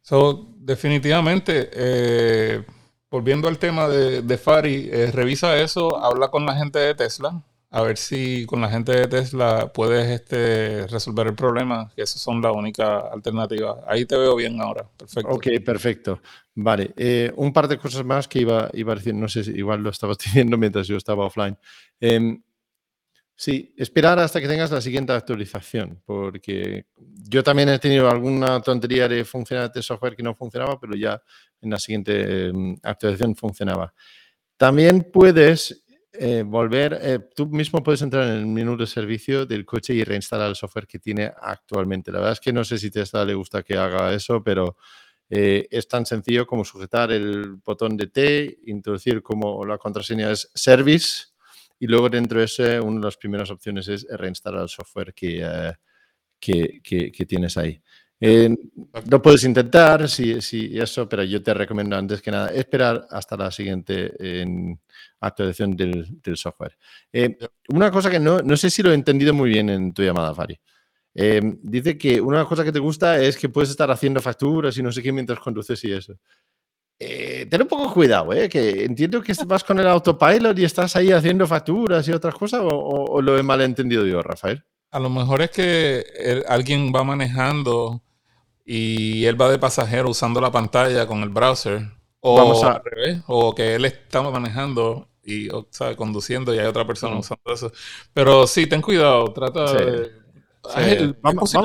So, 0.08 0.54
definitivamente, 0.58 1.68
eh, 1.72 2.64
volviendo 3.10 3.48
al 3.48 3.58
tema 3.58 3.88
de, 3.88 4.22
de 4.22 4.38
Fari, 4.38 4.88
eh, 4.88 5.10
revisa 5.10 5.58
eso, 5.58 5.96
habla 5.96 6.28
con 6.28 6.46
la 6.46 6.54
gente 6.54 6.78
de 6.78 6.94
Tesla, 6.94 7.42
a 7.70 7.82
ver 7.82 7.96
si 7.96 8.46
con 8.46 8.60
la 8.60 8.70
gente 8.70 8.92
de 8.92 9.08
Tesla 9.08 9.72
puedes 9.72 10.08
este, 10.08 10.86
resolver 10.86 11.26
el 11.26 11.34
problema, 11.34 11.90
que 11.96 12.02
esas 12.02 12.22
son 12.22 12.40
la 12.40 12.52
única 12.52 13.00
alternativa. 13.00 13.80
Ahí 13.84 14.04
te 14.04 14.16
veo 14.16 14.36
bien 14.36 14.60
ahora. 14.60 14.88
Perfecto. 14.96 15.28
Ok, 15.28 15.46
perfecto. 15.64 16.20
Vale. 16.54 16.94
Eh, 16.96 17.32
un 17.34 17.52
par 17.52 17.66
de 17.66 17.76
cosas 17.76 18.04
más 18.04 18.28
que 18.28 18.38
iba, 18.38 18.70
iba, 18.74 18.92
a 18.92 18.96
decir, 18.96 19.12
no 19.12 19.26
sé 19.26 19.42
si 19.42 19.50
igual 19.54 19.82
lo 19.82 19.90
estabas 19.90 20.18
diciendo 20.24 20.56
mientras 20.56 20.86
yo 20.86 20.96
estaba 20.96 21.26
offline. 21.26 21.58
Em, 21.98 22.40
sí, 23.36 23.74
esperar 23.76 24.18
hasta 24.18 24.40
que 24.40 24.48
tengas 24.48 24.70
la 24.70 24.80
siguiente 24.80 25.12
actualización, 25.12 26.02
porque 26.04 26.86
yo 27.28 27.44
también 27.44 27.68
he 27.68 27.78
tenido 27.78 28.08
alguna 28.10 28.60
tontería 28.60 29.08
de 29.08 29.24
funcionar 29.24 29.70
de 29.70 29.82
software 29.82 30.16
que 30.16 30.22
no 30.22 30.34
funcionaba, 30.34 30.80
pero 30.80 30.96
ya 30.96 31.22
en 31.60 31.70
la 31.70 31.78
siguiente 31.78 32.48
em, 32.48 32.76
actualización 32.82 33.36
funcionaba. 33.36 33.92
También 34.56 35.10
puedes 35.12 35.84
eh, 36.12 36.42
volver, 36.46 36.98
eh, 37.02 37.18
tú 37.34 37.46
mismo 37.46 37.82
puedes 37.82 38.00
entrar 38.00 38.26
en 38.26 38.38
el 38.38 38.46
menú 38.46 38.74
de 38.76 38.86
servicio 38.86 39.44
del 39.44 39.66
coche 39.66 39.92
y 39.92 40.02
reinstalar 40.02 40.48
el 40.48 40.56
software 40.56 40.86
que 40.86 40.98
tiene 40.98 41.30
actualmente. 41.40 42.10
La 42.10 42.18
verdad 42.18 42.32
es 42.32 42.40
que 42.40 42.54
no 42.54 42.64
sé 42.64 42.78
si 42.78 42.90
Tesla 42.90 43.24
le 43.24 43.34
gusta 43.34 43.62
que 43.62 43.76
haga 43.76 44.14
eso, 44.14 44.42
pero 44.42 44.78
eh, 45.28 45.68
es 45.70 45.86
tan 45.88 46.06
sencillo 46.06 46.46
como 46.46 46.64
sujetar 46.64 47.12
el 47.12 47.56
botón 47.56 47.98
de 47.98 48.06
T, 48.06 48.58
introducir 48.64 49.22
como 49.22 49.64
la 49.66 49.76
contraseña 49.76 50.30
es 50.30 50.50
service 50.54 51.35
y 51.78 51.86
luego 51.86 52.08
dentro 52.08 52.38
de 52.38 52.46
ese 52.46 52.80
una 52.80 53.00
de 53.00 53.04
las 53.06 53.16
primeras 53.16 53.50
opciones 53.50 53.88
es 53.88 54.06
reinstalar 54.10 54.62
el 54.62 54.68
software 54.68 55.12
que, 55.14 55.74
que 56.40 57.26
tienes 57.26 57.56
ahí. 57.56 57.80
Eh, 58.18 58.48
lo 59.10 59.20
puedes 59.20 59.44
intentar, 59.44 60.08
si, 60.08 60.40
si, 60.40 60.78
eso, 60.78 61.06
pero 61.08 61.22
yo 61.22 61.42
te 61.42 61.52
recomiendo 61.52 61.96
antes 61.96 62.22
que 62.22 62.30
nada 62.30 62.48
esperar 62.48 63.06
hasta 63.10 63.36
la 63.36 63.50
siguiente 63.50 64.12
actualización 65.20 65.76
del, 65.76 66.36
software. 66.36 66.78
Eh, 67.12 67.36
una 67.68 67.90
cosa 67.90 68.10
que 68.10 68.18
no, 68.18 68.40
no, 68.40 68.56
sé 68.56 68.70
si 68.70 68.82
lo 68.82 68.90
he 68.90 68.94
entendido 68.94 69.34
muy 69.34 69.50
bien 69.50 69.68
en 69.68 69.92
tu 69.92 70.02
llamada, 70.02 70.34
Fari. 70.34 70.58
Eh, 71.14 71.40
dice 71.62 71.96
que 71.96 72.20
una 72.20 72.44
cosa 72.44 72.64
que 72.64 72.72
te 72.72 72.78
gusta 72.78 73.20
es 73.20 73.36
que 73.36 73.48
puedes 73.48 73.70
estar 73.70 73.90
haciendo 73.90 74.20
facturas 74.20 74.76
y 74.76 74.82
no 74.82 74.92
sé 74.92 75.02
qué 75.02 75.12
mientras 75.12 75.38
conduces 75.40 75.82
y 75.84 75.92
eso. 75.92 76.18
Ten 76.98 77.62
un 77.62 77.68
poco 77.68 77.92
cuidado, 77.92 78.32
¿eh? 78.32 78.48
que 78.48 78.84
entiendo 78.84 79.20
que 79.20 79.34
vas 79.46 79.64
con 79.64 79.78
el 79.78 79.86
autopilot 79.86 80.58
y 80.58 80.64
estás 80.64 80.96
ahí 80.96 81.12
haciendo 81.12 81.46
facturas 81.46 82.08
y 82.08 82.12
otras 82.12 82.34
cosas, 82.34 82.62
o, 82.64 83.20
lo 83.20 83.38
he 83.38 83.42
malentendido 83.42 84.06
yo, 84.06 84.22
Rafael. 84.22 84.64
A 84.90 84.98
lo 84.98 85.10
mejor 85.10 85.42
es 85.42 85.50
que 85.50 86.44
alguien 86.48 86.92
va 86.94 87.04
manejando 87.04 88.02
y 88.64 89.24
él 89.26 89.40
va 89.40 89.50
de 89.50 89.58
pasajero 89.58 90.10
usando 90.10 90.40
la 90.40 90.50
pantalla 90.50 91.06
con 91.06 91.22
el 91.22 91.28
browser. 91.28 91.82
O 92.20 92.66
al 92.66 92.82
revés, 92.82 93.22
o 93.28 93.54
que 93.54 93.76
él 93.76 93.84
está 93.84 94.20
manejando 94.22 95.08
y 95.22 95.48
conduciendo 95.96 96.54
y 96.54 96.58
hay 96.58 96.66
otra 96.66 96.86
persona 96.86 97.14
mm. 97.14 97.18
usando 97.18 97.52
eso. 97.52 97.72
Pero 98.12 98.46
sí, 98.46 98.66
ten 98.66 98.80
cuidado, 98.80 99.32
trata 99.32 99.72
de... 99.72 100.10
vamos, 101.20 101.54
a, 101.54 101.60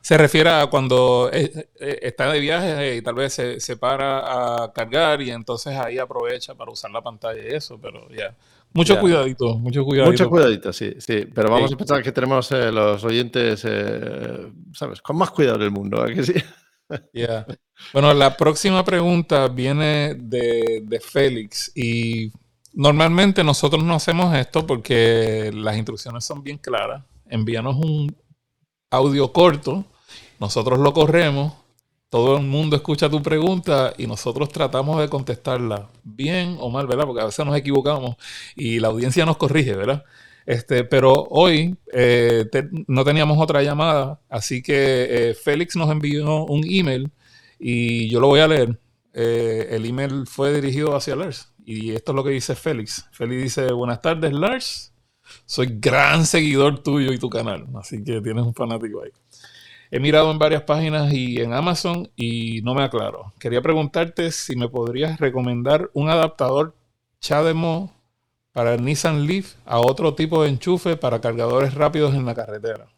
se, 0.00 0.16
refiere 0.18 0.50
a 0.50 0.66
cuando 0.66 1.30
está 1.32 2.30
de 2.32 2.40
viaje 2.40 2.96
y 2.96 3.02
tal 3.02 3.14
vez 3.14 3.32
se, 3.34 3.60
se, 3.60 3.76
para 3.76 4.64
a 4.64 4.72
cargar 4.72 5.20
y 5.22 5.30
entonces 5.30 5.76
ahí 5.76 5.98
aprovecha 5.98 6.54
para 6.54 6.70
usar 6.70 6.90
la 6.90 7.02
pantalla 7.02 7.42
y 7.42 7.54
eso, 7.54 7.78
pero 7.80 8.08
ya. 8.10 8.34
Mucho 8.74 8.94
Ya. 8.94 9.00
cuidadito, 9.00 9.56
mucho 9.58 9.82
cuidadito. 9.84 10.12
Mucho 10.12 10.28
cuidadito, 10.30 10.72
sí, 10.74 10.94
sí. 10.98 11.26
Pero 11.34 11.50
vamos 11.50 11.70
Sí. 11.70 11.74
a 11.74 11.78
pensar 11.78 12.02
que 12.02 12.12
tenemos 12.12 12.52
eh, 12.52 12.70
los 12.70 13.02
oyentes, 13.02 13.62
eh, 13.66 14.52
¿sabes? 14.74 15.00
Con 15.00 15.16
más 15.16 15.30
cuidado 15.30 15.58
del 15.58 15.70
mundo, 15.70 16.02
¿a 16.02 16.08
que 16.08 16.22
sí? 16.22 16.34
Yeah. 17.12 17.46
Bueno, 17.92 18.12
la 18.14 18.36
próxima 18.36 18.84
pregunta 18.84 19.48
viene 19.48 20.14
de, 20.14 20.82
de 20.84 21.00
Félix 21.00 21.70
y 21.74 22.32
normalmente 22.72 23.42
nosotros 23.44 23.82
no 23.84 23.94
hacemos 23.94 24.34
esto 24.36 24.66
porque 24.66 25.50
las 25.54 25.76
instrucciones 25.76 26.24
son 26.24 26.42
bien 26.42 26.58
claras. 26.58 27.04
Envíanos 27.28 27.76
un 27.76 28.14
audio 28.90 29.32
corto, 29.32 29.84
nosotros 30.40 30.78
lo 30.78 30.92
corremos, 30.92 31.52
todo 32.10 32.38
el 32.38 32.44
mundo 32.44 32.76
escucha 32.76 33.10
tu 33.10 33.22
pregunta 33.22 33.92
y 33.98 34.06
nosotros 34.06 34.48
tratamos 34.48 35.00
de 35.00 35.08
contestarla 35.08 35.88
bien 36.04 36.56
o 36.58 36.70
mal, 36.70 36.86
¿verdad? 36.86 37.04
Porque 37.04 37.20
a 37.20 37.26
veces 37.26 37.44
nos 37.44 37.56
equivocamos 37.56 38.16
y 38.56 38.80
la 38.80 38.88
audiencia 38.88 39.26
nos 39.26 39.36
corrige, 39.36 39.74
¿verdad? 39.74 40.04
Este, 40.46 40.84
pero 40.84 41.12
hoy 41.12 41.76
eh, 41.92 42.46
no 42.86 43.04
teníamos 43.04 43.38
otra 43.38 43.62
llamada, 43.62 44.20
así 44.30 44.62
que 44.62 45.30
eh, 45.30 45.34
Félix 45.34 45.76
nos 45.76 45.90
envió 45.90 46.46
un 46.46 46.64
email 46.66 47.12
y 47.58 48.08
yo 48.08 48.20
lo 48.20 48.28
voy 48.28 48.40
a 48.40 48.48
leer. 48.48 48.78
Eh, 49.12 49.68
el 49.72 49.84
email 49.84 50.26
fue 50.26 50.54
dirigido 50.54 50.96
hacia 50.96 51.16
Lars 51.16 51.52
y 51.66 51.90
esto 51.92 52.12
es 52.12 52.16
lo 52.16 52.24
que 52.24 52.30
dice 52.30 52.54
Félix. 52.54 53.06
Félix 53.12 53.42
dice, 53.42 53.72
buenas 53.72 54.00
tardes 54.00 54.32
Lars, 54.32 54.94
soy 55.46 55.78
gran 55.78 56.26
seguidor 56.26 56.82
tuyo 56.82 57.12
y 57.12 57.18
tu 57.18 57.28
canal, 57.30 57.66
así 57.78 58.02
que 58.02 58.20
tienes 58.20 58.44
un 58.44 58.54
fanático 58.54 59.02
ahí. 59.02 59.10
He 59.90 60.00
mirado 60.00 60.30
en 60.30 60.38
varias 60.38 60.62
páginas 60.62 61.12
y 61.12 61.40
en 61.40 61.54
Amazon 61.54 62.10
y 62.14 62.60
no 62.62 62.74
me 62.74 62.82
aclaro. 62.82 63.32
Quería 63.38 63.62
preguntarte 63.62 64.30
si 64.32 64.54
me 64.54 64.68
podrías 64.68 65.18
recomendar 65.18 65.90
un 65.94 66.10
adaptador 66.10 66.74
CHAdeMO 67.20 67.90
para 68.52 68.74
el 68.74 68.84
Nissan 68.84 69.26
Leaf 69.26 69.54
a 69.64 69.78
otro 69.78 70.14
tipo 70.14 70.42
de 70.42 70.50
enchufe 70.50 70.96
para 70.96 71.20
cargadores 71.20 71.74
rápidos 71.74 72.14
en 72.14 72.26
la 72.26 72.34
carretera. 72.34 72.88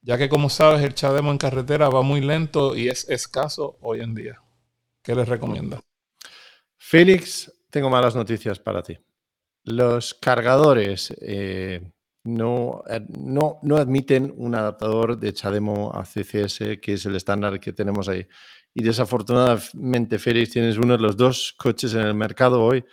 Ya 0.00 0.16
que 0.16 0.28
como 0.28 0.48
sabes 0.48 0.82
el 0.82 0.94
CHAdeMO 0.94 1.30
en 1.30 1.38
carretera 1.38 1.90
va 1.90 2.02
muy 2.02 2.22
lento 2.22 2.76
y 2.76 2.88
es 2.88 3.08
escaso 3.10 3.76
hoy 3.82 4.00
en 4.00 4.14
día. 4.14 4.40
¿Qué 5.02 5.14
les 5.14 5.28
recomiendas? 5.28 5.80
Félix, 6.76 7.52
tengo 7.70 7.90
malas 7.90 8.14
noticias 8.14 8.58
para 8.58 8.82
ti. 8.82 8.98
Los 9.64 10.14
cargadores 10.14 11.14
eh, 11.20 11.80
no, 12.24 12.82
eh, 12.88 13.00
no, 13.08 13.58
no 13.62 13.76
admiten 13.76 14.32
un 14.36 14.54
adaptador 14.54 15.18
de 15.18 15.32
CHAdeMO 15.32 15.92
a 15.94 16.04
CCS, 16.04 16.80
que 16.80 16.94
es 16.94 17.06
el 17.06 17.16
estándar 17.16 17.60
que 17.60 17.72
tenemos 17.72 18.08
ahí. 18.08 18.26
Y 18.74 18.82
desafortunadamente, 18.82 20.18
Félix, 20.18 20.50
tienes 20.52 20.78
uno 20.78 20.96
de 20.96 21.02
los 21.02 21.16
dos 21.16 21.54
coches 21.58 21.94
en 21.94 22.00
el 22.00 22.14
mercado 22.14 22.62
hoy. 22.62 22.84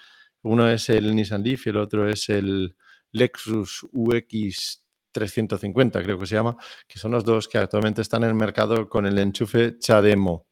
Uno 0.41 0.69
es 0.69 0.89
el 0.89 1.15
Nissan 1.15 1.43
Leaf 1.43 1.67
y 1.67 1.69
el 1.69 1.77
otro 1.77 2.09
es 2.09 2.29
el 2.29 2.75
Lexus 3.11 3.85
UX 3.91 4.83
350, 5.11 6.03
creo 6.03 6.19
que 6.19 6.25
se 6.27 6.35
llama, 6.35 6.55
que 6.87 6.99
son 6.99 7.11
los 7.11 7.25
dos 7.25 7.47
que 7.47 7.57
actualmente 7.57 8.01
están 8.01 8.23
en 8.23 8.29
el 8.29 8.35
mercado 8.35 8.87
con 8.87 9.05
el 9.05 9.17
enchufe 9.17 9.77
CHAdeMO. 9.79 10.45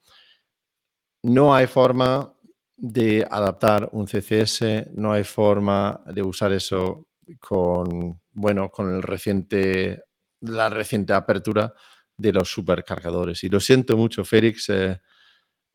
No 1.24 1.54
hay 1.54 1.68
forma 1.68 2.34
de 2.78 3.28
adaptar 3.30 3.90
un 3.92 4.08
CCS, 4.08 4.88
no 4.96 5.12
hay 5.14 5.24
forma 5.24 6.02
de 6.14 6.22
usar 6.24 6.54
eso 6.54 7.08
con, 7.40 8.22
bueno, 8.34 8.70
con 8.70 8.94
el 8.96 9.02
reciente, 9.04 10.04
la 10.42 10.70
reciente 10.70 11.14
apertura 11.14 11.74
de 12.16 12.34
los 12.34 12.50
supercargadores. 12.52 13.44
Y 13.44 13.50
lo 13.50 13.60
siento 13.60 13.98
mucho, 13.98 14.24
Félix, 14.24 14.70
eh, 14.70 15.02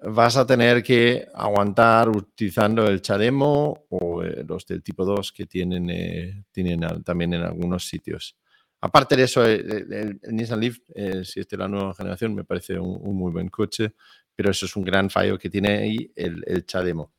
vas 0.05 0.37
a 0.37 0.47
tener 0.47 0.83
que 0.83 1.27
aguantar 1.35 2.09
utilizando 2.09 2.87
el 2.89 3.01
Chademo 3.03 3.87
o 3.91 4.23
eh, 4.25 4.45
los 4.47 4.67
del 4.67 4.83
tipo 4.83 5.05
2 5.05 5.33
que 5.33 5.47
tienen, 5.47 5.91
eh, 5.91 6.45
tienen 6.53 6.81
también 7.05 7.35
en 7.35 7.43
algunos 7.43 7.87
sitios. 7.87 8.37
Aparte 8.81 9.15
de 9.17 9.23
eso, 9.25 9.45
el, 9.45 9.93
el- 9.93 10.21
Nissan 10.35 10.61
Leaf, 10.61 10.79
eh, 10.95 11.25
si 11.25 11.41
es 11.41 11.49
de 11.49 11.57
la 11.57 11.69
nueva 11.69 11.95
generación, 11.95 12.35
me 12.35 12.45
parece 12.45 12.79
un 12.81 13.17
muy 13.17 13.31
buen 13.33 13.49
coche, 13.49 13.95
pero 14.35 14.51
eso 14.51 14.67
es 14.67 14.77
un 14.77 14.85
gran 14.85 15.11
fallo 15.11 15.39
que 15.39 15.51
tiene 15.51 15.79
ahí 15.79 16.13
el, 16.17 16.43
el 16.47 16.67
Chademo. 16.67 17.13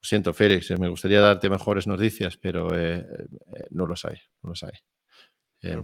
Lo 0.00 0.06
siento, 0.06 0.32
Félix, 0.34 0.70
eh, 0.70 0.76
me 0.78 0.88
gustaría 0.88 1.20
darte 1.20 1.50
mejores 1.50 1.86
noticias, 1.86 2.36
pero 2.36 2.68
eh, 2.76 2.98
eh, 2.98 3.64
no 3.70 3.86
los 3.86 4.04
hay, 4.04 4.16
no 4.42 4.50
los 4.50 4.62
hay. 4.62 4.72
Eh, 5.62 5.82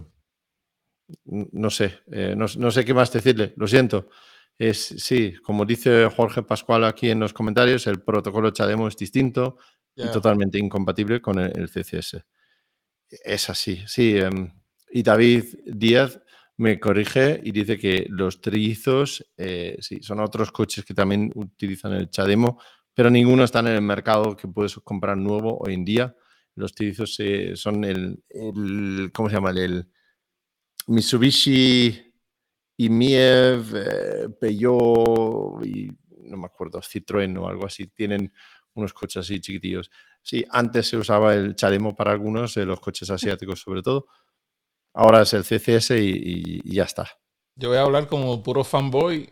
no 1.25 1.69
sé, 1.69 1.99
eh, 2.11 2.33
no, 2.35 2.45
no 2.57 2.71
sé 2.71 2.83
qué 2.85 2.93
más 2.93 3.11
decirle, 3.11 3.53
lo 3.57 3.67
siento. 3.67 4.09
Es, 4.57 4.79
sí, 4.97 5.33
como 5.43 5.65
dice 5.65 6.09
Jorge 6.15 6.41
Pascual 6.43 6.85
aquí 6.85 7.09
en 7.09 7.19
los 7.19 7.33
comentarios, 7.33 7.87
el 7.87 8.01
protocolo 8.01 8.51
Chademo 8.51 8.87
es 8.87 8.95
distinto 8.95 9.57
y 9.95 10.09
totalmente 10.11 10.57
incompatible 10.57 11.21
con 11.21 11.39
el, 11.39 11.51
el 11.57 11.69
CCS. 11.69 12.23
Es 13.23 13.49
así, 13.49 13.83
sí. 13.87 14.17
em, 14.17 14.51
y 14.89 15.03
David 15.03 15.45
Díaz 15.65 16.19
me 16.57 16.79
corrige 16.79 17.41
y 17.43 17.51
dice 17.51 17.77
que 17.77 18.07
los 18.09 18.41
trillizos, 18.41 19.25
eh, 19.37 19.77
sí, 19.81 19.99
son 20.01 20.19
otros 20.19 20.51
coches 20.51 20.85
que 20.85 20.93
también 20.93 21.31
utilizan 21.35 21.93
el 21.93 22.09
Chademo, 22.09 22.59
pero 22.93 23.09
ninguno 23.09 23.43
está 23.43 23.59
en 23.59 23.67
el 23.67 23.81
mercado 23.81 24.35
que 24.37 24.47
puedes 24.47 24.75
comprar 24.75 25.17
nuevo 25.17 25.57
hoy 25.59 25.73
en 25.73 25.85
día. 25.85 26.15
Los 26.55 26.73
trillizos 26.73 27.15
eh, 27.19 27.55
son 27.55 27.83
el, 27.83 28.23
¿cómo 29.13 29.29
se 29.29 29.35
llama? 29.35 29.51
El 29.51 29.89
Mitsubishi 30.87 32.13
IMIEV, 32.77 33.75
eh, 33.75 34.29
Peugeot 34.39 35.65
y 35.65 35.89
no 36.29 36.37
me 36.37 36.45
acuerdo, 36.45 36.79
Citroën 36.81 37.37
o 37.37 37.47
algo 37.47 37.65
así. 37.65 37.87
Tienen 37.87 38.31
unos 38.73 38.93
coches 38.93 39.17
así 39.17 39.39
chiquitillos. 39.39 39.89
Sí, 40.21 40.45
antes 40.49 40.87
se 40.87 40.97
usaba 40.97 41.35
el 41.35 41.55
Chademo 41.55 41.95
para 41.95 42.11
algunos, 42.11 42.55
eh, 42.57 42.65
los 42.65 42.79
coches 42.79 43.09
asiáticos 43.09 43.59
sobre 43.59 43.81
todo. 43.81 44.07
Ahora 44.95 45.21
es 45.23 45.33
el 45.33 45.43
CCS 45.43 45.91
y, 45.91 46.09
y- 46.09 46.61
y 46.63 46.75
ya 46.75 46.83
está. 46.83 47.07
Yo 47.55 47.69
voy 47.69 47.77
a 47.77 47.81
hablar 47.81 48.07
como 48.07 48.41
puro 48.41 48.63
fanboy. 48.63 49.29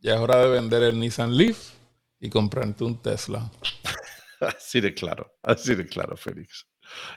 Ya 0.00 0.14
es 0.14 0.20
hora 0.20 0.36
de 0.38 0.48
vender 0.50 0.82
el 0.84 0.98
Nissan 0.98 1.36
Leaf 1.36 1.72
y 2.20 2.30
comprarte 2.30 2.84
un 2.84 3.02
Tesla. 3.02 3.50
Así 4.40 4.80
de 4.80 4.92
claro, 4.94 5.32
así 5.42 5.74
de 5.74 5.86
claro, 5.86 6.14
Félix. 6.14 6.66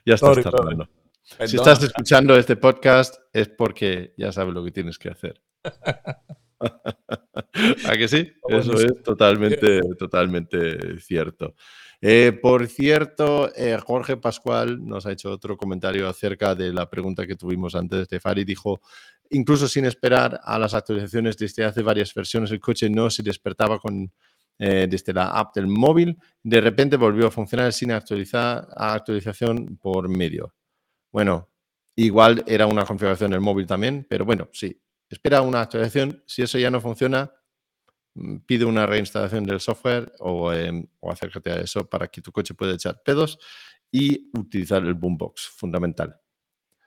Ya 0.05 0.13
estás 0.15 0.36
Sorry, 0.36 0.43
tardando. 0.43 0.88
Si 1.22 1.36
Perdona. 1.36 1.57
estás 1.72 1.84
escuchando 1.84 2.36
este 2.38 2.55
podcast 2.55 3.15
es 3.34 3.49
porque 3.49 4.13
ya 4.17 4.32
sabes 4.32 4.53
lo 4.53 4.63
que 4.63 4.72
tienes 4.72 4.97
que 4.97 5.09
hacer. 5.09 5.41
¿A 6.61 7.97
que 7.97 8.07
sí? 8.07 8.32
Eso 8.47 8.74
es 8.74 9.03
totalmente, 9.03 9.82
totalmente 9.97 10.99
cierto. 11.01 11.55
Eh, 12.01 12.31
por 12.41 12.65
cierto, 12.67 13.53
eh, 13.55 13.77
Jorge 13.85 14.15
Pascual 14.15 14.85
nos 14.85 15.05
ha 15.05 15.11
hecho 15.11 15.31
otro 15.31 15.57
comentario 15.57 16.07
acerca 16.07 16.55
de 16.55 16.71
la 16.71 16.89
pregunta 16.89 17.27
que 17.27 17.35
tuvimos 17.35 17.75
antes 17.75 18.07
de 18.07 18.19
Fari. 18.19 18.45
Dijo, 18.45 18.81
incluso 19.29 19.67
sin 19.67 19.85
esperar 19.85 20.39
a 20.43 20.57
las 20.57 20.73
actualizaciones 20.73 21.37
desde 21.37 21.65
hace 21.65 21.81
varias 21.81 22.13
versiones, 22.13 22.51
el 22.51 22.61
coche 22.61 22.89
no 22.89 23.09
se 23.09 23.21
despertaba 23.21 23.79
con, 23.79 24.11
eh, 24.59 24.87
desde 24.89 25.13
la 25.13 25.27
app 25.27 25.55
del 25.55 25.67
móvil. 25.67 26.17
De 26.41 26.61
repente 26.61 26.95
volvió 26.95 27.27
a 27.27 27.31
funcionar 27.31 27.73
sin 27.73 27.91
actualizar, 27.91 28.67
actualización 28.75 29.77
por 29.77 30.07
medio. 30.07 30.53
Bueno, 31.11 31.49
igual 31.95 32.43
era 32.47 32.65
una 32.65 32.85
configuración 32.85 33.31
del 33.31 33.41
móvil 33.41 33.67
también, 33.67 34.05
pero 34.09 34.25
bueno, 34.25 34.49
sí. 34.53 34.79
Espera 35.09 35.41
una 35.41 35.61
actualización. 35.61 36.23
Si 36.27 36.43
eso 36.43 36.59
ya 36.59 36.69
no 36.69 36.79
funciona, 36.79 37.31
pide 38.45 38.65
una 38.65 38.86
reinstalación 38.86 39.43
del 39.45 39.59
software 39.59 40.11
o, 40.20 40.51
em, 40.53 40.86
o 40.99 41.11
acércate 41.11 41.51
a 41.51 41.55
eso 41.61 41.88
para 41.89 42.07
que 42.07 42.22
tu 42.22 42.32
coche 42.32 42.53
pueda 42.53 42.74
echar 42.74 43.01
pedos 43.03 43.39
y 43.91 44.30
utilizar 44.38 44.84
el 44.84 44.93
boombox, 44.93 45.47
fundamental. 45.55 46.15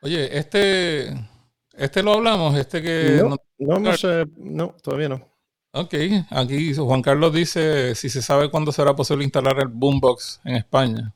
Oye, 0.02 0.36
este, 0.36 1.12
este 1.74 2.02
lo 2.02 2.12
hablamos, 2.14 2.56
este 2.56 2.82
que... 2.82 3.16
no, 3.22 3.28
no- 3.28 3.36
no, 4.36 4.76
todavía 4.82 5.08
no. 5.08 5.28
Ok, 5.74 5.94
aquí 6.30 6.74
Juan 6.74 7.00
Carlos 7.00 7.32
dice 7.32 7.94
si 7.94 8.10
se 8.10 8.20
sabe 8.20 8.50
cuándo 8.50 8.72
será 8.72 8.94
posible 8.94 9.24
instalar 9.24 9.58
el 9.58 9.68
Boombox 9.68 10.40
en 10.44 10.56
España. 10.56 11.14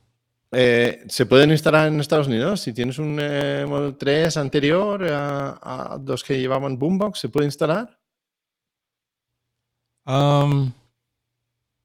Eh, 0.50 1.04
¿Se 1.08 1.26
pueden 1.26 1.50
instalar 1.50 1.88
en 1.88 2.00
Estados 2.00 2.28
Unidos? 2.28 2.62
Si 2.62 2.72
tienes 2.72 2.98
un 2.98 3.18
eh, 3.20 3.66
Model 3.68 3.96
3 3.98 4.34
anterior 4.38 5.04
a, 5.12 5.50
a 5.94 5.98
los 6.02 6.24
que 6.24 6.38
llevaban 6.40 6.78
Boombox, 6.78 7.18
¿se 7.18 7.28
puede 7.28 7.44
instalar? 7.46 7.98
Um, 10.06 10.72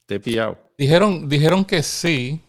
Te 0.06 0.16
he 0.16 0.20
pillado. 0.20 0.58
dijeron, 0.78 1.30
dijeron 1.30 1.66
que 1.66 1.84
sí, 1.84 2.42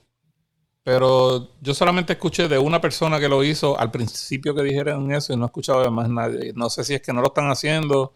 pero 0.85 1.51
yo 1.61 1.75
solamente 1.75 2.15
escuché 2.15 2.49
de 2.49 2.59
una 2.59 2.81
persona 2.81 3.21
que 3.21 3.29
lo 3.29 3.45
hizo 3.45 3.79
al 3.79 3.91
principio 3.91 4.55
que 4.55 4.63
dijeron 4.63 5.13
eso 5.13 5.33
y 5.33 5.37
no 5.37 5.45
he 5.45 5.47
escuchado 5.47 5.83
de 5.83 5.91
más 5.91 6.09
nadie. 6.09 6.53
No 6.55 6.71
sé 6.71 6.85
si 6.85 6.95
es 6.95 7.03
que 7.03 7.13
no 7.13 7.21
lo 7.21 7.29
están 7.29 7.51
haciendo, 7.51 8.15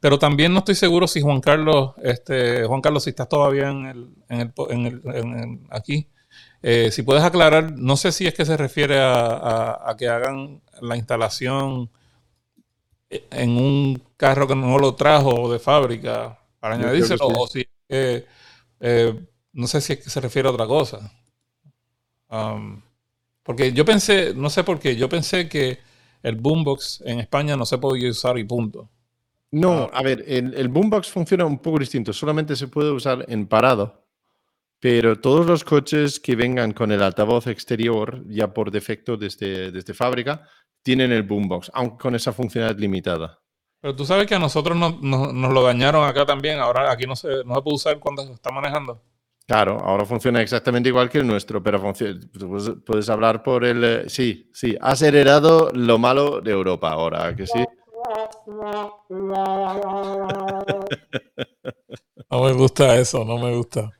pero 0.00 0.18
también 0.18 0.52
no 0.52 0.60
estoy 0.60 0.76
seguro 0.76 1.08
si 1.08 1.20
Juan 1.22 1.40
Carlos, 1.40 1.94
este, 2.02 2.64
Juan 2.66 2.82
Carlos, 2.82 3.04
si 3.04 3.10
estás 3.10 3.28
todavía 3.28 3.70
en 3.70 3.86
el, 3.86 4.10
en 4.30 4.40
el, 4.42 4.52
en 4.70 4.86
el- 4.86 5.02
en 5.16 5.38
el- 5.38 5.60
aquí, 5.70 6.08
eh, 6.62 6.90
si 6.92 7.02
puedes 7.02 7.24
aclarar, 7.24 7.72
no 7.78 7.96
sé 7.96 8.12
si 8.12 8.26
es 8.26 8.34
que 8.34 8.44
se 8.46 8.56
refiere 8.56 8.98
a, 9.00 9.14
a- 9.26 9.90
a 9.90 9.96
que 9.96 10.08
hagan 10.08 10.62
la 10.82 10.96
instalación 10.96 11.90
en 13.10 13.50
un 13.56 14.02
carro 14.16 14.46
que 14.46 14.54
no 14.54 14.78
lo 14.78 14.94
trajo 14.94 15.50
de 15.52 15.58
fábrica 15.58 16.38
para 16.60 16.74
añadírselo, 16.76 17.28
sí. 17.28 17.34
o 17.36 17.46
si 17.46 17.66
eh, 17.88 18.26
eh, 18.80 19.14
no 19.52 19.66
sé 19.66 19.80
si 19.80 19.94
es 19.94 20.04
que 20.04 20.10
se 20.10 20.20
refiere 20.20 20.48
a 20.48 20.52
otra 20.52 20.66
cosa. 20.66 21.12
Um, 22.28 22.82
Porque 23.42 23.72
yo 23.72 23.84
pensé, 23.84 24.34
no 24.34 24.50
sé 24.50 24.64
por 24.64 24.78
qué, 24.80 24.96
yo 24.96 25.08
pensé 25.08 25.48
que 25.48 25.78
el 26.22 26.34
boombox 26.34 27.02
en 27.06 27.20
España 27.20 27.56
no 27.56 27.64
se 27.64 27.78
podía 27.78 28.10
usar 28.10 28.36
y 28.38 28.44
punto. 28.44 28.90
No, 29.52 29.88
a 29.92 30.02
ver, 30.02 30.24
el, 30.26 30.52
el 30.54 30.68
boombox 30.68 31.08
funciona 31.08 31.44
un 31.44 31.58
poco 31.58 31.78
distinto. 31.78 32.12
Solamente 32.12 32.56
se 32.56 32.66
puede 32.66 32.90
usar 32.90 33.24
en 33.28 33.46
parado. 33.46 34.04
Pero 34.80 35.20
todos 35.20 35.46
los 35.46 35.64
coches 35.64 36.20
que 36.20 36.36
vengan 36.36 36.72
con 36.72 36.92
el 36.92 37.02
altavoz 37.02 37.46
exterior, 37.46 38.24
ya 38.28 38.52
por 38.52 38.70
defecto 38.70 39.16
desde, 39.16 39.70
desde 39.70 39.94
fábrica, 39.94 40.42
tienen 40.82 41.12
el 41.12 41.22
boombox, 41.22 41.70
aunque 41.72 41.98
con 41.98 42.14
esa 42.14 42.32
funcionalidad 42.32 42.78
limitada. 42.78 43.40
Pero 43.86 43.94
tú 43.94 44.04
sabes 44.04 44.26
que 44.26 44.34
a 44.34 44.40
nosotros 44.40 44.76
nos, 44.76 45.00
nos- 45.00 45.32
nos 45.32 45.52
lo 45.52 45.62
dañaron 45.62 46.04
acá 46.08 46.26
también. 46.26 46.58
Ahora 46.58 46.90
aquí 46.90 47.06
no 47.06 47.14
se, 47.14 47.44
no 47.44 47.54
se 47.54 47.62
puede 47.62 47.76
usar 47.76 48.00
cuando 48.00 48.26
se 48.26 48.32
está 48.32 48.50
manejando. 48.50 49.00
Claro, 49.46 49.78
ahora 49.78 50.04
funciona 50.04 50.42
exactamente 50.42 50.88
igual 50.88 51.08
que 51.08 51.18
el 51.18 51.26
nuestro, 51.28 51.62
pero 51.62 51.80
puedes, 51.80 52.72
puedes 52.84 53.08
hablar 53.08 53.44
por 53.44 53.64
el... 53.64 53.84
eh, 53.84 54.04
Sí, 54.08 54.50
sí, 54.52 54.76
has 54.80 55.02
heredado 55.02 55.70
lo 55.72 55.98
malo 55.98 56.40
de 56.40 56.50
Europa 56.50 56.90
ahora, 56.90 57.28
¿a 57.28 57.36
que 57.36 57.46
sí? 57.46 57.64
No 62.28 62.42
me 62.42 62.52
gusta 62.54 62.96
eso, 62.96 63.24
no 63.24 63.38
me 63.38 63.54
gusta. 63.54 63.92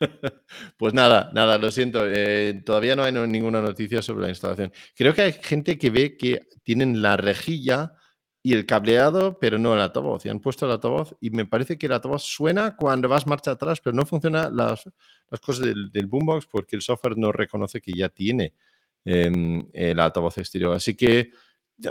Pues 0.76 0.92
nada, 0.92 1.30
nada, 1.34 1.56
lo 1.56 1.70
siento. 1.70 2.02
eh, 2.04 2.62
todavía 2.66 2.96
no 2.96 3.04
hay 3.04 3.12
no- 3.12 3.28
ninguna 3.28 3.60
noticia 3.60 4.02
sobre 4.02 4.22
la 4.24 4.28
instalación. 4.30 4.72
Creo 4.96 5.14
que 5.14 5.22
hay 5.22 5.32
gente 5.34 5.78
que 5.78 5.90
ve 5.90 6.16
que 6.16 6.40
tienen 6.64 7.00
la 7.00 7.16
rejilla 7.16 7.92
y 8.48 8.54
el 8.54 8.64
cableado, 8.64 9.38
pero 9.38 9.58
no 9.58 9.74
el 9.74 9.80
altavoz. 9.80 10.24
Y 10.24 10.30
han 10.30 10.40
puesto 10.40 10.64
el 10.64 10.72
altavoz 10.72 11.14
y 11.20 11.28
me 11.28 11.44
parece 11.44 11.76
que 11.76 11.84
el 11.84 11.92
altavoz 11.92 12.22
suena 12.22 12.76
cuando 12.76 13.06
vas 13.06 13.26
marcha 13.26 13.50
atrás, 13.50 13.78
pero 13.82 13.94
no 13.94 14.06
funciona 14.06 14.48
las, 14.48 14.88
las 15.28 15.40
cosas 15.40 15.66
del, 15.66 15.92
del 15.92 16.06
boombox 16.06 16.46
porque 16.46 16.74
el 16.74 16.80
software 16.80 17.18
no 17.18 17.30
reconoce 17.30 17.82
que 17.82 17.92
ya 17.92 18.08
tiene 18.08 18.54
em, 19.04 19.68
el 19.74 20.00
altavoz 20.00 20.38
exterior. 20.38 20.74
Así 20.74 20.96
que, 20.96 21.30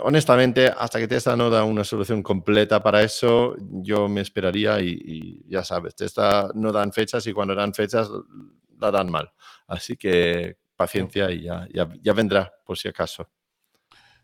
honestamente, 0.01 0.65
hasta 0.75 0.97
que 0.97 1.07
Tesla 1.07 1.35
no 1.35 1.51
da 1.51 1.63
una 1.63 1.83
solución 1.83 2.23
completa 2.23 2.81
para 2.81 3.03
eso, 3.03 3.55
yo 3.59 4.07
me 4.09 4.21
esperaría 4.21 4.81
y, 4.81 4.99
y 5.05 5.49
ya 5.49 5.63
sabes, 5.63 5.95
Tesla 5.95 6.49
no 6.55 6.71
dan 6.71 6.91
fechas 6.91 7.27
y 7.27 7.33
cuando 7.33 7.53
dan 7.53 7.75
fechas 7.75 8.09
la 8.79 8.89
dan 8.89 9.11
mal. 9.11 9.31
Así 9.67 9.95
que 9.95 10.57
paciencia 10.75 11.29
y 11.29 11.43
ya, 11.43 11.67
ya, 11.71 11.87
ya 12.01 12.13
vendrá, 12.13 12.51
por 12.65 12.79
si 12.79 12.87
acaso. 12.87 13.29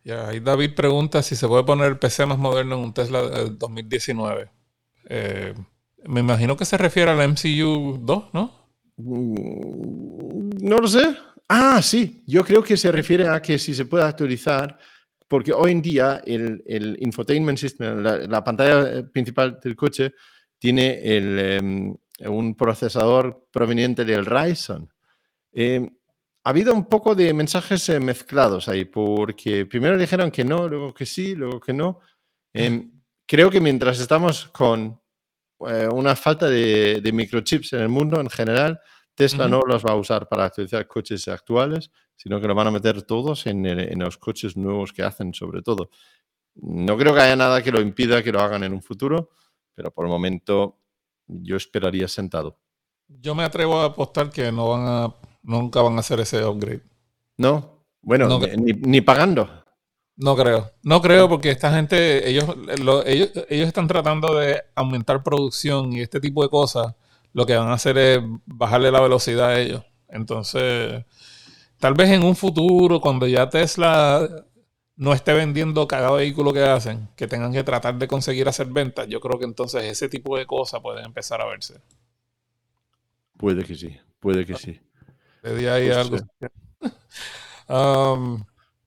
Ya, 0.04 0.28
ahí 0.28 0.40
David 0.40 0.76
pregunta 0.76 1.22
si 1.24 1.36
se 1.36 1.48
puede 1.48 1.64
poner 1.64 1.88
el 1.88 1.98
PC 1.98 2.26
más 2.26 2.38
moderno 2.38 2.76
en 2.76 2.82
un 2.82 2.94
Tesla 2.94 3.22
del 3.30 3.58
2019. 3.58 4.52
Eh, 5.10 5.54
me 6.06 6.20
imagino 6.20 6.58
que 6.58 6.66
se 6.66 6.78
refiere 6.78 7.12
al 7.12 7.30
MCU 7.30 8.00
2, 8.02 8.34
¿no? 8.34 8.70
Mm, 8.98 10.50
No 10.62 10.78
lo 10.78 10.88
sé. 10.88 11.16
Ah, 11.48 11.82
sí. 11.82 12.24
Yo 12.28 12.44
creo 12.44 12.64
que 12.64 12.76
se 12.78 12.92
refiere 12.92 13.28
a 13.28 13.42
que 13.42 13.58
si 13.58 13.74
se 13.74 13.86
puede 13.86 14.04
actualizar, 14.04 14.78
porque 15.28 15.54
hoy 15.54 15.72
en 15.72 15.82
día 15.82 16.22
el, 16.26 16.98
infotainment 17.00 17.58
system, 17.58 18.04
la, 18.04 18.18
la 18.18 18.44
pantalla 18.44 19.10
principal 19.12 19.60
del 19.64 19.76
coche, 19.76 20.14
tiene 20.60 21.00
el, 21.18 21.40
em, 21.40 21.96
un 22.26 22.56
procesador 22.56 23.48
proveniente 23.52 24.06
del 24.06 24.26
Ryzen. 24.26 24.90
Em, 25.52 25.90
ha 26.44 26.50
habido 26.50 26.74
un 26.74 26.86
poco 26.86 27.16
de 27.16 27.34
mensajes 27.34 27.88
eh, 27.90 28.00
mezclados 28.00 28.68
ahí, 28.68 28.86
porque 28.86 29.66
primero 29.66 29.98
dijeron 29.98 30.30
que 30.32 30.44
no, 30.44 30.68
luego 30.68 30.94
que 30.94 31.06
sí, 31.06 31.36
luego 31.36 31.60
que 31.60 31.74
no. 31.74 32.00
Em, 32.54 32.92
creo 33.26 33.50
que 33.50 33.62
mientras 33.62 34.00
estamos 34.00 34.48
con 34.50 35.00
eh, 35.68 35.88
una 35.92 36.16
falta 36.16 36.50
de, 36.50 37.00
de 37.02 37.12
microchips 37.12 37.74
en 37.74 37.80
el 37.82 37.90
mundo 37.90 38.20
en 38.20 38.30
general, 38.30 38.80
Tesla 39.16 39.48
no 39.48 39.62
los 39.62 39.86
va 39.86 39.92
a 39.92 39.96
usar 39.96 40.28
para 40.28 40.46
actualizar 40.46 40.88
coches 40.88 41.28
actuales, 41.28 41.92
sino 42.16 42.42
que 42.42 42.48
lo 42.48 42.56
van 42.56 42.68
a 42.68 42.72
meter 42.72 43.04
todos 43.04 43.46
en, 43.48 43.66
el- 43.66 43.80
en 43.92 44.00
los 44.00 44.18
coches 44.18 44.58
nuevos 44.58 44.92
que 44.92 45.04
hacen, 45.04 45.34
sobre 45.34 45.62
todo. 45.62 45.90
No 46.56 46.98
creo 46.98 47.14
que 47.14 47.22
haya 47.22 47.36
nada 47.36 47.62
que 47.64 47.72
lo 47.72 47.80
impida 47.82 48.22
que 48.24 48.32
lo 48.32 48.40
hagan 48.42 48.64
en 48.64 48.74
un 48.74 48.82
futuro, 48.82 49.30
pero 49.74 49.92
por 49.92 50.06
el 50.06 50.12
momento 50.12 50.80
yo 51.28 51.56
esperaría 51.58 52.08
sentado. 52.08 52.60
Yo 53.08 53.34
me 53.36 53.44
atrevo 53.44 53.80
a 53.80 53.86
apostar 53.86 54.30
que 54.30 54.52
no 54.52 54.70
van 54.70 54.82
a, 54.88 55.16
nunca 55.44 55.82
van 55.82 55.98
a 55.98 56.00
hacer 56.00 56.20
ese 56.20 56.44
upgrade. 56.46 56.82
¿No? 57.38 57.86
Bueno, 58.02 58.28
No, 58.28 58.40
ni, 58.40 58.74
ni 58.74 59.02
pagando. 59.02 59.50
No 60.16 60.36
creo. 60.36 60.72
No 60.84 61.02
creo 61.02 61.28
porque 61.30 61.50
esta 61.52 61.74
gente, 61.74 62.30
ellos, 62.30 62.46
lo- 62.80 63.06
ellos, 63.06 63.32
ellos 63.50 63.68
están 63.68 63.88
tratando 63.88 64.36
de 64.36 64.62
aumentar 64.76 65.24
producción 65.24 65.94
y 65.94 66.02
este 66.02 66.20
tipo 66.20 66.44
de 66.44 66.50
cosas. 66.50 66.96
Lo 67.34 67.46
que 67.46 67.56
van 67.56 67.70
a 67.70 67.74
hacer 67.74 67.98
es 67.98 68.20
bajarle 68.46 68.92
la 68.92 69.02
velocidad 69.02 69.50
a 69.50 69.60
ellos. 69.60 69.84
Entonces, 70.08 71.04
tal 71.80 71.96
vez 71.96 72.10
en 72.12 72.24
un 72.24 72.36
futuro, 72.36 73.02
cuando 73.02 73.26
ya 73.28 73.50
Tesla 73.50 74.30
no 74.96 75.14
esté 75.14 75.34
vendiendo 75.34 75.88
cada 75.88 76.12
vehículo 76.12 76.54
que 76.54 76.62
hacen, 76.62 77.10
que 77.16 77.28
tengan 77.28 77.52
que 77.52 77.64
tratar 77.64 77.98
de 77.98 78.08
conseguir 78.08 78.48
hacer 78.48 78.68
ventas, 78.68 79.08
yo 79.08 79.20
creo 79.20 79.40
que 79.40 79.46
entonces 79.46 79.84
ese 79.86 80.08
tipo 80.10 80.38
de 80.38 80.46
cosas 80.46 80.82
pueden 80.82 81.06
empezar 81.06 81.42
a 81.42 81.46
verse. 81.46 81.82
Puede 83.38 83.64
que 83.64 83.76
sí, 83.76 83.98
puede 84.20 84.46
que 84.46 84.56
sí. 84.56 84.80
Le 85.44 85.56
di 85.56 85.66
ahí 85.68 85.90
algo. 85.90 86.18
eh. 86.42 86.50
Um, 87.70 88.44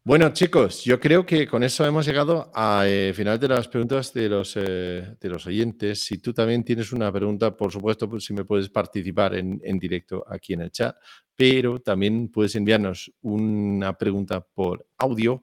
Bueno, 0.06 0.32
chicos, 0.32 0.84
yo 0.84 1.00
creo 1.00 1.26
que 1.26 1.48
con 1.48 1.64
eso 1.64 1.84
hemos 1.84 2.06
llegado 2.06 2.48
al 2.54 3.12
final 3.12 3.40
de 3.40 3.48
las 3.48 3.66
preguntas 3.66 4.12
de 4.14 4.28
los, 4.28 4.52
eh, 4.56 5.16
de 5.20 5.28
los 5.28 5.44
oyentes. 5.48 5.98
Si 5.98 6.18
tú 6.18 6.32
también 6.32 6.62
tienes 6.62 6.92
una 6.92 7.10
pregunta, 7.10 7.56
por 7.56 7.72
supuesto, 7.72 8.08
pues 8.08 8.24
si 8.24 8.32
me 8.32 8.44
puedes 8.44 8.68
participar 8.68 9.34
en, 9.34 9.60
en 9.64 9.80
directo 9.80 10.24
aquí 10.28 10.52
en 10.52 10.60
el 10.60 10.70
chat, 10.70 10.94
pero 11.34 11.80
también 11.80 12.28
puedes 12.28 12.54
enviarnos 12.54 13.10
una 13.22 13.98
pregunta 13.98 14.40
por 14.40 14.86
audio 14.98 15.42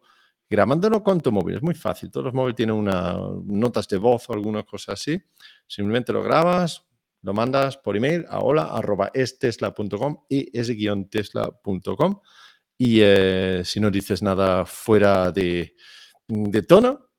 grabándolo 0.50 1.04
con 1.04 1.20
tu 1.20 1.30
móvil. 1.34 1.56
Es 1.58 1.62
muy 1.62 1.76
fácil. 1.76 2.10
Todos 2.10 2.28
los 2.28 2.34
móviles 2.34 2.56
tienen 2.56 2.76
una, 2.76 3.18
notas 3.44 3.86
de 3.90 3.98
voz 3.98 4.30
o 4.30 4.34
alguna 4.34 4.64
cosa 4.64 4.94
así. 4.94 5.22
Simplemente 5.68 6.14
lo 6.14 6.24
grabas, 6.24 6.86
lo 7.24 7.34
mandas 7.34 7.78
por 7.78 7.98
email 7.98 8.26
a 8.30 8.40
hola.estesla.com 8.40 10.26
y 10.30 10.58
es-tesla.com. 10.58 12.20
Y 12.78 13.00
eh, 13.02 13.62
si 13.64 13.80
no 13.80 13.90
dices 13.90 14.22
nada 14.22 14.66
fuera 14.66 15.32
de, 15.32 15.76
de 16.28 16.62
tono, 16.64 17.10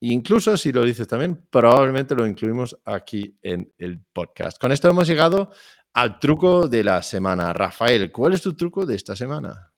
incluso 0.00 0.56
si 0.56 0.72
lo 0.72 0.84
dices 0.84 1.06
también, 1.06 1.46
probablemente 1.48 2.14
lo 2.14 2.26
incluimos 2.26 2.76
aquí 2.84 3.38
en 3.40 3.72
el 3.78 4.04
podcast. 4.12 4.60
Con 4.60 4.72
esto 4.72 4.90
hemos 4.90 5.06
llegado 5.06 5.52
al 5.94 6.18
truco 6.18 6.66
de 6.66 6.82
la 6.82 7.02
semana. 7.02 7.52
Rafael, 7.52 8.10
¿cuál 8.10 8.32
es 8.32 8.42
tu 8.42 8.54
truco 8.54 8.84
de 8.84 8.96
esta 8.96 9.14
semana? 9.14 9.72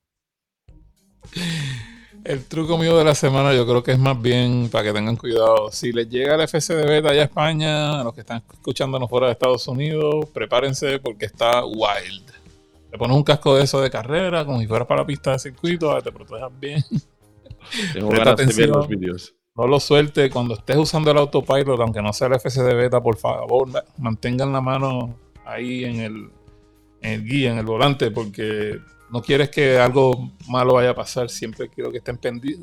El 2.24 2.44
truco 2.46 2.78
mío 2.78 2.96
de 2.96 3.04
la 3.04 3.14
semana 3.14 3.52
yo 3.54 3.66
creo 3.66 3.82
que 3.82 3.92
es 3.92 3.98
más 3.98 4.20
bien 4.20 4.70
para 4.72 4.84
que 4.84 4.92
tengan 4.94 5.16
cuidado. 5.16 5.70
Si 5.70 5.92
les 5.92 6.08
llega 6.08 6.34
el 6.36 6.40
FC 6.40 6.74
de 6.74 6.86
beta 6.86 7.10
allá 7.10 7.20
a 7.20 7.24
España, 7.24 8.00
a 8.00 8.04
los 8.04 8.14
que 8.14 8.20
están 8.22 8.42
escuchándonos 8.50 9.10
fuera 9.10 9.26
de 9.26 9.32
Estados 9.32 9.68
Unidos, 9.68 10.26
prepárense 10.32 10.98
porque 11.00 11.26
está 11.26 11.64
wild. 11.66 12.24
Te 12.90 12.96
pones 12.96 13.14
un 13.16 13.24
casco 13.24 13.54
de 13.56 13.64
eso 13.64 13.80
de 13.82 13.90
carrera, 13.90 14.44
como 14.46 14.58
si 14.60 14.66
fueras 14.66 14.88
para 14.88 15.02
la 15.02 15.06
pista 15.06 15.32
de 15.32 15.38
circuito, 15.38 16.00
te 16.00 16.12
protejas 16.12 16.50
bien. 16.58 16.82
Tengo 17.92 18.08
ganas 18.10 18.36
de 18.36 18.46
ver 18.46 18.68
los 18.70 18.88
vídeos. 18.88 19.34
No 19.56 19.66
lo 19.66 19.78
suelte 19.78 20.30
cuando 20.30 20.54
estés 20.54 20.76
usando 20.76 21.10
el 21.10 21.18
autopilot, 21.18 21.78
aunque 21.80 22.00
no 22.02 22.12
sea 22.12 22.28
el 22.28 22.34
FC 22.34 22.62
de 22.62 22.74
beta, 22.74 23.00
por 23.02 23.16
favor, 23.16 23.68
ma- 23.68 23.84
mantengan 23.98 24.52
la 24.52 24.60
mano 24.60 25.14
ahí 25.44 25.84
en 25.84 26.00
el, 26.00 26.30
en 27.02 27.12
el 27.12 27.24
guía, 27.24 27.52
en 27.52 27.58
el 27.58 27.66
volante, 27.66 28.10
porque 28.10 28.78
no 29.14 29.22
quieres 29.22 29.48
que 29.48 29.78
algo 29.78 30.32
malo 30.48 30.74
vaya 30.74 30.90
a 30.90 30.94
pasar. 30.94 31.30
Siempre 31.30 31.68
quiero 31.68 31.92
que 31.92 31.98
estén 31.98 32.18
pendi- 32.20 32.60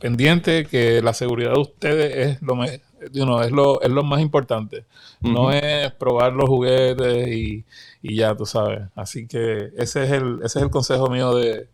pendientes, 0.00 0.66
que 0.66 1.00
la 1.00 1.14
seguridad 1.14 1.52
de 1.54 1.60
ustedes 1.60 2.16
es 2.26 2.42
lo, 2.42 2.56
me- 2.56 2.80
you 3.12 3.24
know, 3.24 3.40
es 3.40 3.52
lo, 3.52 3.80
es 3.80 3.88
lo 3.88 4.02
más 4.02 4.20
importante. 4.20 4.84
No 5.20 5.52
es 5.52 5.92
probar 5.92 6.32
los 6.32 6.48
juguetes 6.48 7.28
y, 7.28 7.64
y 8.02 8.16
ya, 8.16 8.34
tú 8.34 8.44
sabes. 8.46 8.80
Así 8.96 9.28
que 9.28 9.70
ese 9.76 10.02
es 10.04 10.10
el, 10.10 10.40
ese 10.44 10.58
es 10.58 10.64
el 10.64 10.70
consejo 10.70 11.08
mío 11.08 11.32
de, 11.36 11.68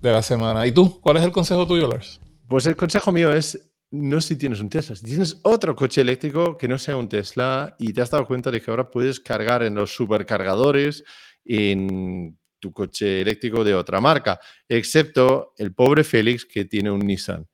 de 0.00 0.12
la 0.12 0.22
semana. 0.22 0.64
¿Y 0.64 0.70
tú? 0.70 1.00
¿Cuál 1.00 1.16
es 1.16 1.24
el 1.24 1.32
consejo 1.32 1.66
tuyo, 1.66 1.88
Lars? 1.88 2.20
Pues 2.46 2.64
el 2.66 2.76
consejo 2.76 3.10
mío 3.10 3.32
es, 3.32 3.58
no 3.90 4.20
si 4.20 4.36
tienes 4.36 4.60
un 4.60 4.68
Tesla, 4.68 4.94
si 4.94 5.04
tienes 5.04 5.40
otro 5.42 5.74
coche 5.74 6.00
eléctrico 6.02 6.56
que 6.56 6.68
no 6.68 6.78
sea 6.78 6.96
un 6.96 7.08
Tesla 7.08 7.74
y 7.78 7.92
te 7.92 8.02
has 8.02 8.10
dado 8.10 8.24
cuenta 8.24 8.52
de 8.52 8.60
que 8.60 8.70
ahora 8.70 8.88
puedes 8.88 9.18
cargar 9.18 9.64
en 9.64 9.74
los 9.74 9.90
supercargadores 9.94 11.02
en 11.44 12.38
tu 12.58 12.72
coche 12.72 13.20
eléctrico 13.20 13.64
de 13.64 13.74
otra 13.74 14.00
marca, 14.00 14.40
excepto 14.68 15.54
el 15.56 15.74
pobre 15.74 16.04
Félix 16.04 16.44
que 16.44 16.64
tiene 16.64 16.90
un 16.90 17.00
Nissan. 17.00 17.46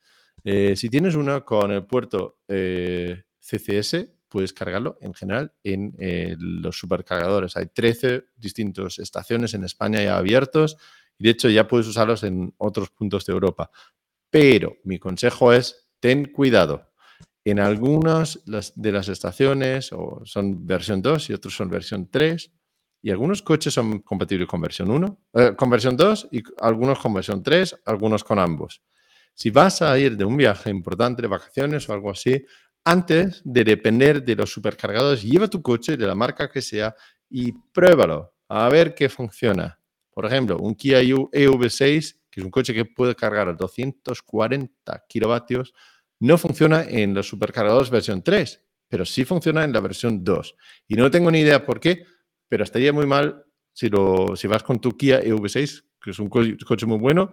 Eh, 0.42 0.74
si 0.76 0.90
tienes 0.90 1.14
uno 1.14 1.44
con 1.44 1.72
el 1.72 1.86
puerto 1.86 2.38
eh, 2.48 3.24
CCS, 3.40 4.06
puedes 4.28 4.52
cargarlo 4.52 4.98
en 5.00 5.14
general 5.14 5.52
en 5.62 5.94
eh, 5.98 6.34
los 6.38 6.76
supercargadores. 6.76 7.56
Hay 7.56 7.66
13 7.66 8.24
distintas 8.36 8.98
estaciones 8.98 9.54
en 9.54 9.64
España 9.64 10.02
ya 10.02 10.18
abiertos 10.18 10.76
y 11.18 11.24
de 11.24 11.30
hecho 11.30 11.48
ya 11.48 11.68
puedes 11.68 11.86
usarlos 11.86 12.24
en 12.24 12.52
otros 12.58 12.90
puntos 12.90 13.24
de 13.24 13.32
Europa. 13.32 13.70
Pero 14.30 14.76
mi 14.84 14.98
consejo 14.98 15.52
es, 15.52 15.88
ten 16.00 16.26
cuidado. 16.26 16.90
En 17.44 17.60
algunas 17.60 18.42
de 18.44 18.92
las 18.92 19.08
estaciones, 19.08 19.92
o 19.92 20.22
son 20.24 20.66
versión 20.66 21.00
2 21.00 21.30
y 21.30 21.32
otros 21.34 21.54
son 21.54 21.68
versión 21.68 22.08
3, 22.10 22.50
Y 23.04 23.10
algunos 23.10 23.42
coches 23.42 23.74
son 23.74 23.98
compatibles 23.98 24.48
con 24.48 24.62
versión 24.62 24.90
1, 24.90 25.18
eh, 25.34 25.52
con 25.54 25.68
versión 25.68 25.94
2 25.94 26.28
y 26.32 26.42
algunos 26.58 26.98
con 26.98 27.12
versión 27.12 27.42
3, 27.42 27.82
algunos 27.84 28.24
con 28.24 28.38
ambos. 28.38 28.80
Si 29.34 29.50
vas 29.50 29.82
a 29.82 29.98
ir 29.98 30.16
de 30.16 30.24
un 30.24 30.38
viaje 30.38 30.70
importante, 30.70 31.20
de 31.20 31.28
vacaciones 31.28 31.86
o 31.86 31.92
algo 31.92 32.10
así, 32.10 32.42
antes 32.82 33.42
de 33.44 33.62
depender 33.62 34.24
de 34.24 34.34
los 34.36 34.50
supercargadores, 34.50 35.22
lleva 35.22 35.48
tu 35.48 35.60
coche 35.60 35.98
de 35.98 36.06
la 36.06 36.14
marca 36.14 36.50
que 36.50 36.62
sea 36.62 36.96
y 37.28 37.52
pruébalo 37.52 38.32
a 38.48 38.70
ver 38.70 38.94
qué 38.94 39.10
funciona. 39.10 39.78
Por 40.10 40.24
ejemplo, 40.24 40.56
un 40.56 40.74
Kia 40.74 41.02
EV6, 41.02 42.20
que 42.30 42.40
es 42.40 42.44
un 42.44 42.50
coche 42.50 42.72
que 42.72 42.86
puede 42.86 43.14
cargar 43.14 43.48
a 43.48 43.52
240 43.52 45.04
kilovatios, 45.06 45.74
no 46.20 46.38
funciona 46.38 46.84
en 46.84 47.12
los 47.12 47.28
supercargadores 47.28 47.90
versión 47.90 48.22
3, 48.22 48.62
pero 48.88 49.04
sí 49.04 49.26
funciona 49.26 49.62
en 49.62 49.74
la 49.74 49.80
versión 49.80 50.24
2. 50.24 50.56
Y 50.88 50.94
no 50.94 51.10
tengo 51.10 51.30
ni 51.30 51.40
idea 51.40 51.66
por 51.66 51.80
qué, 51.80 52.06
pero 52.54 52.62
estaría 52.62 52.92
muy 52.92 53.04
mal 53.04 53.44
si, 53.72 53.88
lo, 53.88 54.36
si 54.36 54.46
vas 54.46 54.62
con 54.62 54.78
tu 54.78 54.96
Kia 54.96 55.20
EV6, 55.20 55.84
que 56.00 56.12
es 56.12 56.20
un 56.20 56.28
coche 56.28 56.86
muy 56.86 56.98
bueno, 56.98 57.32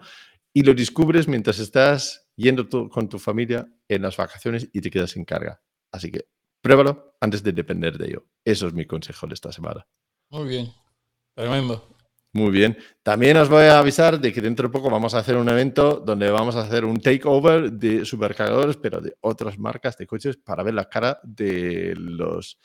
y 0.52 0.64
lo 0.64 0.74
descubres 0.74 1.28
mientras 1.28 1.60
estás 1.60 2.28
yendo 2.36 2.68
con 2.90 3.08
tu 3.08 3.20
familia 3.20 3.68
en 3.88 4.02
las 4.02 4.18
vacaciones 4.18 4.68
y 4.74 4.82
te 4.82 4.90
quedas 4.90 5.12
sin 5.12 5.24
carga. 5.24 5.62
Así 5.92 6.12
que 6.12 6.26
pruébalo 6.60 7.14
antes 7.22 7.44
de 7.44 7.52
depender 7.52 8.00
de 8.00 8.08
ello. 8.08 8.26
Eso 8.44 8.66
es 8.66 8.74
mi 8.74 8.88
consejo 8.88 9.28
de 9.28 9.36
esta 9.36 9.52
semana. 9.52 9.86
Muy 10.32 10.50
bien, 10.50 10.74
tremendo. 11.36 11.96
Muy 12.34 12.50
bien. 12.50 12.76
También 13.04 13.38
os 13.38 13.48
voy 13.48 13.66
a 13.66 13.78
avisar 13.78 14.20
de 14.20 14.34
que 14.34 14.42
dentro 14.42 14.70
de 14.70 14.72
poco 14.72 14.90
vamos 14.90 15.14
a 15.14 15.20
hacer 15.20 15.38
un 15.38 15.50
evento 15.50 16.02
donde 16.04 16.32
vamos 16.32 16.56
a 16.56 16.62
hacer 16.62 16.84
un 16.84 17.00
takeover 17.00 17.72
de 17.74 18.06
supercargadores, 18.06 18.78
pero 18.78 19.00
de 19.02 19.14
otras 19.22 19.60
marcas 19.60 19.98
de 19.98 20.08
coches 20.08 20.38
para 20.38 20.64
ver 20.64 20.74
la 20.74 20.90
cara 20.90 21.20
de 21.22 21.94
los 21.96 22.58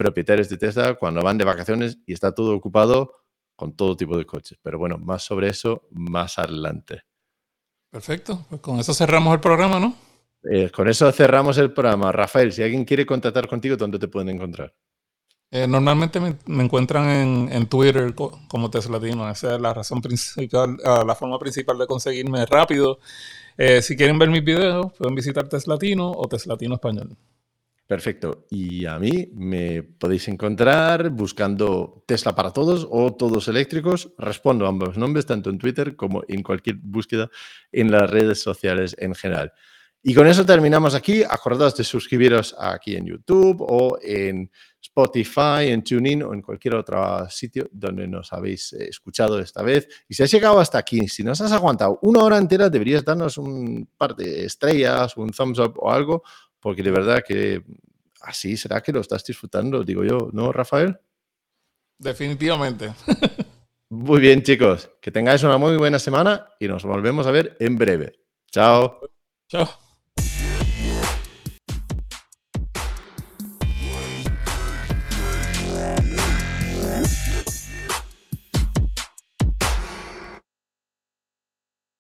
propietarios 0.00 0.48
de 0.48 0.56
Tesla 0.56 0.94
cuando 0.94 1.20
van 1.20 1.36
de 1.36 1.44
vacaciones 1.44 1.98
y 2.06 2.14
está 2.14 2.34
todo 2.34 2.56
ocupado 2.56 3.12
con 3.54 3.76
todo 3.76 3.94
tipo 3.94 4.16
de 4.16 4.24
coches. 4.24 4.58
Pero 4.62 4.78
bueno, 4.78 4.96
más 4.96 5.22
sobre 5.22 5.50
eso 5.50 5.82
más 5.90 6.38
adelante. 6.38 7.02
Perfecto, 7.90 8.46
pues 8.48 8.62
con 8.62 8.78
eso 8.80 8.94
cerramos 8.94 9.34
el 9.34 9.40
programa, 9.40 9.78
¿no? 9.78 9.94
Eh, 10.50 10.70
con 10.70 10.88
eso 10.88 11.12
cerramos 11.12 11.58
el 11.58 11.74
programa. 11.74 12.10
Rafael, 12.12 12.50
si 12.50 12.62
alguien 12.62 12.86
quiere 12.86 13.04
contactar 13.04 13.46
contigo, 13.46 13.76
¿dónde 13.76 13.98
te 13.98 14.08
pueden 14.08 14.30
encontrar? 14.30 14.72
Eh, 15.50 15.66
normalmente 15.66 16.18
me, 16.18 16.62
encuentran 16.62 17.50
en, 17.52 17.66
Twitter 17.66 18.14
como 18.14 18.70
Teslatino. 18.70 19.28
Esa 19.28 19.56
es 19.56 19.60
la 19.60 19.74
razón 19.74 20.00
principal, 20.00 20.78
ah, 20.82 21.04
la 21.06 21.14
forma 21.14 21.38
principal 21.38 21.76
de 21.76 21.86
conseguirme 21.86 22.46
rápido. 22.46 23.00
Eh, 23.58 23.82
si 23.82 23.96
quieren 23.98 24.18
ver 24.18 24.30
mis 24.30 24.44
videos, 24.44 24.94
pueden 24.94 25.14
visitar 25.14 25.46
Teslatino 25.46 26.10
o 26.10 26.26
Teslatino 26.26 26.76
Español. 26.76 27.14
Perfecto. 27.90 28.46
Y 28.50 28.86
a 28.86 29.00
mí 29.00 29.30
me 29.34 29.82
podéis 29.82 30.28
encontrar 30.28 31.10
buscando 31.10 32.04
Tesla 32.06 32.36
para 32.36 32.52
todos 32.52 32.86
o 32.88 33.16
todos 33.16 33.48
eléctricos. 33.48 34.12
Respondo 34.16 34.64
a 34.64 34.68
ambos 34.68 34.96
nombres, 34.96 35.26
tanto 35.26 35.50
en 35.50 35.58
Twitter 35.58 35.96
como 35.96 36.22
en 36.28 36.44
cualquier 36.44 36.76
búsqueda 36.76 37.28
en 37.72 37.90
las 37.90 38.08
redes 38.08 38.40
sociales 38.40 38.94
en 38.96 39.16
general. 39.16 39.52
Y 40.04 40.14
con 40.14 40.28
eso 40.28 40.46
terminamos 40.46 40.94
aquí. 40.94 41.24
Acordaos 41.24 41.76
de 41.76 41.82
suscribiros 41.82 42.54
aquí 42.60 42.94
en 42.94 43.06
YouTube 43.06 43.60
o 43.60 43.98
en 44.00 44.48
Spotify, 44.80 45.66
en 45.66 45.82
TuneIn 45.82 46.22
o 46.22 46.32
en 46.32 46.42
cualquier 46.42 46.76
otro 46.76 47.28
sitio 47.28 47.68
donde 47.72 48.06
nos 48.06 48.32
habéis 48.32 48.72
eh, 48.72 48.86
escuchado 48.88 49.40
esta 49.40 49.62
vez. 49.62 49.88
Y 50.08 50.14
si 50.14 50.22
has 50.22 50.30
llegado 50.30 50.60
hasta 50.60 50.78
aquí, 50.78 51.08
si 51.08 51.24
nos 51.24 51.40
has 51.40 51.50
aguantado 51.50 51.98
una 52.02 52.20
hora 52.20 52.38
entera, 52.38 52.70
deberías 52.70 53.04
darnos 53.04 53.36
un 53.36 53.88
par 53.98 54.14
de 54.14 54.44
estrellas, 54.44 55.16
un 55.16 55.30
thumbs 55.32 55.58
up 55.58 55.74
o 55.76 55.90
algo 55.90 56.22
porque 56.60 56.82
de 56.82 56.90
verdad 56.90 57.22
que 57.26 57.62
así 58.22 58.56
será 58.56 58.82
que 58.82 58.92
lo 58.92 59.00
estás 59.00 59.24
disfrutando, 59.24 59.82
digo 59.82 60.04
yo, 60.04 60.30
¿no, 60.32 60.52
Rafael? 60.52 60.98
Definitivamente. 61.98 62.92
Muy 63.90 64.20
bien, 64.20 64.42
chicos, 64.42 64.90
que 65.00 65.10
tengáis 65.10 65.42
una 65.42 65.58
muy 65.58 65.76
buena 65.76 65.98
semana 65.98 66.46
y 66.60 66.68
nos 66.68 66.84
volvemos 66.84 67.26
a 67.26 67.32
ver 67.32 67.56
en 67.58 67.76
breve. 67.76 68.20
Chao. 68.50 69.00
Chao. 69.48 69.89